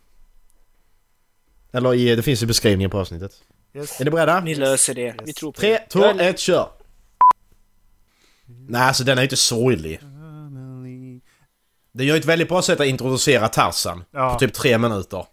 [1.72, 3.32] Eller i, det finns i beskrivningen på avsnittet.
[3.74, 4.00] Yes.
[4.00, 4.40] Är ni beredda?
[4.40, 5.14] Ni löser det.
[5.24, 5.86] Vi tror på 3, det.
[5.88, 6.68] 2, 1, kör!
[8.46, 10.00] Nej alltså den är ju inte sorglig.
[11.92, 14.04] Den gör ett väldigt bra sätt att introducera Tarzan.
[14.10, 14.32] Ja.
[14.32, 15.26] På typ tre minuter.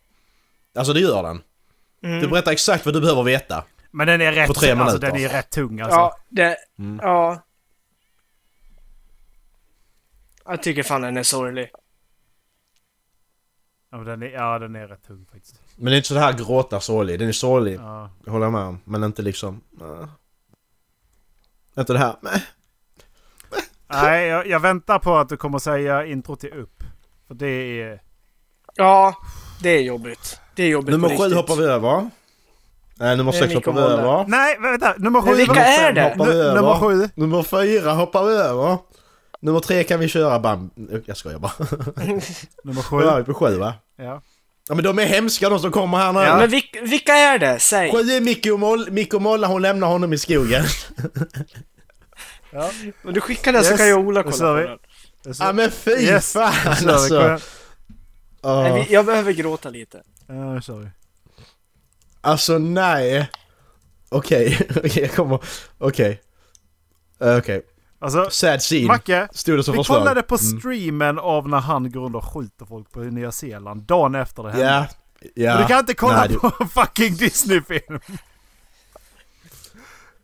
[0.76, 1.41] Alltså det gör den.
[2.03, 2.20] Mm.
[2.20, 3.64] Du berättar exakt vad du behöver veta.
[3.91, 5.07] Men den är rätt, På tre alltså, minuter.
[5.07, 5.97] den är rätt tung alltså.
[5.97, 6.57] Ja, det...
[6.80, 6.99] Mm.
[7.03, 7.43] Ja.
[10.45, 11.70] Jag tycker fan den är sorglig.
[13.91, 15.62] Ja, men den är, ja, den är rätt tung faktiskt.
[15.76, 17.20] Men det är inte så här gråta sorglig.
[17.20, 18.09] Den är sorglig, Ja.
[18.28, 18.80] håller jag med om.
[18.86, 19.62] Men inte liksom...
[19.82, 20.07] Uh,
[21.78, 22.16] inte det här.
[22.22, 22.43] Nej.
[23.93, 26.83] Nej, jag, jag väntar på att du kommer säga intro till upp.
[27.27, 28.01] För det är...
[28.75, 29.15] Ja,
[29.61, 30.39] det är jobbigt.
[30.55, 31.35] Det är jobbigt Nummer sju riktigt.
[31.35, 32.09] hoppar vi över.
[32.95, 34.25] Nej, nummer sex hoppar vi över.
[34.27, 34.93] Nej, vänta!
[34.97, 35.33] Nummer sju...
[35.35, 36.03] Vilka nummer är fem det?
[36.03, 36.55] hoppar vi Nu- över.
[36.61, 37.09] nummer sju.
[37.15, 38.77] Nummer fyra hoppar vi över.
[39.41, 40.69] Nummer tre kan vi köra bam...
[41.05, 41.51] Jag skojar bara.
[42.63, 43.17] Nummer Då är sju.
[43.17, 43.73] vi på sju va?
[43.97, 44.21] Ja.
[44.69, 46.19] Ja men de är hemska de som kommer här nu.
[46.19, 47.59] Men vilka, vilka är det?
[47.59, 47.91] Säg!
[47.91, 50.63] Sju är Micke och, Moll, Micke och Molla, hon lämnar honom i skogen.
[53.01, 54.77] Men du skickar den så Yes, kan jag och Ola det kolla på den.
[55.23, 56.53] Det så- Ja men fy Yes, fan
[56.85, 57.39] det alltså.
[58.41, 58.63] Ja.
[58.63, 60.01] Nej, vi- Jag behöver gråta lite.
[60.27, 60.87] Ja, nu kör vi.
[62.21, 63.29] Alltså nej.
[64.09, 65.39] Okej, okej jag kommer...
[65.77, 66.21] Okej.
[67.21, 67.61] Eh, Okej.
[67.99, 68.87] Alltså, Sad scene.
[68.87, 69.27] Macke.
[69.33, 69.97] Stod det som Vi förslag.
[69.97, 70.59] kollade på Mm.
[70.59, 73.81] streamen av när han går runt och skjuter folk på Nya Zeeland.
[73.81, 74.65] Dagen efter det hände.
[74.65, 74.87] Ja.
[75.35, 75.55] Ja.
[75.55, 77.99] Och du kan inte kolla Nej, det- på en fucking Disney-film.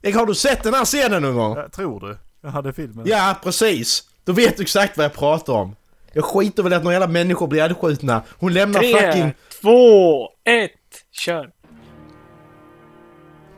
[0.02, 1.58] Jag har du sett den här scenen någon gång?
[1.58, 2.18] Ja, Tror du?
[2.42, 3.06] Jag hade filmen.
[3.08, 4.04] Ja, precis.
[4.26, 5.76] Då vet du exakt vad jag pratar om.
[6.14, 8.24] Jag skiter väl i att några jävla människor blir ihjälskjutna.
[8.40, 9.34] Hon lämnar Tre, fucking...
[9.62, 10.72] två, ett,
[11.12, 11.50] kör!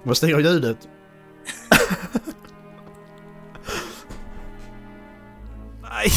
[0.04, 0.78] Vad stänger av ljudet?
[5.82, 6.12] Nej,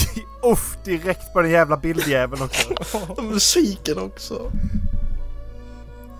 [0.52, 2.74] uff, direkt på den jävla bildjäveln också.
[3.12, 4.52] Och musiken också.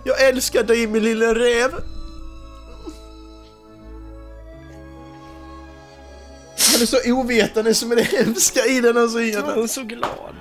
[0.05, 1.71] Jag älskar dig min lilla räv.
[6.73, 9.63] Han är så ovetande som är det hemska i den här Jag scenen.
[9.63, 10.35] är så glad.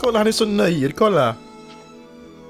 [0.00, 1.34] Kolla han är så nöjd, kolla.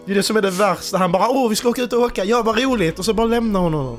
[0.07, 0.99] Det är det som är det värsta.
[0.99, 2.99] Han bara åh vi ska åka ut och åka, ja vad roligt.
[2.99, 3.99] Och så bara lämnar hon honom.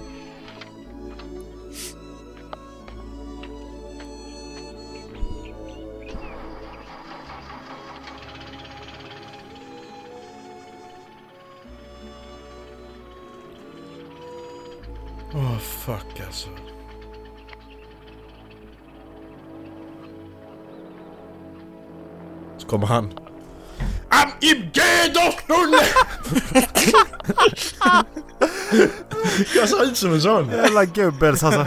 [15.34, 16.50] Åh fuck alltså.
[22.74, 23.14] Kommer han.
[24.10, 25.76] Am im Gedorstun!
[29.56, 30.50] Jag ser ut som en sån.
[30.50, 31.66] Jävla gubbels alltså.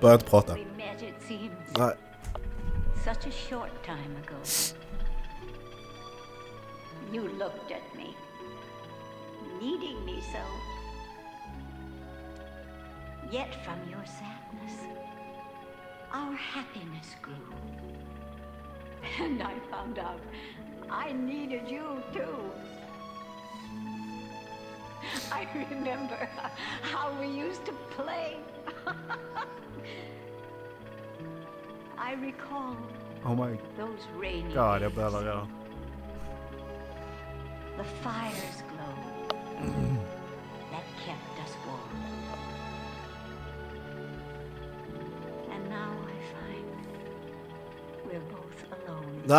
[0.00, 0.54] Börja inte prata.
[0.54, 1.02] We met,
[1.78, 1.94] Nej.
[3.04, 4.36] such a short time ago.
[7.12, 7.67] You looked
[13.30, 14.80] Yet from your sadness,
[16.12, 17.34] our happiness grew.
[19.20, 20.20] And I found out
[20.90, 22.50] I needed you too.
[25.30, 26.28] I remember
[26.82, 28.36] how we used to play.
[31.98, 32.76] I recall
[33.24, 34.92] Oh my those rainy god, days.
[34.92, 35.48] redan.
[37.76, 38.94] The fire's glow
[40.72, 41.37] that kept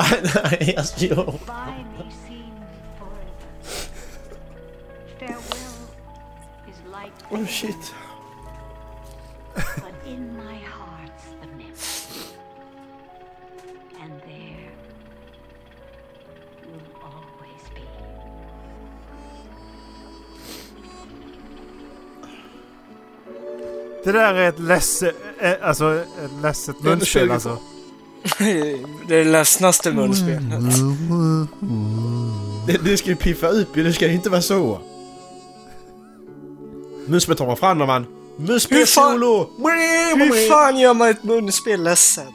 [11.57, 11.73] memory.
[14.01, 14.71] And there
[16.65, 17.81] will always be.
[24.03, 27.78] Det där är ett ledset, äh, alltså ett ledset Det är munspel 20 alltså.
[28.37, 30.41] Det är det ledsnaste munspelet.
[32.67, 34.79] Det, det ska ju piffa upp ju, det ska ju inte vara så.
[37.07, 38.05] Muspel tar man fram när man...
[38.37, 39.49] Muspel Hur fan- solo!
[40.15, 42.25] Hur fan gör man ett munspel ledset?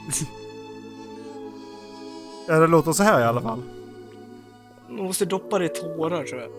[2.48, 3.62] Ja, det låter så här i alla fall.
[4.88, 6.50] Man måste doppa det i tårar tror jag.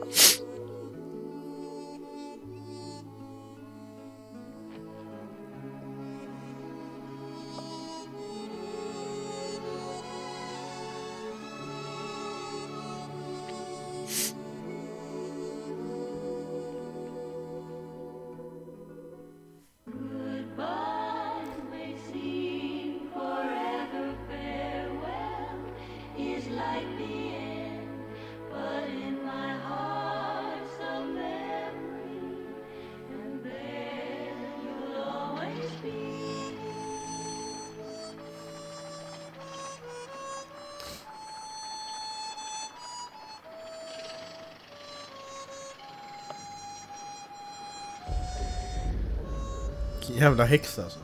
[50.25, 50.99] Jävla häxa alltså.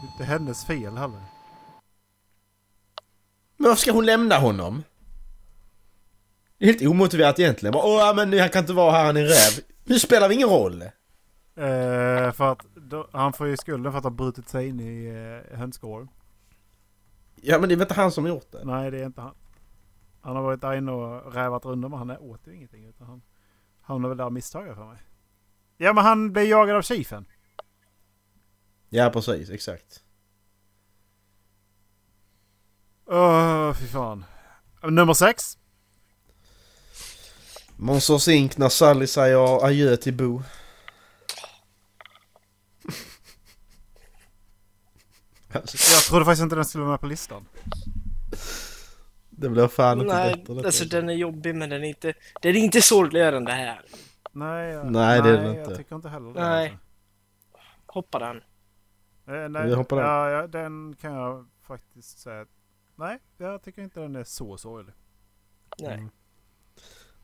[0.00, 1.20] Det är inte hennes fel heller.
[3.56, 4.82] Men varför ska hon lämna honom?
[6.58, 7.72] Det är helt omotiverat egentligen.
[7.72, 9.64] Bara, Åh, men han kan inte vara här, han är en räv.
[9.84, 10.82] Nu spelar det ingen roll.
[10.82, 15.06] Eh, för att då, han får ju skulden för att ha brutit sig in i
[15.06, 16.08] eh, hönsgården.
[17.34, 18.64] Ja, men det är väl inte han som har gjort det?
[18.64, 19.34] Nej, det är inte han.
[20.20, 22.86] Han har varit där inne och rävat runt men han åt ju ingenting.
[22.86, 23.22] Utan han
[23.80, 24.98] hamnade väl där av misstag för mig.
[25.82, 27.26] Ja, men han blev jagad av chiefen.
[28.88, 29.50] Ja, precis.
[29.50, 30.00] Exakt.
[33.06, 34.24] Åh, fy fan.
[34.82, 35.58] Nummer sex.
[37.76, 40.42] Monsters Inc när Sally säger adjö till Bo.
[45.52, 47.46] Jag trodde faktiskt inte den skulle vara med på listan.
[49.30, 50.54] det blir fan inte Nej, bättre.
[50.54, 50.66] detta.
[50.66, 53.82] alltså den är jobbig men den är inte, den är inte sorgligare än det här.
[54.32, 55.76] Nej, jag, Nej, det är jag inte.
[55.76, 56.40] tycker inte heller det.
[56.40, 56.68] Nej.
[56.68, 56.78] Alltså.
[57.86, 58.36] Hoppa den.
[59.26, 60.06] Eh, nej, Vi hoppar den.
[60.06, 62.46] ja, ja, den kan jag faktiskt säga.
[62.96, 64.94] Nej, jag tycker inte den är så sorglig.
[65.78, 65.94] Nej.
[65.94, 66.10] Mm.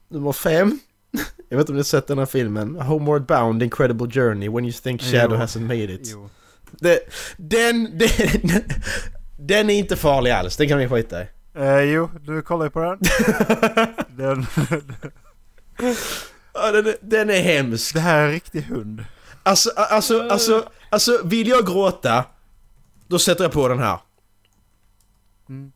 [0.08, 0.78] Nummer fem.
[1.48, 2.80] Jag vet inte om ni har sett den här filmen.
[2.80, 5.42] Homeward Bound Incredible Journey When You Think Shadow Jo.
[5.44, 6.00] Hasn't Made It.
[6.12, 6.28] Jo.
[6.70, 6.98] Det,
[7.36, 8.62] den, den,
[9.38, 10.56] den är inte farlig alls.
[10.56, 11.26] Den kan vi skita i.
[11.54, 12.98] Eh, jo, du kollar ju på den.
[14.16, 14.46] den.
[16.66, 17.94] Ja, den, är- den är hemsk.
[17.94, 19.04] Det här är en riktig hund.
[19.42, 22.24] Alltså, alltså, alltså, alltså vill jag gråta
[23.06, 23.98] Då sätter jag på den här.
[25.48, 25.72] Mm.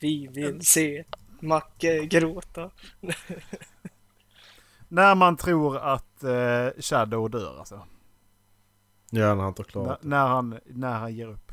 [0.00, 1.04] Vi vill se
[1.40, 2.70] Macke gråta.
[4.88, 7.86] När man tror att eh, Shadow dör alltså.
[9.10, 10.08] Ja, när han När, klarat det.
[10.08, 11.52] när, han, när han ger upp.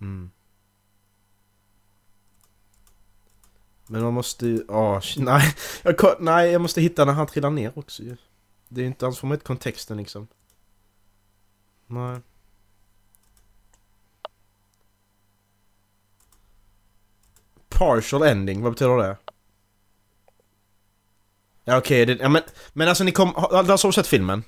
[0.00, 0.30] Mm.
[3.88, 4.64] Men man måste ju...
[5.02, 5.54] shit, nej.
[5.82, 8.16] Jag, nej, jag måste hitta när han trillar ner också ju.
[8.68, 10.28] Det är inte alls, får man inte kontexten liksom.
[11.86, 12.20] Nej.
[17.68, 19.16] Partial ending, vad betyder det?
[21.64, 24.42] Ja okej, det- ja, men, men alltså ni kom, har, har har sett filmen?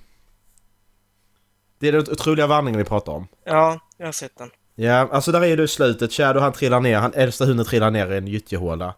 [1.78, 3.28] Det är den otroliga vandringen vi pratar om.
[3.44, 4.50] Ja, jag har sett den.
[4.74, 6.12] Ja, alltså där är det i slutet.
[6.12, 8.94] Shadow han trillar ner, han äldsta hunden trillar ner i en gyttjehåla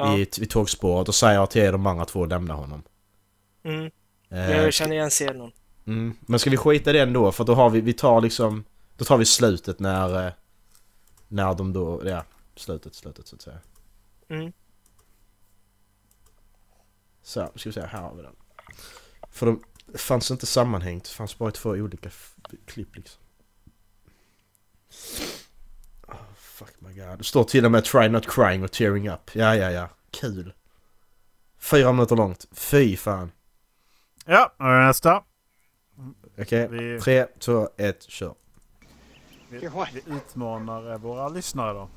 [0.00, 0.18] Ja.
[0.18, 2.82] i, i tågspåret och säger till de andra två att lämna honom.
[3.62, 3.90] Mm.
[4.28, 5.52] Eh, Jag känner igen scenen.
[5.86, 6.16] mm.
[6.20, 7.32] Men ska vi skita i den då?
[7.32, 8.64] För då har vi, vi tar liksom,
[8.96, 10.32] då tar vi slutet när, eh,
[11.28, 12.24] när de då, ja,
[12.56, 13.58] slutet, slutet så att säga.
[14.28, 14.52] Mm.
[17.22, 18.36] Så, ska vi se, här har vi den.
[19.30, 19.62] För de
[19.98, 22.10] fanns inte sammanhängt, det fanns bara två olika
[22.66, 23.20] klipp liksom.
[26.60, 27.18] Fuck my god.
[27.18, 29.30] Det står till och med try not crying och tearing up.
[29.32, 29.88] Ja, ja, ja.
[30.10, 30.52] Kul.
[31.58, 32.46] Fyra minuter långt.
[32.52, 33.32] Fy fan.
[34.26, 35.22] Ja, och nästa.
[36.38, 38.34] Okej, Vi, tre, två, ett, kör.
[39.48, 39.58] vi,
[39.92, 41.88] vi utmanar eh, våra lyssnare då.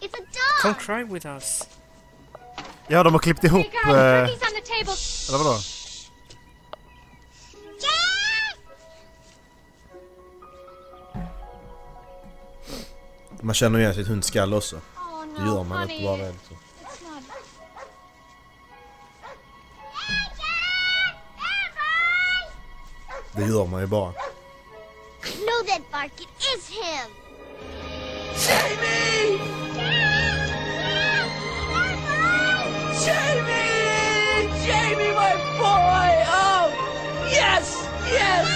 [0.00, 0.62] It's a dog!
[0.62, 1.68] Come cry with us.
[2.88, 3.66] Ja, de har klippt ihop...
[3.66, 4.94] Eh, turkey's on the table.
[5.28, 5.58] eller vadå?
[13.40, 14.76] Man känner igen sitt hundskall också.
[14.76, 16.34] Oh no, Det gör man inte bara not.
[23.32, 24.12] Det gör man ju bara.
[25.22, 26.12] Know that bark.
[26.20, 27.10] It is him.
[33.06, 33.68] Jamie!
[34.66, 36.12] Jamie, my boy!
[36.28, 36.70] Oh,
[37.30, 37.88] yes!
[38.12, 38.48] Yes!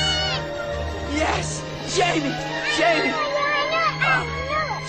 [1.14, 1.62] Yes!
[1.96, 2.34] Jamie!
[2.78, 3.31] Jamie!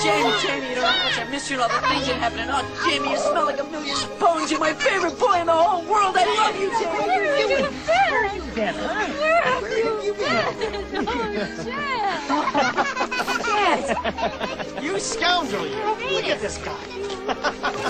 [0.04, 2.52] Jamie, Jamie, you know how much I miss you and all the things that happened.
[2.52, 4.52] Oh, Jamie, you smell like a million bones.
[4.52, 6.18] You're my favorite boy in the whole world.
[6.20, 7.08] I love you, Jamie.
[7.08, 7.72] Where have you been?
[7.88, 8.76] Where have you been?
[9.24, 9.64] Where have
[10.04, 10.44] you been?
[14.84, 15.76] You oh, scoundrel, you!
[16.16, 16.76] Look at this guy.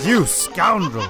[0.08, 1.08] You scoundrel!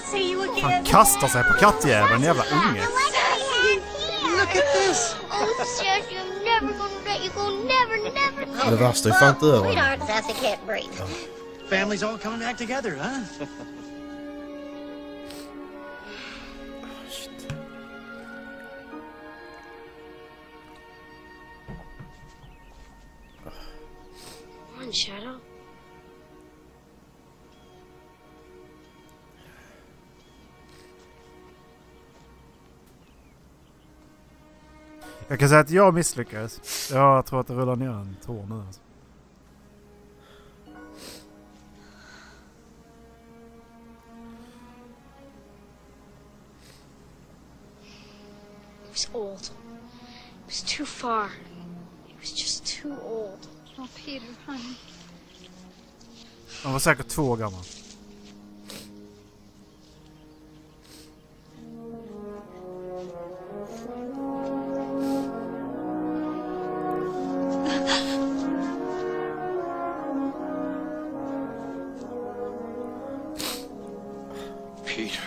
[0.00, 0.84] Han again.
[0.84, 2.80] kastar sig på kattjäveln, jävla unge.
[4.38, 5.16] Look at this!
[5.30, 7.50] Oh, Sassy, I'm never gonna let you go.
[7.50, 8.70] Never, never, never.
[8.70, 9.72] Det värsta är fan inte över.
[9.72, 11.02] Sweetheart, Sassy can't breathe.
[11.70, 13.46] Family's all coming back together, huh?
[24.74, 25.35] Come on, Shadow.
[35.28, 36.90] Jag kan säga att jag misslyckades.
[36.90, 38.62] Jag tror att det rullar ner en tår nu.
[38.66, 38.80] Alltså.
[48.84, 49.40] It was old.
[49.40, 51.26] It was too far.
[52.08, 53.48] It was just too old.
[53.78, 54.74] Oh, Peter, honey.
[56.62, 57.64] Han var säkert två år gammal.
[74.84, 75.20] Peter.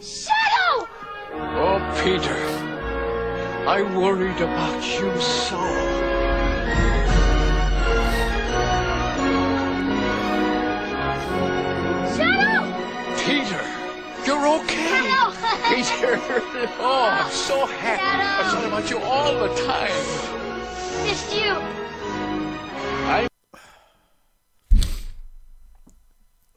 [0.00, 0.88] Shadow!
[1.34, 2.36] Oh, Peter.
[3.68, 5.56] I worried about you so.
[12.14, 12.64] Shadow!
[13.24, 13.64] Peter,
[14.24, 14.88] you're okay.
[14.88, 15.32] Shadow!
[15.68, 16.42] Peter.
[16.78, 18.02] Oh, I'm so happy.
[18.02, 20.35] I thought about you all the time.
[21.26, 21.54] Missed you.
[23.08, 23.26] I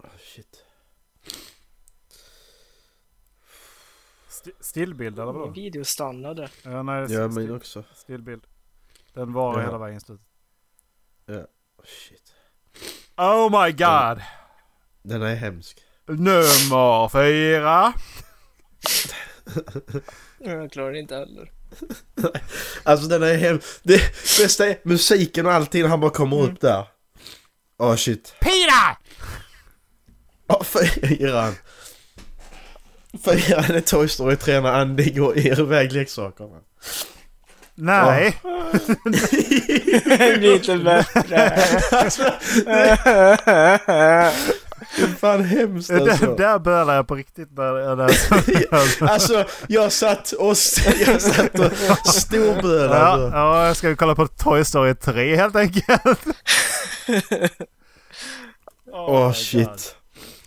[0.04, 0.64] Oh, shit.
[4.30, 5.46] Sti- stillbild eller vadå?
[5.46, 6.50] Min video stannade.
[6.64, 7.84] Ja, nej, Ja, min också.
[7.94, 8.44] Stillbild.
[9.14, 9.66] Den var Ja.
[9.66, 10.26] hela vägen i slutet.
[11.26, 11.34] Ja.
[11.78, 12.34] Oh, shit.
[13.18, 14.22] Oh my god!
[15.04, 15.80] Den är hemsk.
[16.06, 17.94] Nummer fyra.
[20.40, 21.52] Jag klarar inte heller.
[22.84, 23.68] Alltså den är hemsk.
[23.84, 24.02] Det
[24.42, 26.86] bästa är musiken och allting han bara kommer upp där.
[27.80, 28.34] Åh oh, shit.
[28.40, 28.98] Peter!
[30.48, 31.56] Åh fyran.
[33.24, 36.58] Fyran är Toy Story 3 när Andy går iväg leksakerna.
[37.76, 38.38] Nej!
[40.06, 41.62] Det blir inte bättre.
[44.96, 46.36] Det är fan hemskt Där, alltså.
[46.36, 47.56] där bölade jag på riktigt.
[47.56, 50.48] Där, där, Alltså jag satt och,
[51.08, 53.22] jag satt och storbölade.
[53.22, 56.02] ja, ja, jag ska kolla på Toy Story 3 helt enkelt.
[58.92, 59.68] Åh my shit.
[59.68, 59.80] God.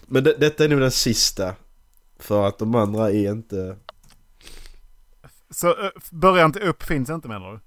[0.06, 1.54] Men det, detta är nog den sista.
[2.18, 3.76] För att de andra är inte...
[5.50, 7.60] Så ö, början till upp finns inte menar du?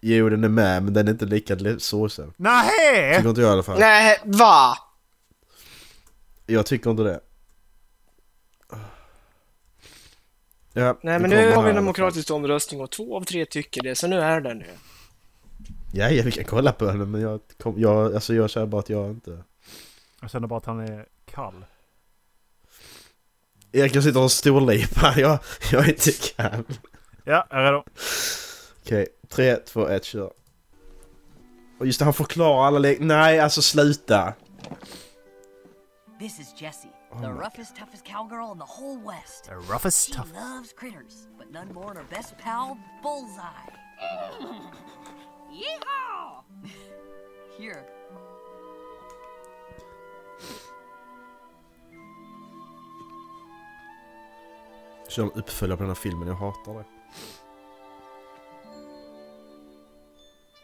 [0.00, 2.32] Jo den är med men den är inte lika såsen.
[2.36, 3.16] Nej!
[3.16, 3.78] Tycker inte jag i alla fall.
[3.78, 4.76] Nej, va?
[6.46, 7.20] Jag tycker inte det.
[10.72, 13.82] Ja, Nej det men nu har vi en demokratisk omröstning och två av tre tycker
[13.82, 14.66] det, så nu är det nu.
[15.92, 18.80] Ja, ja, vi kan kolla på den men jag, kom, jag, alltså jag säger bara
[18.80, 19.38] att jag inte...
[20.20, 21.64] Jag känner bara att han är kall.
[23.72, 25.38] Erik jag sitter och storlipar, jag,
[25.72, 26.64] jag är inte kall.
[27.24, 27.84] Ja, jag är redo.
[28.82, 30.32] Okej, tre, två, ett, kör.
[31.78, 32.98] Och just det, han förklarar alla lek...
[33.00, 34.34] Nej, alltså sluta!
[36.18, 39.44] This is Jessie, Oh the my roughest, toughest cowgirl in the whole West.
[39.46, 40.34] The roughest, She toughest.
[40.34, 43.42] loves critters, but none more than her best pal, Bullseye.
[45.52, 46.42] Yeehaw!
[47.58, 47.84] Here,
[55.08, 56.84] Kör en uppföljare på den här filmen, jag hatar det.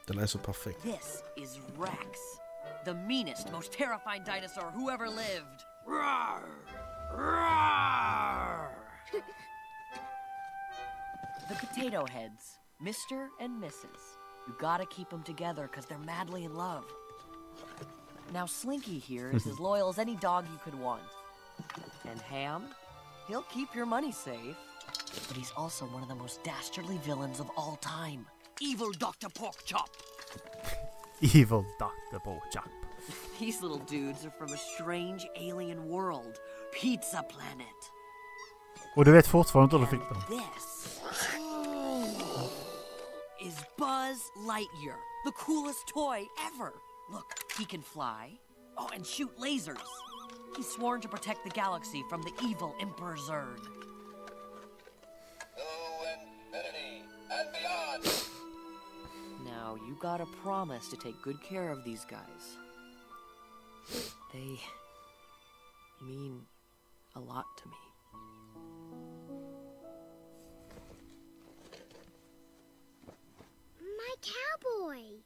[0.06, 0.82] Den är så perfekt.
[0.82, 2.18] this is Rex,
[2.84, 5.64] the meanest, most terrifying dinosaur who ever lived.
[5.86, 6.44] Roar!
[7.16, 8.76] Roar!
[11.48, 13.28] the potato heads, Mr.
[13.40, 14.16] and Mrs.
[14.46, 16.84] You gotta keep them together because they're madly in love.
[18.32, 21.02] Now, Slinky here is as loyal as any dog you could want.
[22.08, 22.64] And Ham,
[23.26, 24.56] he'll keep your money safe.
[25.28, 28.26] But he's also one of the most dastardly villains of all time.
[28.60, 29.28] Evil Dr.
[29.28, 29.88] Porkchop.
[31.20, 32.18] Evil Dr.
[32.24, 32.68] Bochap.
[33.38, 36.38] These little dudes are from a strange alien world,
[36.72, 37.92] Pizza Planet.
[38.96, 40.22] Och du vet fortfarande inte hur du fick dem.
[40.28, 41.00] This
[43.40, 46.72] is Buzz Lightyear, the coolest toy ever.
[47.10, 48.38] Look, he can fly.
[48.78, 49.88] Oh, and shoot lasers.
[50.56, 53.58] He's sworn to protect the galaxy from the evil Emperor Zurg.
[59.70, 62.56] Now, you gotta promise to take good care of these guys.
[64.32, 64.60] They
[66.00, 66.46] mean
[67.16, 67.76] a lot to me.
[73.80, 75.22] My cowboy.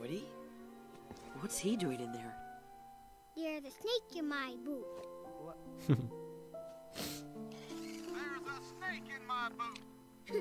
[0.00, 0.24] Woody?
[1.40, 2.34] What's he doing in there?
[3.36, 4.86] There's a snake in my boot.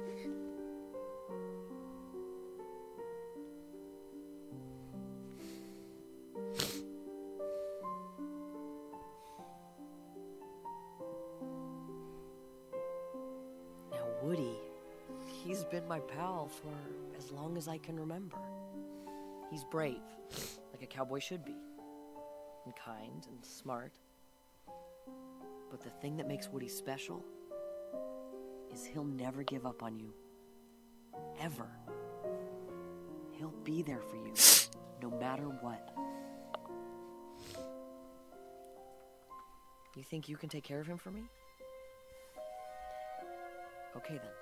[14.21, 14.59] Woody,
[15.25, 16.67] he's been my pal for
[17.17, 18.37] as long as I can remember.
[19.49, 19.95] He's brave,
[20.71, 21.55] like a cowboy should be,
[22.65, 23.93] and kind and smart.
[25.71, 27.23] But the thing that makes Woody special
[28.79, 30.13] is he'll never give up on you.
[31.39, 31.69] Ever.
[33.31, 34.33] He'll be there for you,
[35.01, 35.93] no matter what.
[39.95, 41.23] You think you can take care of him for me?
[43.95, 44.38] Okay then.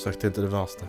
[0.00, 0.86] Sökte inte det värsta.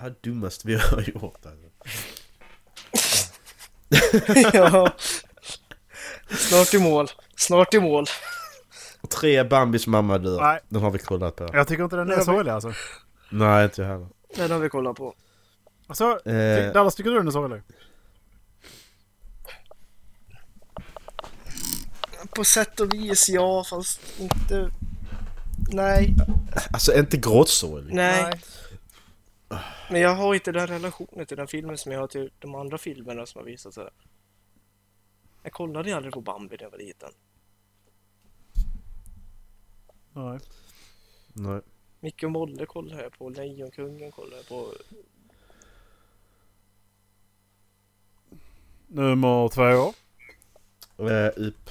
[0.00, 1.68] Här dummaste vi har gjort alltså.
[4.56, 4.92] ja.
[6.30, 7.08] Snart i mål.
[7.36, 8.06] Snart i mål.
[9.08, 10.40] Tre Bambis mamma dör.
[10.40, 10.60] Nej.
[10.68, 11.48] Den har vi kollat på.
[11.52, 12.72] Jag tycker inte den är Nej, sorglig alltså.
[13.30, 14.08] Nej, inte jag heller.
[14.36, 15.14] Den har vi kollat på.
[15.86, 16.72] Alltså, Eh.
[16.72, 17.62] Dallas tycker du den är sorglig?
[22.34, 24.70] På sätt och vis ja, fast inte...
[25.72, 26.14] Nej.
[26.72, 27.94] Alltså inte gråtsorglig.
[27.94, 28.32] Nej.
[29.90, 32.78] Men jag har inte den relationen till den filmen som jag har till de andra
[32.78, 33.88] filmerna som har visat sig.
[35.42, 37.10] Jag kollade aldrig på Bambi när jag var liten.
[40.12, 40.38] Nej.
[41.32, 41.60] Nej.
[42.00, 44.66] Micke och Molle kollade jag på, Lejonkungen kollade jag på.
[48.86, 49.94] Nummer två.
[51.04, 51.70] Eh, upp.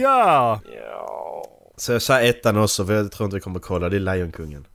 [0.00, 0.60] Ja!
[0.72, 1.46] Ja.
[1.76, 3.88] Så jag säger ettan också för jag tror inte vi kommer kolla.
[3.88, 4.66] Det är Lejonkungen.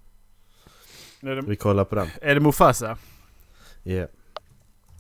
[1.28, 2.10] Är det, Vi kollar på den.
[2.22, 2.98] är det Mufasa?
[3.84, 3.92] Ja.
[3.94, 4.10] Yeah.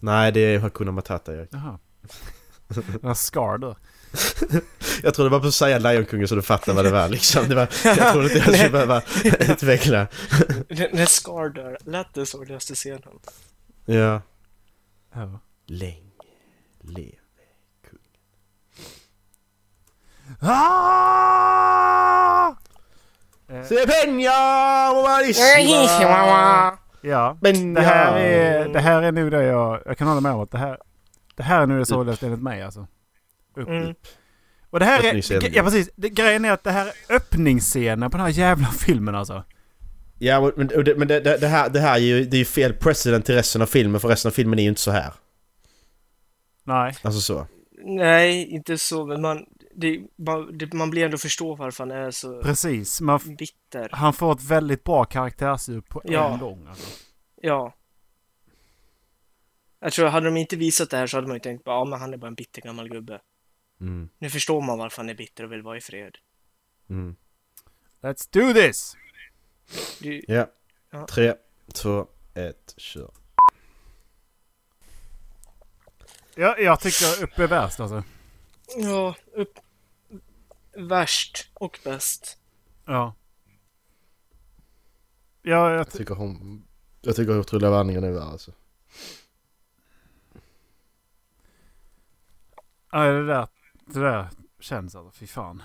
[0.02, 1.50] Nej, det är Hakuna Matata Erik.
[1.52, 1.80] Jaha.
[3.02, 3.76] Den Scar du.
[5.04, 7.50] Jag trodde bara på att säga Lejonkungen så du fattar vad det var liksom.
[7.50, 10.08] Det var, jag trodde inte jag skulle behöva utveckla.
[10.70, 13.20] När Scar dör, lät det sorgligaste scenen.
[13.86, 14.22] Ja.
[15.14, 15.40] Ja.
[15.66, 16.02] Länge
[16.82, 17.12] leve.
[20.40, 22.56] Ah!
[23.50, 24.94] Eh, Se Peña!
[24.94, 26.78] Momarissima!
[27.02, 30.32] Ja, Men det här, är, det här är nog det jag, jag kan hålla med
[30.32, 30.78] om att det här,
[31.36, 32.88] det här är nog det sorgligaste enligt mig alltså.
[33.56, 33.68] Upp.
[33.68, 33.94] Mm.
[34.70, 38.18] Och det här är, ja precis, det, grejen är att det här är öppningsscenen på
[38.18, 39.44] den här jävla filmen alltså.
[40.20, 42.40] Ja men, och det, men det, det, det här, det här är ju, det är
[42.40, 44.92] ju fel president till resten av filmen för resten av filmen är ju inte så
[44.92, 45.14] här.
[46.64, 46.96] Nej.
[47.02, 47.48] Alltså så.
[47.86, 49.46] Nej, inte så, men man,
[49.80, 53.90] det, man, det, man blir ändå förstå varför han är så Precis, man, bitter.
[53.92, 56.34] han får ett väldigt bra karaktärsdjup på Ja.
[56.34, 57.04] en gång alltså.
[57.42, 57.74] Ja.
[59.80, 62.00] Jag tror, hade de inte visat det här så hade man ju tänkt, ja men
[62.00, 63.22] han är bara en bitter gammal gubbe.
[63.82, 64.10] Mm.
[64.20, 66.18] Nu förstår man varför han är bitter och vill vara i fred.
[66.90, 67.16] Mm.
[68.02, 68.96] Let's do this!
[70.02, 70.48] Det, Ja.
[70.92, 71.06] Ja.
[71.08, 71.34] Tre,
[71.74, 73.12] två, ett, kör.
[76.36, 78.04] Jag, jag tycker upp är värst alltså.
[78.78, 79.60] Ja, upp...
[80.78, 82.38] Värst och bäst.
[82.86, 83.16] Ja.
[85.42, 86.64] Ja, jag Jag tycker hon...
[87.02, 88.52] Jag tycker otroliga vandringen är värre alltså.
[92.92, 93.48] Ja, det där,
[93.86, 95.64] det där känns alltså, fy fan.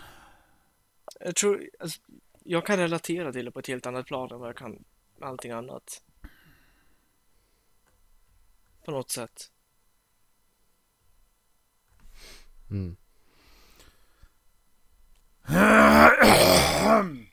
[1.21, 2.01] Jag tror, alltså,
[2.45, 4.85] jag kan relatera till det på ett helt annat plan än vad jag kan
[5.19, 6.03] med allting annat.
[8.85, 9.53] På något sätt.
[12.71, 12.97] Mm.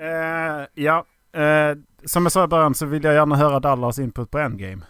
[0.00, 4.30] Eh, ja, eh, som jag sa i början så vill jag gärna höra Dallas input
[4.30, 4.82] på Endgame.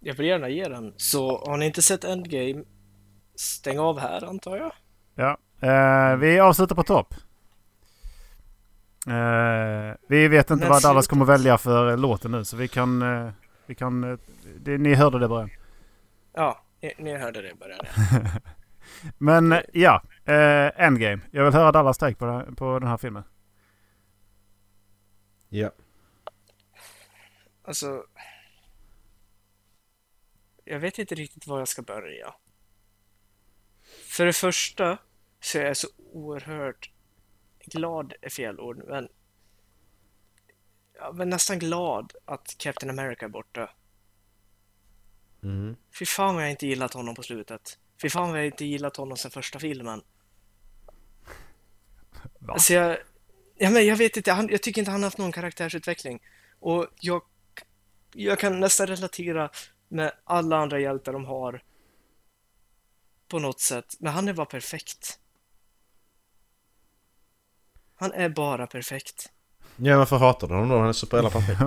[0.00, 0.94] Jag vill gärna ge den.
[0.96, 2.64] Så har ni inte sett Endgame,
[3.34, 4.72] stäng av här antar jag.
[5.14, 5.38] Ja,
[5.68, 7.14] eh, vi avslutar på topp.
[10.08, 13.02] Vi vet inte Men vad Dallas kommer välja för låten nu så vi kan...
[13.66, 14.18] Vi kan eh,
[14.60, 15.50] det, ni hörde det i början.
[16.32, 17.86] Ja, ni, ni hörde det i början.
[19.18, 21.22] Men eh, ja, eh, Endgame.
[21.30, 23.22] Jag vill höra Dallas take på, den- på den här filmen.
[25.48, 25.70] Ja.
[27.62, 28.04] Alltså...
[30.64, 32.34] Jag vet inte riktigt var jag ska börja.
[34.08, 34.98] För det första
[35.40, 36.90] så är jag så oerhört
[37.64, 39.08] glad är fel ord, men,
[40.98, 43.70] ja, men nästan glad att Captain America är borta.
[45.42, 45.76] Mm.
[45.98, 47.78] Fy fan vad jag inte gillat honom på slutet.
[48.02, 50.02] Fy fan vad jag inte gillat honom sen första filmen.
[52.38, 52.52] Va?
[52.52, 52.98] Alltså jag,
[53.56, 56.22] ja, men jag vet inte, han, jag tycker inte han har haft någon karaktärsutveckling.
[56.60, 57.22] Och jag,
[58.12, 59.50] jag kan nästan relatera
[59.88, 61.62] med alla andra hjältar de har
[63.28, 63.96] på något sätt.
[63.98, 65.20] Men han är bara perfekt.
[67.94, 69.32] Han är bara perfekt.
[69.76, 70.78] Ja varför hatar du honom då?
[70.78, 71.60] Han är jävla perfekt.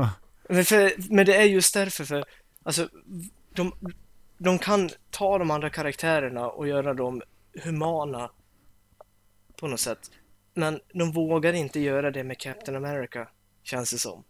[0.49, 2.25] Men, för, men det är just därför för,
[2.63, 2.89] alltså,
[3.55, 3.73] de,
[4.37, 7.21] de kan ta de andra karaktärerna och göra dem
[7.63, 8.31] humana
[9.59, 10.11] på något sätt.
[10.53, 13.27] Men de vågar inte göra det med Captain America,
[13.63, 14.23] känns det som.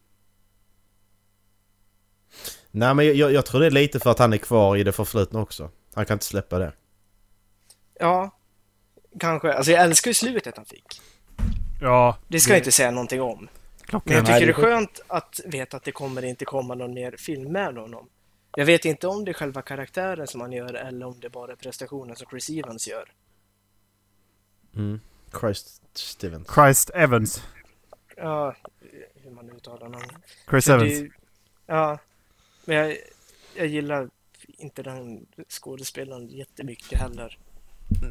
[2.72, 4.92] Nej men jag, jag tror det är lite för att han är kvar i det
[4.92, 5.72] förflutna också.
[5.94, 6.74] Han kan inte släppa det.
[8.00, 8.40] Ja,
[9.20, 9.54] kanske.
[9.54, 11.02] Alltså jag älskar ju slutet han fick.
[11.82, 12.18] Ja.
[12.28, 13.50] Det ska jag inte säga någonting om.
[13.90, 16.94] Klockan Men jag tycker det är skönt att veta att det kommer inte komma någon
[16.94, 18.10] mer film med honom.
[18.56, 21.52] Jag vet inte om det är själva karaktären som han gör eller om det bara
[21.52, 23.12] är prestationen som Chris Evans gör.
[24.76, 25.00] Mm.
[25.40, 26.48] Christ Stevens.
[26.54, 27.44] Christ Evans.
[28.18, 28.56] Ja,
[29.24, 30.12] hur man uttalar namnet.
[30.50, 31.00] Chris För Evans.
[31.00, 31.10] det-
[31.66, 31.98] Ja,
[32.66, 32.98] men jag,
[33.56, 34.10] jag gillar
[34.48, 37.38] inte den skådespelaren jättemycket heller.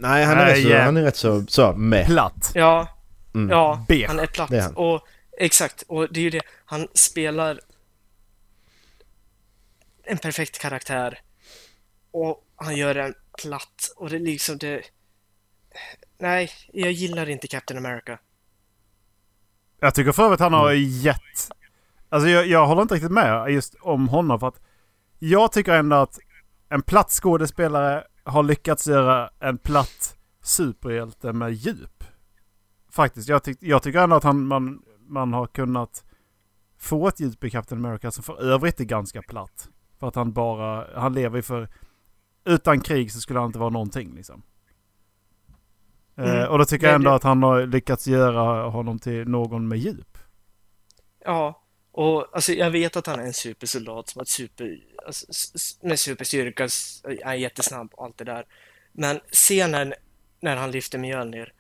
[0.01, 0.81] Nej han är, Nej, rätt så, ja.
[0.83, 2.07] han är rätt så, så med.
[2.07, 2.53] Platt.
[2.55, 2.89] Ja,
[3.35, 3.51] Mm.
[3.51, 4.07] ja, Beige.
[4.09, 4.51] han är platt.
[4.53, 4.77] Är han.
[4.77, 5.01] Och
[5.39, 6.43] exakt, och det är ju det.
[6.65, 7.61] Han spelar
[10.03, 11.21] en perfekt karaktär
[12.11, 14.83] och han gör den platt och det är liksom det...
[16.19, 18.19] Nej, jag gillar inte Captain America.
[19.81, 20.89] Jag tycker för övrigt han har Mm.
[20.89, 21.51] gett...
[22.09, 24.61] Alltså jag, jag håller inte riktigt med just om honom för att
[25.19, 26.19] jag tycker ändå att
[26.69, 32.05] en platt skådespelare har lyckats göra en platt superhjälte med djup.
[32.91, 33.29] Faktiskt.
[33.29, 36.05] Jag, tyck, jag tycker ändå att han, man, man har kunnat
[36.79, 39.69] få ett djup i Captain America som för övrigt är ganska platt.
[40.01, 41.69] För att han bara, han lever ju för...
[42.45, 44.43] Utan krig så skulle han inte vara någonting liksom.
[46.17, 46.49] Eh, Mm.
[46.49, 50.19] och då tycker jag ändå att han har lyckats göra honom till någon med djup.
[51.25, 55.27] Ja, och alltså jag vet att han är en supersoldat som har ett super, alltså,
[55.83, 56.69] med superstyrka,
[57.25, 58.47] är jättesnabb och allt det där.
[58.93, 59.95] Men scenen
[60.41, 61.53] när han lyfter Mjölnir.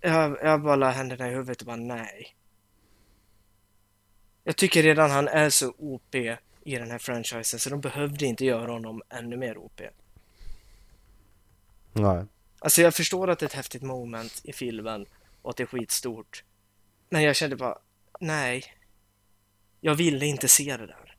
[0.00, 2.36] Jag, jag bara la händerna i huvudet och bara nej.
[4.44, 8.44] Jag tycker redan han är så OP i den här franchisen så de behövde inte
[8.44, 9.80] göra honom ännu mer OP.
[11.92, 12.24] Nej.
[12.58, 15.06] Alltså jag förstår att det är ett häftigt moment i filmen
[15.42, 16.44] och att det är skitstort.
[17.08, 17.78] Men jag kände bara,
[18.20, 18.64] nej.
[19.80, 21.16] Jag ville inte se det där.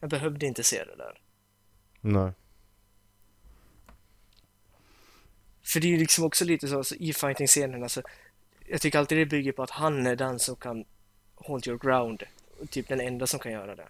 [0.00, 1.20] Jag behövde inte se det där.
[2.00, 2.32] Nej.
[5.68, 8.02] För det är ju liksom också lite så alltså, i fighting-scenerna alltså,
[8.66, 10.84] Jag tycker alltid det bygger på att han är den som kan
[11.34, 12.22] hold your ground.
[12.60, 13.88] och Typ den enda som kan göra det.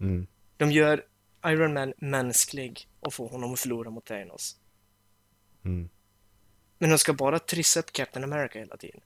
[0.00, 0.26] Mm.
[0.56, 1.04] De gör
[1.46, 4.56] Iron Man mänsklig och får honom att förlora mot Thanos.
[5.64, 5.88] Mm.
[6.78, 9.00] Men de ska bara trissa upp Captain America hela tiden.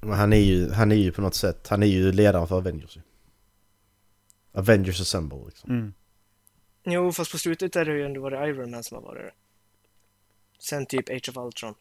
[0.00, 2.56] Men han är ju, han är ju på något sätt, han är ju ledaren för
[2.56, 2.98] Avengers.
[4.52, 5.70] Avengers Assemble liksom.
[5.70, 5.94] Mm.
[6.84, 9.32] Jo, fast på slutet är det ju ändå varit Iron Man som har varit det.
[10.58, 11.74] Sen typ Age of Ultron.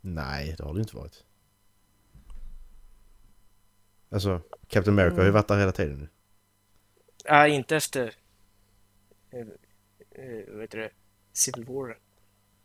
[0.00, 1.24] Nej, det har det inte varit.
[4.10, 6.08] Alltså, Captain America har ju varit där hela tiden nu.
[7.30, 8.14] Nej, inte efter...
[9.30, 10.90] eh, eh, vad heter det?
[11.32, 11.98] Civil War.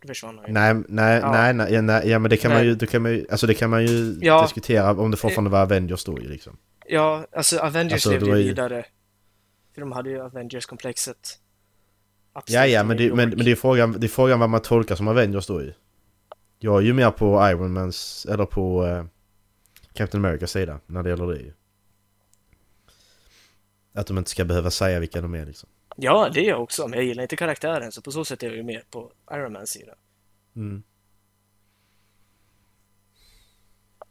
[0.02, 0.54] Då försvann han ju.
[0.54, 1.32] Nej, nej, Ja.
[1.32, 2.68] nej, nej, nej, ja men det kan man Nej.
[2.68, 4.42] ju, det kan man ju, alltså det kan man ju Ja.
[4.42, 6.58] diskutera om det fortfarande var Avengers då ju liksom.
[6.86, 8.86] Ja, alltså Avengers Alltså, levde det ju- vidare.
[9.74, 11.40] För de hade ju Avengers-komplexet.
[12.34, 14.96] Ja, ja, men det, men, men det är frågan, det är frågan vad man tolkar
[14.96, 15.74] som Avengers då ju.
[16.60, 19.06] Jag är ju mer på Iron Mans, eller på eh,
[19.94, 21.54] Captain Americas sida när det gäller det ju.
[23.94, 25.70] Att de inte ska behöva säga vilka de är liksom.
[25.96, 28.48] Ja, det är jag också, men jag gillar inte karaktären, så på så sätt är
[28.48, 29.96] jag ju mer på Iron Mans sida.
[30.56, 30.84] Mm.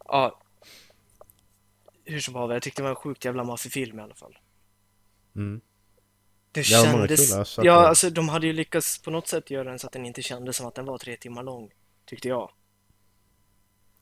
[0.04, 0.40] Ja.
[2.04, 4.38] Hur som haver, jag tyckte det var en sjukt jävla maffig film i alla fall.
[5.36, 5.60] Mm.
[6.52, 7.30] Det Ja, kändes...
[7.32, 7.66] coola saker.
[7.68, 10.22] Ja, alltså de hade ju lyckats på något sätt göra den så att den inte
[10.22, 11.70] kändes som att den var tre timmar lång.
[12.06, 12.50] Tyckte jag.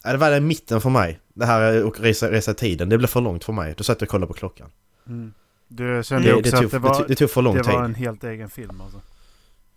[0.05, 1.21] Ja, det var i mitten för mig.
[1.35, 3.75] Det här och resa, resa tiden, det blev för långt för mig.
[3.77, 4.71] Då satt jag och kollade på klockan.
[5.07, 5.35] Mm.
[5.69, 7.65] Du kände Det- också det tog- att det det var, det tog för lång det
[7.65, 7.73] tid.
[7.73, 9.01] var en helt egen film alltså.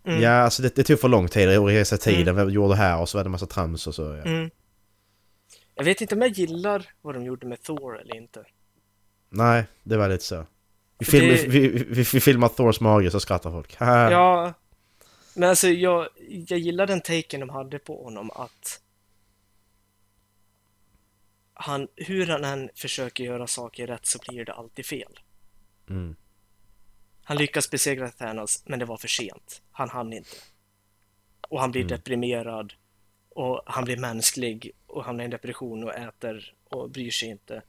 [0.04, 0.20] Mm.
[0.22, 2.46] Ja, alltså det, det tog för lång tid att resa i tiden.
[2.46, 4.02] Vi gjorde det här och så var det en massa trams och så.
[4.02, 4.22] Ja.
[4.22, 4.50] Mm.
[5.74, 8.44] Jag vet inte om jag gillar vad de gjorde med Thor eller inte.
[9.30, 10.46] Nej, det var lite så.
[10.98, 13.76] Vi, film, det- vi, vi, vi, filmar Thors mage så skrattar folk.
[13.80, 14.52] Ja,
[15.34, 18.80] men alltså jag, jag gillar den taken de hade på honom att
[21.54, 25.20] han, hur han än försöker göra saker rätt så blir det alltid fel.
[25.90, 26.16] Mm.
[27.24, 29.62] Han lyckas besegra Thanos, men det var för sent.
[29.72, 30.30] Han hann inte.
[31.48, 31.88] Och han blir Mm.
[31.96, 32.72] deprimerad
[33.28, 37.62] och han blir mänsklig och hamnar i en depression och äter och bryr sig inte.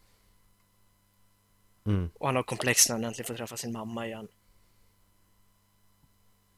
[1.86, 2.10] Mm.
[2.14, 4.28] Och han har komplex när han äntligen får träffa sin mamma igen.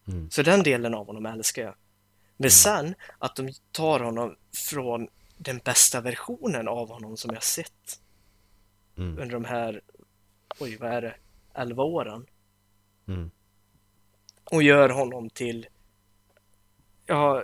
[0.07, 0.29] Mm.
[0.29, 1.75] Så den delen av honom älskar jag.
[2.37, 4.35] Men sen att de tar honom
[4.69, 5.07] från
[5.37, 8.01] den bästa versionen av honom som jag sett
[8.97, 9.19] Mm.
[9.19, 9.81] under de här,
[10.59, 11.15] oj vad är det,
[11.53, 12.25] 11 åren.
[13.07, 13.31] Mm.
[14.43, 15.67] Och gör honom till,
[17.05, 17.43] ja,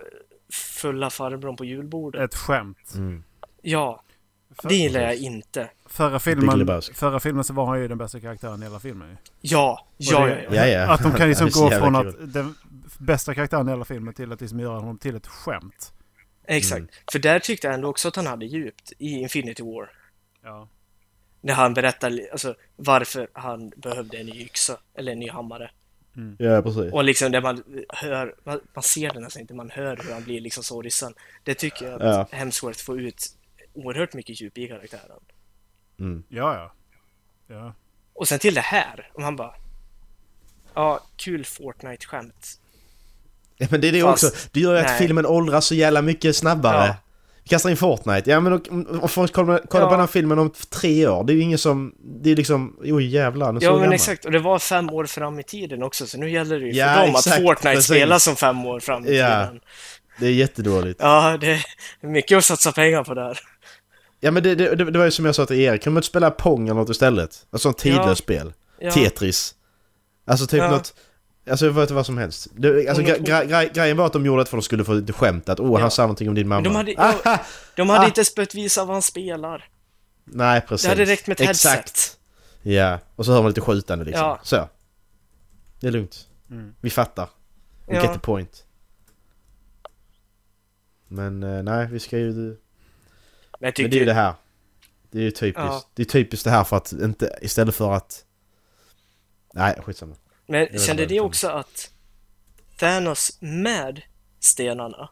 [0.49, 2.21] fulla farbrorn på julbordet.
[2.21, 2.93] Ett skämt.
[2.95, 3.23] Mm.
[3.61, 4.02] Ja,
[4.61, 5.69] För- det gillar jag inte.
[5.85, 9.15] Förra filmen, förra filmen så var han ju den bästa karaktären i hela filmen ju.
[9.41, 10.91] Ja, ja, det- ja, ja.
[10.93, 12.07] Att de kan liksom gå från kul.
[12.23, 12.55] att den
[12.99, 15.93] bästa karaktären i hela filmen till att liksom göra honom till ett skämt.
[16.47, 16.77] Exakt.
[16.79, 16.89] Mm.
[17.11, 19.89] För där tyckte jag ändå också att han hade djupt i Infinity War.
[20.43, 20.67] Ja.
[21.41, 25.71] När han berättar alltså, varför han behövde en ny yxa, eller en ny hammare.
[26.37, 26.93] Ja, precis.
[26.93, 30.23] Och liksom där man hör, man, man ser det nästan inte, man hör hur han
[30.23, 31.13] blir liksom sorgsen.
[31.43, 32.01] Det tycker jag att
[32.31, 32.37] Ja.
[32.37, 33.25] Hemsworth får ut
[33.73, 35.19] oerhört mycket djup i karaktären.
[35.99, 36.23] Mm.
[36.29, 36.73] Ja, ja.
[37.55, 37.73] Ja.
[38.13, 39.53] Och sen till det här, om han bara...
[40.73, 42.59] Ja, kul Fortnite-skämt.
[43.57, 44.47] Ja, men det är det Fast- också.
[44.51, 44.97] Det gör ju att nej.
[44.97, 46.87] filmen åldras så jävla mycket snabbare.
[46.87, 46.95] Ja.
[47.43, 48.29] Vi kastar in Fortnite.
[48.29, 48.67] Ja men och,
[49.03, 49.87] och folk kollar, kollar Ja.
[49.89, 51.23] på den här filmen om tre år.
[51.23, 51.95] Det är ju ingen som...
[52.03, 52.77] Det är liksom...
[52.83, 53.93] Oj jävlar, den är så Ja, men gammal.
[53.93, 54.25] exakt.
[54.25, 56.93] Och det var fem år fram i tiden också, så nu gäller det ju Ja,
[56.93, 57.85] för dem exakt, att Fortnite precis.
[57.85, 59.45] spelas som fem år fram i Ja.
[59.45, 59.61] tiden.
[60.19, 60.99] Det är jättedåligt.
[61.01, 61.51] Ja, det
[62.01, 63.39] är mycket att satsa pengar på där.
[64.23, 66.07] Ja men det, det, det var ju som jag sa till Erik, kan man inte
[66.07, 67.45] spela Pong eller något istället?
[67.51, 68.15] Alltså ett tidlöst Ja.
[68.15, 68.53] spel.
[68.79, 68.91] Ja.
[68.91, 69.55] Tetris.
[70.25, 70.71] Alltså typ Ja.
[70.71, 70.93] något...
[71.49, 72.47] Alltså jag vet inte vad som helst.
[72.55, 73.25] Det, alltså, Monopol.
[73.25, 75.49] gre, gre, grejen var att de gjorde det för att de skulle få lite skämt
[75.49, 75.79] att åh Ja.
[75.81, 76.61] han sa någonting om din mamma.
[76.61, 77.39] Men de hade, Ah, ja,
[77.75, 79.69] de hade inte ens behövt visa vad han spelar.
[80.25, 80.83] Nej precis.
[80.85, 81.75] Det hade räckt med ett Exakt.
[81.75, 82.17] headset.
[82.61, 84.25] Ja, och så hör man lite skjutande liksom.
[84.25, 84.39] Ja.
[84.43, 84.69] Så.
[85.79, 86.27] Det är lugnt.
[86.51, 86.75] Mm.
[86.81, 87.29] Vi fattar.
[87.87, 88.01] We Ja.
[88.01, 88.63] get the point.
[91.07, 92.57] Men eh, nej, vi ska ju...
[93.63, 93.89] Men jag Men tycker...
[93.89, 94.33] det är ju det här.
[95.11, 95.57] Det är ju typiskt.
[95.57, 95.83] Ja.
[95.93, 97.39] Det är typiskt det här för att inte...
[97.41, 98.25] Istället för att...
[99.53, 100.15] Nej, skitsamma.
[100.45, 101.93] Men kände jag också att
[102.77, 104.01] Thanos med
[104.39, 105.09] stenarna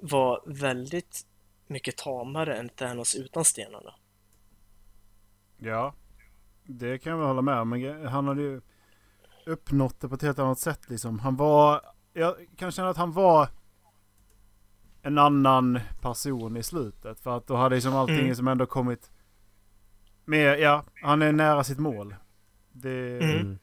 [0.00, 1.26] var väldigt
[1.66, 3.94] mycket tamare än Thanos utan stenarna?
[5.58, 5.94] Ja.
[6.64, 7.68] Det kan jag väl hålla med om.
[7.68, 8.60] Men han hade ju
[9.46, 11.18] uppnått det på ett helt annat sätt liksom.
[11.18, 11.80] Han var...
[12.12, 13.48] Jag kan känna att han var
[15.04, 17.20] en annan person i slutet.
[17.20, 18.34] För att då hade liksom allting Mm.
[18.34, 19.10] som ändå kommit
[20.24, 20.60] med...
[20.60, 22.14] Ja, han är nära sitt mål.
[22.72, 23.18] Det...
[23.18, 23.30] Mm.
[23.30, 23.58] Mm.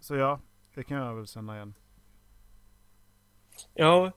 [0.00, 0.40] Så ja,
[0.74, 1.74] det kan jag väl känna igen.
[3.74, 4.12] Ja,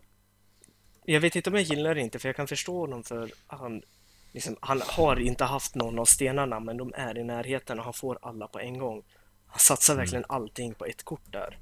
[1.06, 3.82] jag vet inte om jag gillar det inte för jag kan förstå honom för han,
[4.32, 7.94] liksom, han har inte haft någon av stenarna men de är i närheten och han
[7.94, 9.04] får alla på en gång.
[9.48, 11.60] Han satsar verkligen allting på ett kort där.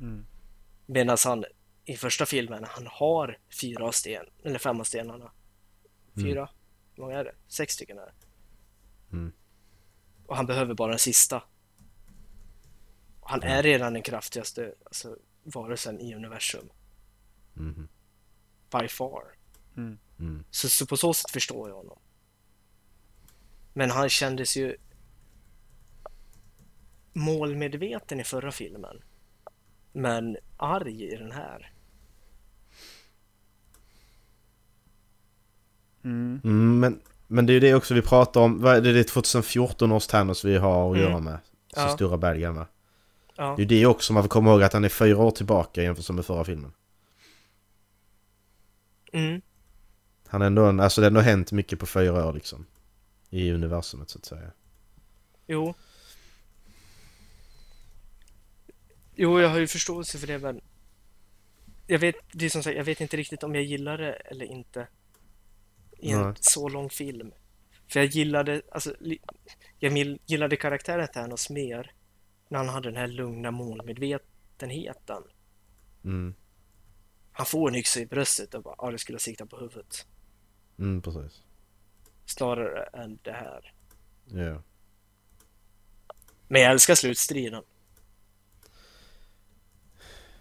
[0.00, 0.26] Mm.
[0.86, 1.44] Medan han
[1.84, 5.32] i första filmen, han har fyra av sten, eller fem av stenarna.
[6.14, 6.48] Fyra?
[6.94, 7.34] Hur många är det?
[7.48, 8.12] Sex stycken är det.
[9.12, 9.32] Mm.
[10.26, 11.42] Och han behöver bara den sista.
[13.20, 16.68] Och han är redan den kraftigaste alltså, varelsen i universum.
[17.54, 17.88] Mhm.
[18.70, 19.24] By far.
[19.76, 19.98] Mm.
[20.18, 20.44] Mm.
[20.50, 21.98] Så, så på så sätt förstår jag honom.
[23.72, 24.76] Men han kändes ju
[27.12, 29.02] målmedveten i förra filmen.
[29.92, 31.71] Men arg i den här.
[36.04, 36.40] Mm.
[36.44, 38.60] Mm, men, men det är ju det också vi pratar om.
[38.60, 41.08] Vad är Det det är 2014 års Thanos vi har att Mm.
[41.10, 41.38] göra med.
[41.74, 41.88] Så Ja.
[41.88, 42.66] stora guy, va?
[43.36, 43.54] Ja.
[43.56, 45.82] Det är ju det också man får komma ihåg att han är fyra år tillbaka
[45.82, 46.72] jämfört med förra filmen.
[49.12, 49.40] Mm.
[50.28, 52.66] Han är ändå en, alltså det har ändå hänt mycket på fyra år liksom.
[53.30, 54.50] I universumet så att säga.
[55.46, 55.74] Jo.
[59.14, 60.60] Jo, jag har ju förståelse för det, men
[61.86, 64.44] jag vet, det är som sagt, jag vet inte riktigt om jag gillar det eller
[64.44, 64.86] inte
[66.02, 66.34] i en Nej.
[66.40, 67.32] så lång film.
[67.88, 68.94] För jag gillade, alltså,
[69.78, 71.92] jag gillade karaktären Thanos mer
[72.48, 75.22] när han hade den här lugna målmedvetenheten.
[76.04, 76.34] Mm,
[77.32, 80.06] Han får en yxa i bröstet och bara, ja, det skulle ha siktat på huvudet.
[80.78, 81.42] mm precis.
[82.24, 83.72] Snarare än det här.
[84.26, 84.62] Ja.
[86.48, 87.62] Men jag älskar slutstriden.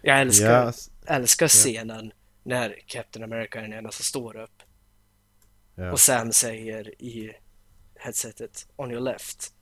[0.02, 2.14] Jag älskar, Ja, s- älskar scenen
[2.44, 4.64] när Captain America är den enda som står upp
[5.82, 5.92] Ja.
[5.92, 7.34] och Sam säger i
[7.96, 9.54] headsetet on your left.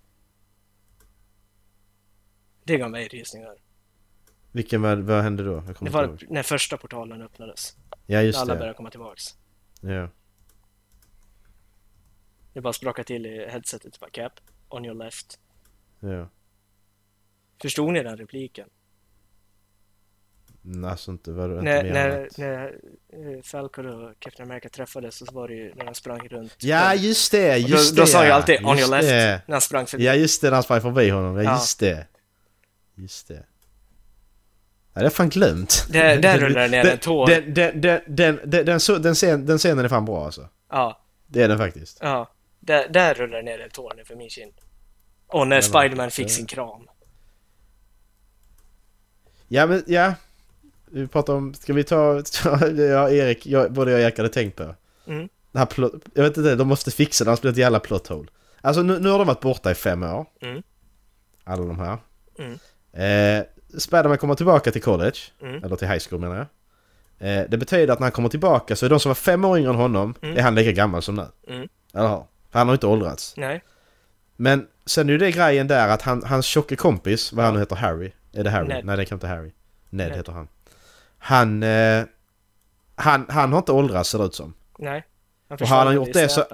[2.64, 3.56] Det gav mig rysningar.
[4.52, 5.64] Vilken, vad, vad hände då?
[5.80, 6.26] Det var ihåg.
[6.30, 7.78] när första portalen öppnades.
[8.06, 8.60] Ja just alla det.
[8.60, 9.24] började komma tillbaks.
[9.82, 10.10] Ja.
[12.54, 14.00] Det bara sprakade till i headsetet.
[14.00, 14.34] Bara Cap,
[14.70, 15.40] on your left.
[16.00, 16.30] Ja.
[17.62, 18.70] Förstod ni den repliken?
[20.86, 22.66] Alltså inte, vad inte När, mer när, att- när
[23.14, 26.56] eh, Falcon och Captain America träffades så var det ju när de sprang runt.
[26.60, 28.02] Ja just det, just då, det!
[28.02, 28.34] Då sa jag ja.
[28.34, 29.42] alltid on Just your left det.
[29.48, 30.06] när han sprang förbi.
[30.06, 31.36] Ja just det, när han sprang förbi honom.
[31.38, 31.52] Ja, Ja.
[31.54, 32.08] just det.
[32.96, 33.46] Just det.
[34.94, 35.88] Ja, det har fan glömt.
[35.90, 37.28] Där- där rullar det ner en tår.
[37.28, 40.50] Den, den, den, den, den, den, så- den, scen, den scenen är fan bra alltså.
[40.70, 41.98] Ja, Det är den faktiskt.
[42.02, 42.32] ja.
[42.60, 44.54] Där, där rullar det ner en tår ner för min kind.
[45.28, 46.88] Och när Spiderman fick sin kram.
[49.48, 50.14] Ja men, ja.
[50.92, 54.30] Vi pratar om, ska vi ta, ta ja Erik, jag, både jag och Erik hade
[54.30, 54.76] tänkt på.
[55.08, 55.30] Mm.
[55.52, 57.80] Det här plot, jag vet inte, de måste fixa det, annars blir det ett jävla
[57.80, 58.28] plot hole.
[58.62, 60.26] Alltså nu, nu har de varit borta i fem år.
[60.42, 60.64] Mm.
[61.44, 61.98] Alla de här.
[62.40, 62.54] Mm.
[62.94, 63.46] Eh,
[63.80, 65.18] Spiderman kommer tillbaka till college.
[65.42, 65.64] Mm.
[65.64, 66.46] Eller till high school menar jag.
[67.42, 69.58] Eh, det betyder att när han kommer tillbaka så är de som var fem år
[69.58, 70.38] yngre än honom, Mm.
[70.38, 71.26] är han lika gammal som nu.
[71.48, 71.68] Mm.
[71.94, 72.24] Eller hur?
[72.52, 73.34] För han har inte åldrats.
[73.38, 73.64] Nej.
[74.36, 77.60] Men sen är ju det grejen där att han, hans tjocke kompis, vad han nu
[77.60, 78.12] heter, Harry?
[78.34, 78.68] Är det Harry?
[78.68, 78.86] Ned.
[78.86, 79.52] Nej det kan inte Harry.
[79.90, 80.18] Ned, Ned.
[80.18, 80.48] heter han.
[81.20, 82.04] Han, eh,
[82.96, 84.54] han, han har inte åldrats ser det ut som.
[84.80, 85.06] Nej.
[85.50, 86.46] Han Och har han gjort det så-.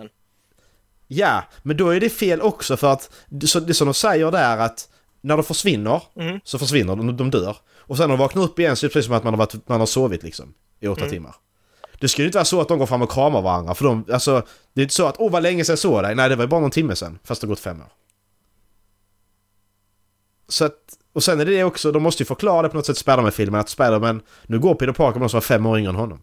[1.08, 4.32] Ja, men då är det fel också för att det, så, det som de säger
[4.32, 4.90] där att
[5.22, 6.40] när de försvinner Mm.
[6.44, 7.58] så försvinner de, de dör.
[7.78, 9.38] Och sen när de vaknar upp igen så är det precis som att man har,
[9.38, 11.12] varit, man har sovit liksom i åtta Mm.
[11.12, 11.36] timmar.
[12.00, 14.06] Det skulle ju inte vara så att de går fram och kramar varandra för de,
[14.14, 16.16] alltså det är inte så att åh vad länge sedan såg dig.
[16.16, 17.92] Nej det var ju bara någon timme sedan fast det har gått fem år.
[20.48, 22.98] Så att, och sen är det också, de måste ju förklara det på något sätt
[22.98, 25.96] Spiderman-filmen att Spiderman, nu går Peter Parker med någon som var fem år yngre än
[25.96, 26.22] honom.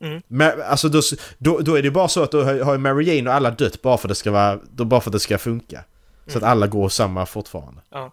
[0.00, 0.22] Mm.
[0.26, 1.00] Men, alltså då,
[1.38, 3.50] då, då är det ju bara så att då har ju Mary Jane och alla
[3.50, 5.84] dött bara för att det ska vara, då bara för att det ska funka.
[6.26, 6.50] Så att Mm.
[6.50, 7.80] alla går samma fortfarande.
[7.90, 8.12] Ja.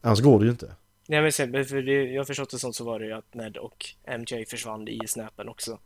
[0.00, 0.72] Annars går det ju inte.
[1.08, 3.56] Nej men sen, för det, jag förstått det sånt så var det ju att Ned
[3.56, 3.86] och
[4.18, 5.78] MJ försvann i snäpen också.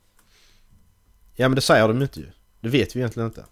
[1.37, 2.27] Ja men det säger de ju inte ju.
[2.61, 3.45] Det vet vi egentligen inte.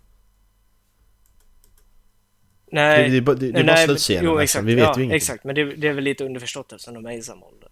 [2.72, 4.64] Nej, Det- det det- det är bara slutscenen, Jo, exakt.
[4.64, 5.16] Vi vet ja, ju ingenting.
[5.16, 7.68] Exakt, men det, det är väl lite underförstått eftersom de är i samma ålder.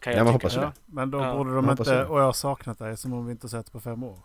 [0.00, 0.46] Kan Ja, jag man tycka.
[0.48, 0.72] hoppas Ja, det.
[0.94, 1.36] men då Ja.
[1.36, 2.06] borde de Jag hoppas inte, det.
[2.06, 4.18] och jag har saknat dig som om vi inte sett på fem år.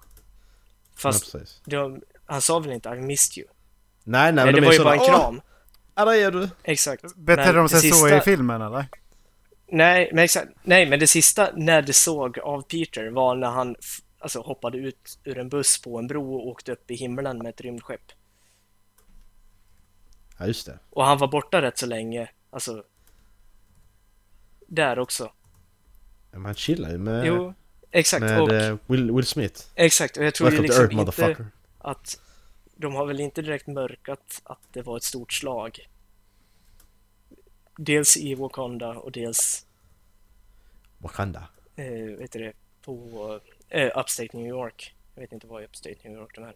[0.95, 3.48] Fast Ja, de, han sa väl inte I missed you?
[4.03, 5.41] Nej nej Nej, men det de var ju bara en sådana, kram.
[5.98, 6.49] Åh, där är du!
[6.64, 7.15] Exakt.
[7.15, 8.85] Betedde de det sig så sista- i filmen eller?
[9.72, 10.48] Nej, men exakt.
[10.64, 13.76] Nej, men det sista Ned såg av Peter var när han
[14.19, 17.48] alltså, hoppade ut ur en buss på en bro och åkte upp i himlen med
[17.49, 18.02] ett rymdskepp.
[20.38, 20.80] Ja just det.
[20.89, 22.30] Och han var borta rätt så länge.
[22.49, 22.84] Alltså...
[24.68, 25.23] Där också.
[26.31, 27.53] Ja, men han chillar ju med, Jo,
[27.91, 28.22] exakt.
[28.22, 29.61] med och, eh, Will, Will Smith.
[29.76, 30.18] exakt.
[30.18, 31.45] Och jag tror ju liksom Earth inte
[31.77, 32.19] att
[32.76, 35.88] de har väl inte direkt mörkat att det var ett stort slag.
[37.77, 39.65] Dels i Wakanda och dels,
[40.97, 41.47] Wakanda.
[41.76, 41.85] eh,
[42.18, 43.39] vet du det, på
[43.69, 44.95] eh, Upstate New York.
[45.15, 46.55] Jag vet inte vad i Upstate New York de är.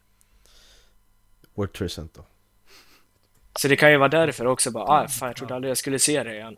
[1.54, 2.24] World Trade Center.
[3.58, 5.98] Så det kan ju vara därför också bara, ah, fan jag trodde aldrig jag skulle
[5.98, 6.56] se det igen.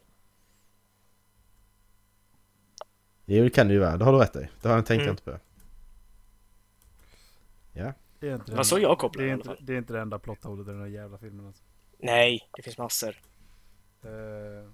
[3.26, 4.48] Jo det kan det ju vara, det har du rätt i.
[4.62, 5.10] Det har jag tänkt Mm.
[5.10, 5.38] inte på.
[7.72, 7.92] Ja.
[8.20, 10.00] Det är inte Det var så jag kopplade det är inte, det är inte det
[10.00, 11.62] enda plotthålet i den här jävla filmen alltså.
[11.98, 13.20] Nej, det finns massor.
[14.02, 14.70] Eh,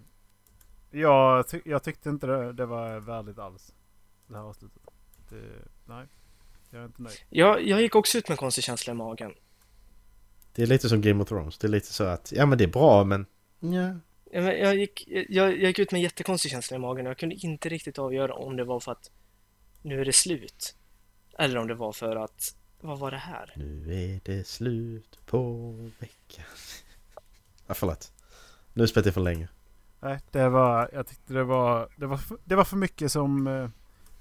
[0.91, 3.75] jag, ty jag tyckte inte det, det var värdigt alls.
[4.27, 4.83] Det här avslutet.
[5.29, 5.43] Det,
[5.87, 6.07] nej.
[6.71, 7.17] Jag är inte nöjd.
[7.29, 9.35] Jag, jag gick också ut med konstig känsla i magen.
[10.55, 11.59] Det är lite som Game of Thrones.
[11.59, 13.27] Det är lite så att, ja men det är bra men...
[13.61, 13.95] Ja.
[14.33, 17.11] Jag, men jag, gick, jag, jag gick ut med en jättekonstig känsla i magen och
[17.11, 19.11] jag kunde inte riktigt avgöra om det var för att
[19.83, 20.75] nu är det slut.
[21.39, 23.53] Eller om det var för att, vad var det här?
[23.57, 26.45] Nu är det slut på veckan.
[27.67, 28.13] Ja, förlåt.
[28.73, 29.49] Nu spelar jag för länge.
[30.01, 30.91] Nej, det var...
[30.93, 31.89] Jag tyckte det var...
[31.97, 33.69] Det var, för- det var för mycket som eh,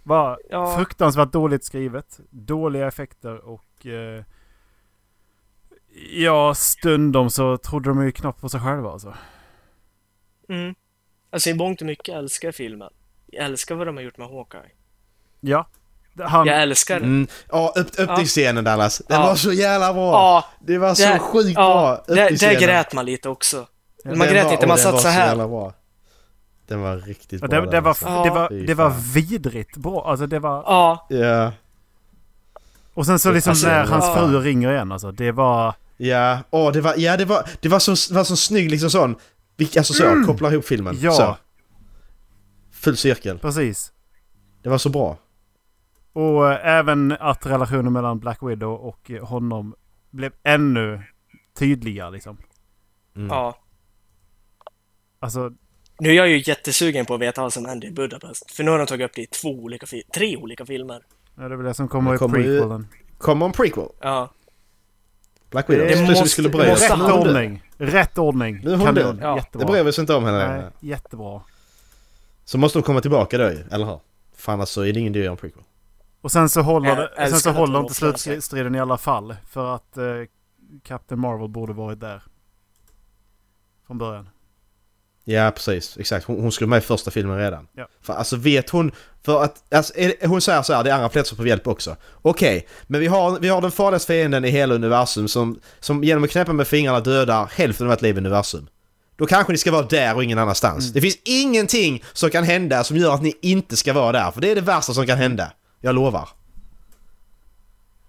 [0.03, 0.77] var Ja.
[0.77, 2.19] fruktansvärt dåligt skrivet.
[2.30, 3.85] Dåliga effekter och...
[3.85, 4.23] Eh,
[6.11, 9.13] ja, stundom så trodde de ju knappt på sig själva alltså.
[10.49, 10.75] Mm.
[11.31, 12.89] Alltså i mångt och mycket älskar filmen.
[13.27, 14.71] Jag älskar vad de har gjort med Hawkeye.
[15.39, 15.67] Ja.
[16.19, 17.27] Han, Jag älskar Mm.
[17.49, 19.01] Ja, upp, öppningsscenen Dallas.
[19.07, 19.27] Den Ja.
[19.27, 20.11] var så jävla bra!
[20.11, 22.03] Ja, det var så där- sjukt ja, bra!
[22.07, 22.59] Där, där öppningsscenen.
[22.61, 23.67] grät man lite också.
[24.03, 25.27] Ja, man Den grät var- inte, man den satt så här.
[25.27, 25.73] jävla bra.
[26.67, 28.05] Den var riktigt Ja, bra det, det, där, var, alltså.
[28.23, 30.09] det, var, det var vidrigt bra.
[30.09, 30.63] Alltså det var...
[30.65, 31.07] Ja.
[31.09, 31.51] Ja.
[32.93, 34.15] Och sen så liksom Alltså, när hans ja.
[34.15, 35.11] fru ringer igen alltså.
[35.11, 35.75] Det var...
[35.97, 39.15] Ja, åh det var, ja det var, det var så, var så snygg liksom sån,
[39.77, 40.25] alltså så, Mm.
[40.25, 40.97] koppla ihop filmen.
[41.01, 41.11] Ja.
[41.11, 41.37] Så.
[42.71, 43.39] Full cirkel.
[43.39, 43.91] Precis.
[44.63, 45.17] Det var så bra.
[46.13, 49.75] Och eh, även att relationen mellan Black Widow och eh, honom
[50.11, 51.03] blev ännu
[51.59, 52.37] tydligare liksom.
[53.15, 53.27] Mm.
[53.27, 53.57] Ja.
[55.19, 55.51] Alltså,
[55.99, 58.51] Nu är jag ju jättesugen på att veta vad som hände i Budapest.
[58.51, 61.01] För nu har de tagit upp det i två olika tre olika filmer.
[61.39, 62.87] Ja, det är väl det som kommer Det i kommer ju- prequelen.
[63.17, 63.87] Kommer en prequel.
[64.01, 64.29] Ja.
[65.49, 65.87] Black Widow.
[65.87, 66.69] Det Det måste- vi skulle börja.
[66.69, 67.63] måste Rätt ordning.
[67.77, 68.61] Rätt ordning.
[68.63, 68.95] Nu är hon Kanon.
[69.03, 69.19] död.
[69.21, 69.35] Ja.
[69.35, 69.65] Jättebra.
[69.67, 71.41] Det bryr vi oss inte om henne Nej, jättebra.
[72.45, 73.99] Så måste de komma tillbaka då eller hur?
[74.35, 75.63] För annars så är det ingen idé att göra en prequel.
[76.21, 79.35] Och sen så håller, det, sen så håller hon inte slutstriden i alla fall.
[79.47, 80.03] För att eh,
[80.83, 82.23] Captain Marvel borde varit där.
[83.87, 84.29] Från början.
[85.31, 86.26] Ja precis, exakt.
[86.26, 87.68] Hon, hon skulle med i första filmen redan.
[87.73, 87.88] Ja.
[88.01, 88.91] För alltså vet hon...
[89.23, 91.95] För att, alltså, är, hon säger så här, det är andra platser på hjälp också.
[92.22, 96.23] Okej, men vi har, vi har den farligaste fienden i hela universum som, som genom
[96.23, 98.68] att knäppa med fingrarna dödar hälften av ett liv i universum.
[99.15, 100.85] Då kanske ni ska vara där och ingen annanstans.
[100.85, 100.93] Mm.
[100.93, 104.31] Det finns ingenting som kan hända som gör att ni inte ska vara där.
[104.31, 105.51] För det är det värsta som kan hända.
[105.81, 106.30] Jag lovar.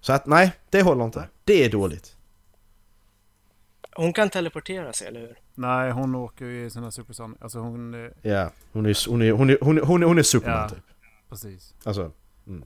[0.01, 1.27] Så att nej, det håller inte.
[1.43, 2.15] Det är dåligt.
[3.95, 5.37] Hon kan teleportera sig, eller hur?
[5.55, 7.35] Nej, hon åker ju i sina superson.
[7.41, 8.05] Alltså hon...
[8.05, 10.57] eh, Ja, hon är, hon är, hon är, hon är, hon är, hon är Superman
[10.61, 10.69] Ja.
[10.69, 10.83] typ.
[11.29, 11.73] Precis.
[11.83, 12.11] Alltså,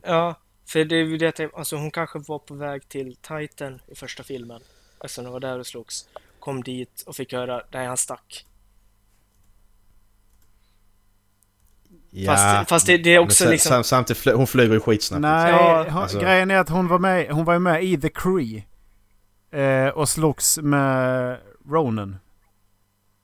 [0.02, 0.34] Ja,
[0.66, 3.94] för det är ju det att alltså hon kanske var på väg till Titan i
[3.94, 4.60] första filmen.
[5.00, 6.08] Eftersom de var där och slogs.
[6.40, 8.46] Kom dit och fick höra, nej han stack.
[12.10, 12.32] ja.
[12.32, 15.20] Fast- fast det- det är också Men liksom- sam, Samtidigt, flö, hon flyger ju skitsnabbt.
[15.22, 17.96] Nej, Ja, hon, alltså- grejen är att hon var med, hon var ju med i
[18.00, 18.66] The Cree.
[19.50, 21.38] Eh, och slogs med
[21.70, 22.16] Ronan.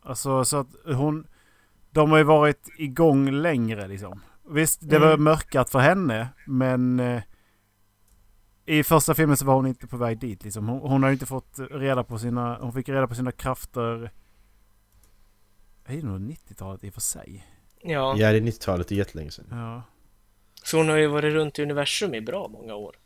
[0.02, 1.26] Alltså så att hon...
[1.90, 4.20] De har ju varit igång längre liksom.
[4.50, 5.24] Visst, det var Mm.
[5.24, 7.00] mörkat för henne, men...
[7.00, 7.22] Eh,
[8.66, 10.68] I första filmen så var hon inte på väg dit liksom.
[10.68, 12.56] Hon, hon har ju inte fått reda på sina...
[12.60, 14.10] Hon fick reda på sina krafter...
[15.86, 17.46] Det är nog 90-talet i och för sig.
[17.82, 18.14] Ja.
[18.18, 19.46] Ja, det är 90-talet, det är jättelänge sedan.
[19.50, 19.82] Ja.
[20.64, 22.96] Så hon har ju varit runt i universum i bra många år.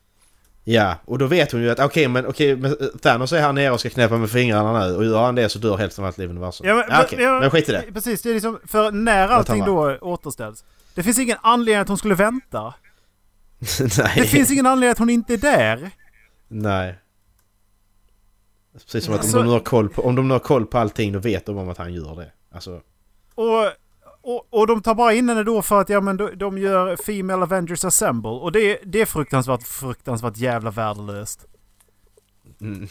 [0.68, 3.52] Ja, och då vet hon ju att okej, men okej, men eh, Thanos är här
[3.52, 6.06] nere och ska knäppa med fingrarna nu och gör han det så dör hälften av
[6.08, 6.66] allt liv i universum.
[6.68, 7.84] Ja, men, Ja, okej, ja, men skit i det.
[7.92, 10.64] Precis, det är liksom, för när allting då återställs.
[10.94, 12.74] Det finns ingen anledning att hon skulle vänta.
[13.98, 14.12] Nej.
[14.16, 15.90] Det finns ingen anledning att hon inte är där.
[16.48, 16.98] Nej.
[18.72, 20.66] Precis som att Alltså- om, de nu har koll på, om de nu har koll
[20.66, 22.32] på allting då vet de om att han gör det.
[22.54, 22.80] Alltså,
[23.34, 23.66] Och,
[24.26, 26.96] och, och de tar bara in henne då för att ja, men de, de gör
[26.96, 28.30] Female Avengers Assemble.
[28.30, 31.46] Och det, det är fruktansvärt, fruktansvärt jävla värdelöst.
[32.60, 32.88] mm,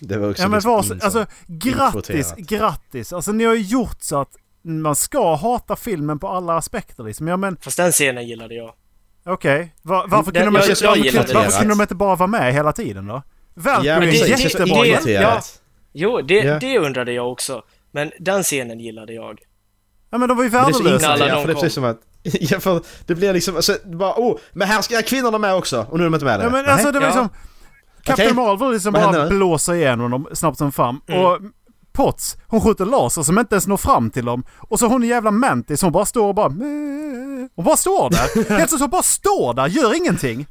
[0.00, 3.12] det var också Ja men liksom var alltså grattis, grattis.
[3.12, 7.28] Alltså ni har ju gjort så att man ska hata filmen på alla aspekter liksom.
[7.28, 8.74] Ja men Fast den scenen gillade jag.
[9.24, 9.74] okej.
[9.82, 11.34] Va, varför Den- kunde de jag- inte, jag varför, kunde, det.
[11.34, 13.22] varför kunde de inte bara vara med hela tiden då?
[13.54, 15.40] Valkyrie Ja, är det- det- jättebra det- ja.
[15.92, 16.58] Jo, det, Ja.
[16.58, 17.62] det undrade jag också.
[17.90, 19.40] Men den scenen gillade jag.
[20.16, 21.16] Ja men de var ju det är värdelösa.
[21.16, 22.00] Innan, ja, för det är precis som att...
[22.22, 23.56] Ja, för det blir liksom...
[23.56, 25.86] Alltså, bara, oh, men här ska kvinnorna med också!
[25.90, 26.72] Och nu är de inte med Ja, men längre.
[26.72, 27.10] alltså det var Ja.
[27.10, 27.28] liksom...
[28.02, 28.44] Captain Okej.
[28.44, 31.00] Marvel liksom Vad bara blåser igenom dem snabbt som fan.
[31.06, 31.24] Mm.
[31.24, 31.38] Och
[31.92, 34.44] Potts, hon skjuter laser som inte ens når fram till dem.
[34.58, 36.48] Och så hon en jävla Mantis, hon bara står och bara...
[36.48, 38.48] Hon bara står där.
[38.58, 40.46] Helt så, bara står där, gör ingenting.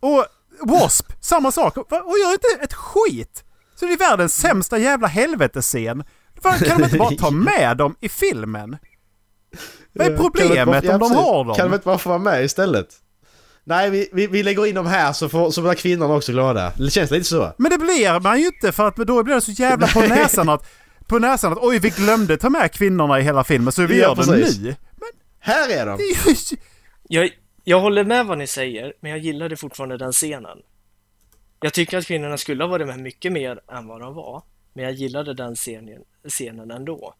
[0.00, 0.24] Och
[0.60, 1.76] Wasp, samma sak.
[1.76, 3.44] Och gör inte ett skit.
[3.74, 6.04] Så det är världens sämsta jävla helvetesscen.
[6.42, 8.76] Varför Kan de inte bara ta med dem i filmen?
[9.92, 11.54] Vad är problemet bara- om ja, de har dem?
[11.56, 12.88] Kan de inte bara få vara med istället?
[13.64, 16.72] Nej, vi, vi, vi lägger in dem här så, får, så blir kvinnorna också glada.
[16.78, 17.52] Det känns lite så.
[17.58, 20.48] Men det blir man ju inte för att då blir det så jävla på näsan
[20.48, 20.66] att...
[21.06, 24.08] På näsan att oj vi glömde ta med kvinnorna i hela filmen så vi Ja,
[24.08, 24.58] gör det precis.
[24.58, 24.74] nu.
[25.38, 25.96] Här är de!
[25.98, 26.56] Det.
[27.08, 27.30] Jag,
[27.64, 30.58] jag håller med vad ni säger, men jag gillade fortfarande den scenen.
[31.60, 34.42] Jag tycker att kvinnorna skulle ha varit med mycket mer än vad de var,
[34.74, 37.14] men jag gillade den scenen, scenen ändå.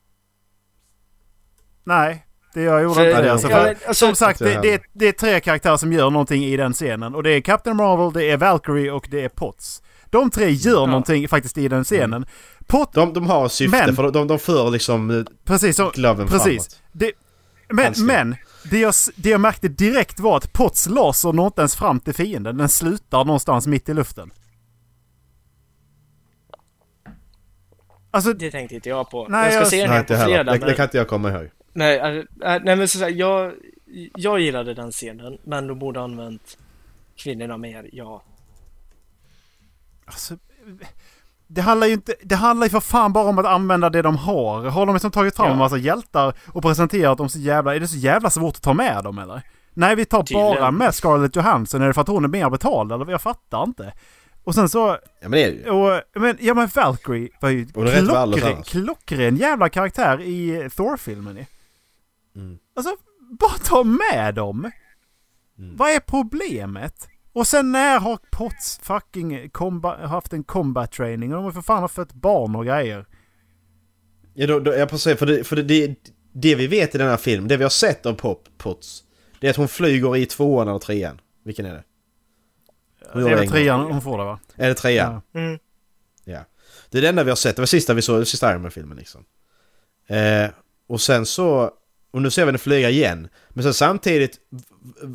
[1.85, 3.33] Nej, det jag gjorde För- inte det.
[3.33, 6.45] Alltså, ja, för, alltså- som sagt, det, det, det är tre karaktärer som gör någonting
[6.45, 7.15] i den scenen.
[7.15, 9.83] Och det är Captain Marvel, det är Valkyrie och det är Potts.
[10.11, 12.27] De tre gör någonting faktiskt i den scenen.
[12.67, 16.29] Pott, De, de har syfte Men- för de, de, för liksom eh, precis, så, gloven
[16.29, 16.45] precis.
[16.69, 16.83] framåt.
[16.93, 17.13] Det,
[17.69, 18.37] men men
[18.71, 22.15] det, jag, det jag märkte direkt var att Potts laser når inte ens fram till
[22.15, 22.57] fienden.
[22.57, 24.31] Den slutar någonstans mitt i luften.
[28.15, 29.27] Alltså, Det tänkte inte jag på.
[29.29, 30.53] Nej, jag ska jag- se den här på fredag.
[30.53, 30.69] Det, men...
[30.69, 31.51] det kan inte jag komma ihåg.
[31.73, 32.07] Nej, äh,
[32.55, 33.53] äh, nej men så, så här, jag,
[34.17, 36.59] jag gillade den scenen, men de borde ha använt
[37.17, 38.23] kvinnorna mer, ja.
[40.07, 40.35] Alltså,
[41.47, 44.17] det handlar ju inte, det handlar ju för fan bara om att använda det de
[44.17, 44.65] har.
[44.65, 45.53] Har de liksom tagit fram Ja.
[45.53, 47.75] en massa hjältar och presenterat dem så jävla...
[47.75, 49.43] Är det så jävla svårt att ta med dem eller?
[49.75, 50.55] Nej, vi tar Tydligen.
[50.55, 51.83] bara med Scarlett Johansson.
[51.83, 53.11] Är det för att hon är mer betald eller?
[53.11, 53.93] Jag fattar inte.
[54.45, 54.99] Och sen så...
[55.21, 55.71] Ja men det är det ju.
[55.71, 61.47] Och, men, ja men Valkyrie var ju klockren, klockren jävla karaktär i Thor-filmen.
[62.37, 62.59] Mm.
[62.77, 62.97] Alltså,
[63.41, 64.71] bara ta med dem!
[65.59, 65.77] Mm.
[65.77, 67.09] Vad är problemet?
[67.33, 71.31] Och sen när har Potts fucking comba, haft en combat training?
[71.31, 73.07] Och de har för fan fött barn och grejer.
[74.35, 75.97] Ja, då, då, jag får säga, för, det, för det, det,
[76.33, 79.05] det vi vet i den här filmen, det vi har sett av Pop, Potts,
[79.41, 81.21] det är att hon flyger i tvåan eller trean.
[81.45, 81.85] Vilken är det?
[83.15, 84.39] Det är väl trean hon får det va?
[84.57, 85.21] Är det trean?
[85.33, 85.41] Ja.
[85.41, 85.59] Mm.
[86.25, 86.41] Ja.
[86.91, 88.63] Det är det enda vi har sett, det var sista vi såg, det sista Iron
[88.63, 89.25] Man-filmen liksom.
[90.07, 90.51] Eh,
[90.87, 91.71] och sen så,
[92.11, 93.29] och nu ser vi henne flyga igen.
[93.49, 94.39] Men sen samtidigt,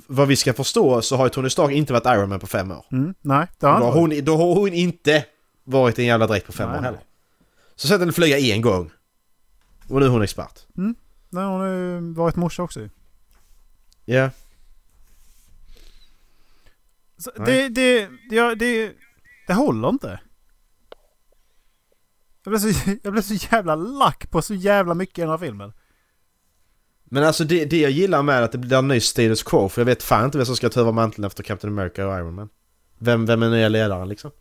[0.08, 2.72] vad vi ska förstå så har ju Tony Stark inte varit Iron Man på fem
[2.72, 2.86] år.
[2.92, 4.16] Mm, nej, det Då har har, han inte.
[4.16, 5.26] hon, då har hon inte
[5.64, 7.00] varit i en jävla dräkt på fem Nej, år heller.
[7.76, 8.92] Så sätt henne flyga en gång.
[9.90, 10.60] Och nu är hon expert.
[10.74, 12.80] Nej, hon har ju varit morsa också.
[14.06, 14.30] Ja.
[17.20, 18.94] Så det, det, det, det,
[19.48, 20.20] det håller inte.
[22.44, 25.38] Jag blev, så, jag blev så jävla lack på så jävla mycket i den här
[25.38, 25.74] filmen.
[27.04, 29.82] Men alltså det, det jag gillar med att det blir en ny status quo, för
[29.82, 32.34] jag vet fan inte vem som ska ta över manteln efter Captain America och Iron
[32.34, 32.50] Man.
[32.98, 34.32] Vem, vem är nya ledaren liksom?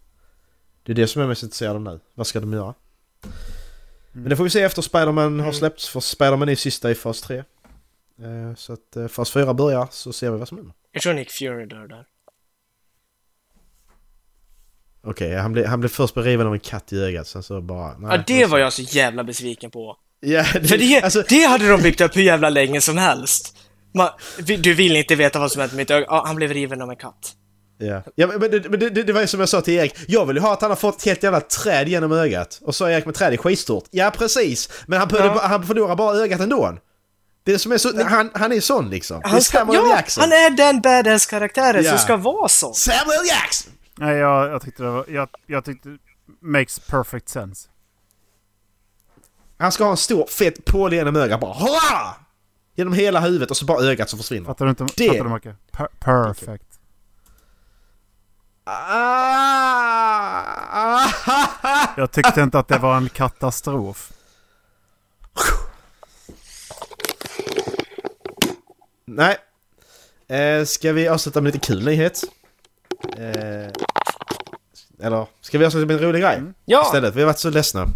[0.82, 2.00] Det är det som jag är mest intresserad av nu.
[2.14, 2.74] Vad ska de göra?
[4.12, 7.22] Men det får vi se efter Spider-Man har släppts, för Spider-Man är sista i fas
[7.22, 7.36] 3.
[7.38, 7.44] Eh,
[8.56, 10.74] Så att eh, fas 4 börjar så ser vi vad som händer.
[10.92, 12.06] Jag tror Nick Fury dör där.
[15.06, 17.98] Okej, han, blev, han blev först beriven av en katt i ögat, sen så bara...
[17.98, 19.96] Nej, ja, det var jag så jävla besviken på.
[20.20, 23.56] Ja, För det, alltså, det hade de byggt upp hur jävla länge som helst.
[23.94, 24.08] Man,
[24.58, 26.06] du vill inte veta vad som hände med mitt öga.
[26.08, 27.32] Ja, han blev riven av en katt.
[27.78, 29.94] Ja, ja men det, men det, det, det var ju som jag sa till Erik.
[30.08, 32.58] Jag vill ju ha att han har fått ett helt jävla träd genom ögat.
[32.62, 33.84] Och så är Erik med träd är skitstort.
[33.90, 34.70] Ja precis!
[34.86, 35.40] Men han, Ja.
[35.42, 36.78] han förlorar bara ögat ändå.
[37.44, 39.20] Det är som är så, han, han är sån liksom.
[39.20, 40.20] det är Han, ska, Samuel ja, Jackson.
[40.20, 41.90] han är den badass-karaktären Ja.
[41.90, 42.72] som ska vara så.
[42.72, 43.72] Samuel Jackson!
[43.98, 45.04] Nej, jag, jag tyckte det var...
[45.08, 45.98] Jag, jag tyckte...
[46.40, 47.68] Makes perfect sense.
[49.58, 52.14] Han ska ha en stor fet påle genom ögat bara Hurra!
[52.74, 54.46] Genom hela huvudet och så bara ögat som försvinner.
[54.46, 54.84] Fattar du inte?
[54.96, 55.56] Det- Fattar du Macke?
[55.70, 56.64] Per, perfect.
[58.64, 61.04] Ah,
[61.96, 64.12] Jag tyckte inte att det var en katastrof.
[69.04, 69.36] Nej.
[70.28, 72.20] Eh, ska vi avsluta med lite kul nyhet?
[73.16, 73.70] Eh,
[75.02, 76.42] eller ska vi med en rolig grej?
[76.64, 76.82] Ja!
[76.86, 77.86] Istället, vi har varit så ledsna.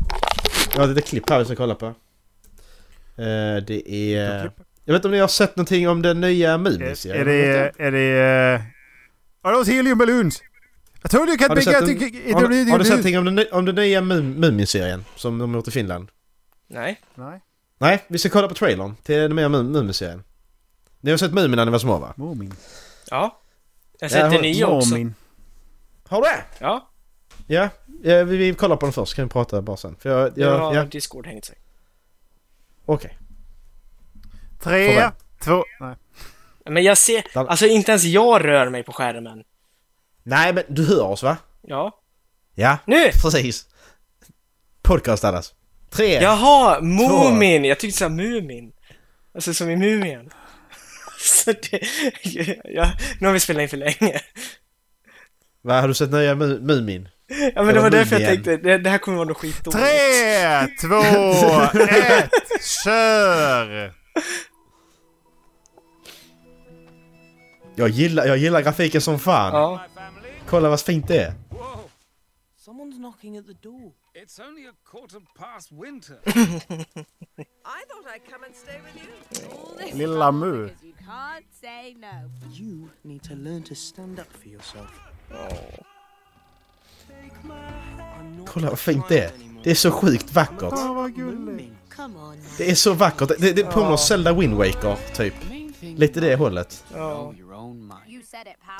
[0.74, 1.86] Jag har lite klipp här vi ska kolla på.
[1.86, 4.52] Eh, det är...
[4.84, 7.20] Jag vet inte om ni har sett någonting om den nya Är, Mumin-serien?
[7.20, 7.72] är det...
[7.78, 8.54] Är det...
[8.54, 8.60] Uh,
[9.42, 10.42] are those helium balloons?
[11.04, 12.02] I told you you can't Har du out...
[12.26, 15.04] en, har, har du sett någonting om den, om den nya Mum- Mumin-serien?
[15.16, 16.08] Som de har gjort i Finland?
[16.68, 17.00] Nej.
[17.14, 17.40] Nej.
[17.78, 20.22] Nej, vi ska kolla på trailern till den nya Mum- Mumin-serien.
[21.00, 22.14] Ni har sett Mumin när ni var små va?
[22.16, 22.54] Moomin.
[23.10, 23.41] Ja.
[23.98, 24.88] Jag har sett den nya också.
[24.90, 25.14] Moomin.
[26.08, 26.44] Har du det?
[26.58, 26.88] Ja.
[27.46, 27.68] Ja,
[28.02, 29.96] ja vi, vi kollar på den först kan vi prata bara sen.
[29.98, 31.56] För jag, Jag jag, har ja, Discord hängt sig.
[32.86, 33.18] okej.
[34.62, 35.12] Tre, Får
[35.44, 35.64] två...
[35.80, 35.96] Nej.
[36.64, 39.44] Men jag ser, alltså inte ens jag rör mig på skärmen.
[40.22, 41.36] Nej men du hör oss va?
[41.62, 41.98] Ja.
[42.54, 43.10] Ja, Nu!
[43.22, 43.66] precis.
[44.82, 45.54] Podcast Dallas.
[45.90, 46.12] Tre.
[46.22, 47.64] Jaha, Moomin!
[47.64, 48.72] Jag tyckte du sa Mumin.
[49.34, 50.30] Alltså som i Mumien.
[51.44, 51.80] Så det,
[52.64, 54.20] ja, nu har vi spelat in för länge.
[55.62, 57.08] Va, har du sett nya Mu- Mumin?
[57.54, 59.78] Ja men det var därför jag tänkte, det, det här kommer vara något skitdåligt.
[59.82, 61.00] Tre, två,
[61.90, 62.30] ett,
[62.84, 63.92] kör!
[67.74, 69.52] Jag gillar, jag gillar grafiken som fan.
[69.54, 69.84] Ja.
[70.48, 71.34] Kolla vad fint det är.
[72.66, 73.92] Someone's knocking at the door.
[74.14, 76.16] It's only a quarter past winter.
[76.26, 78.96] I thought I'd come and stay with
[79.92, 79.98] you.
[79.98, 80.68] Lilla Mu.
[81.06, 82.30] Can't say no.
[82.54, 84.90] You need to learn to stand up for yourself.
[88.46, 89.30] Kolla vad fint det är.
[89.62, 90.74] Det är så sjukt vackert.
[92.58, 93.30] Det är så vackert.
[93.38, 95.34] Det, det påminner om Zelda Wind Waker, typ.
[95.80, 96.84] Lite det hållet.
[96.94, 97.34] Ja.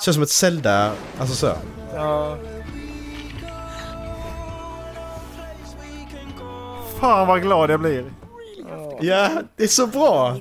[0.01, 1.57] Känns som ett Zelda, alltså så.
[1.95, 2.39] Ja.
[7.01, 8.13] Fan vad glad jag blir.
[9.01, 10.37] Ja, det är så bra!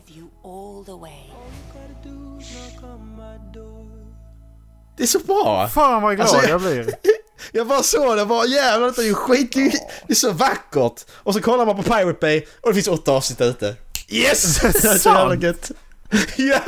[5.02, 5.68] Det är så bra!
[5.68, 6.94] Fan vad glad Alltså, jag blir.
[7.52, 9.72] Jag bara såg det bara jävlar detta är ju skit, det
[10.08, 11.06] är, så vackert!
[11.12, 13.76] Och så kollar man på Pirate Bay och det finns åtta avsnitt ute.
[14.10, 14.60] Yes!
[14.62, 15.72] Det är så jävla gött!
[16.38, 16.62] Ja!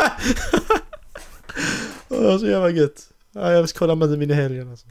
[2.10, 3.10] Åh, så jävla gött.
[3.32, 4.88] Ja, jag ska kolla med min i helgen alltså.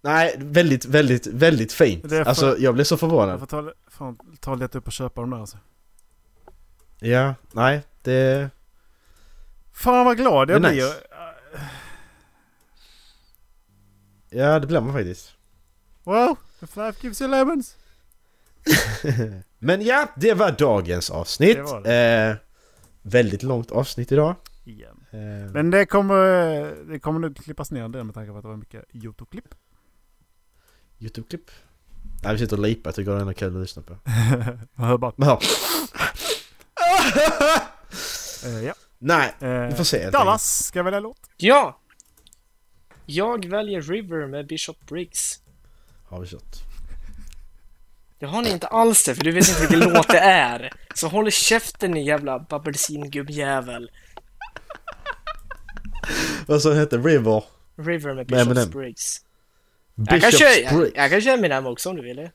[0.00, 2.08] Nej, väldigt, väldigt, väldigt fint.
[2.08, 3.38] För- Alltså jag blev så Jag förvånad.
[3.38, 5.56] får ta, fan, ta leta upp och köpa dem där alltså.
[6.98, 8.50] Ja, nej, det...
[9.74, 10.70] Fan vad glad jag blir.
[10.70, 10.94] nice.
[14.30, 15.32] Ja, det blir man faktiskt.
[16.04, 17.76] Wow, if life gives you lemons.
[19.58, 21.56] Men ja, det var dagens avsnitt.
[21.56, 21.86] Det var
[22.30, 22.36] Eh,
[23.02, 24.34] väldigt långt avsnitt idag.
[24.64, 25.04] Igen.
[25.10, 25.18] Eh,
[25.52, 26.18] Men det kommer,
[26.92, 29.54] det kommer nog klippas ner en del med tanke på att det var mycket YouTube-klipp.
[30.98, 31.50] Youtube-klipp.
[32.22, 32.88] Nej, vi sitter och lipar.
[32.88, 33.92] Jag tycker det är kul att lyssna på.
[34.74, 35.12] Man hör bara...
[35.16, 35.40] Men, ja.
[38.44, 38.74] Eh, ja.
[38.98, 40.10] Nej, Eh, vi får se.
[40.10, 41.20] Dallas, ska jag välja låt?
[41.36, 41.80] Ja!
[43.10, 45.40] Jag väljer River med Bishop Briggs.
[46.08, 46.56] Har vi kört.
[48.18, 50.72] Det har ni inte alls det, för du vet inte vilken låt det är.
[50.94, 53.90] Så håll käften ni jävla babbelsin-gubbjävel.
[56.46, 56.96] Vad sa den hette?
[56.96, 57.44] River?
[57.76, 58.70] River med Med Bishop Eminem.
[58.70, 59.24] Briggs.
[59.94, 62.30] Jag kan, Bishop köra, jag, kan köra Eminem också om du vill.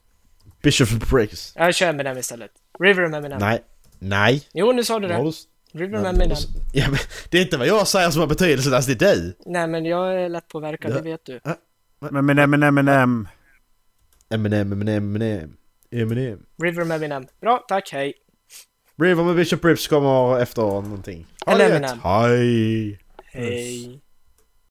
[0.61, 1.53] Bishop Briggs.
[1.55, 2.51] Jag kör Eminem istället.
[2.79, 3.39] River med Eminem.
[3.39, 3.63] Nej.
[3.99, 4.47] Nej.
[4.53, 5.33] Jo, nu sa du det.
[5.73, 6.37] Du- River med Nej, Eminem.
[6.73, 9.35] Ja, men det är inte vad jag säger som har betydelse, alltså det är du.
[9.45, 10.95] Nej, men jag är lätt påverkad, Ja.
[10.95, 11.39] det vet du.
[12.11, 13.27] Men men men men men
[14.29, 15.57] Eminem, Eminem, Eminem.
[15.91, 16.39] Eminem.
[16.61, 17.25] River med Eminem.
[17.41, 18.13] Bra, tack, hej.
[19.01, 21.27] River med Bishop Briggs kommer efter någonting.
[21.47, 21.69] Eller.
[21.69, 21.99] Eminem.
[22.03, 22.99] Hej!
[23.25, 23.99] Hej.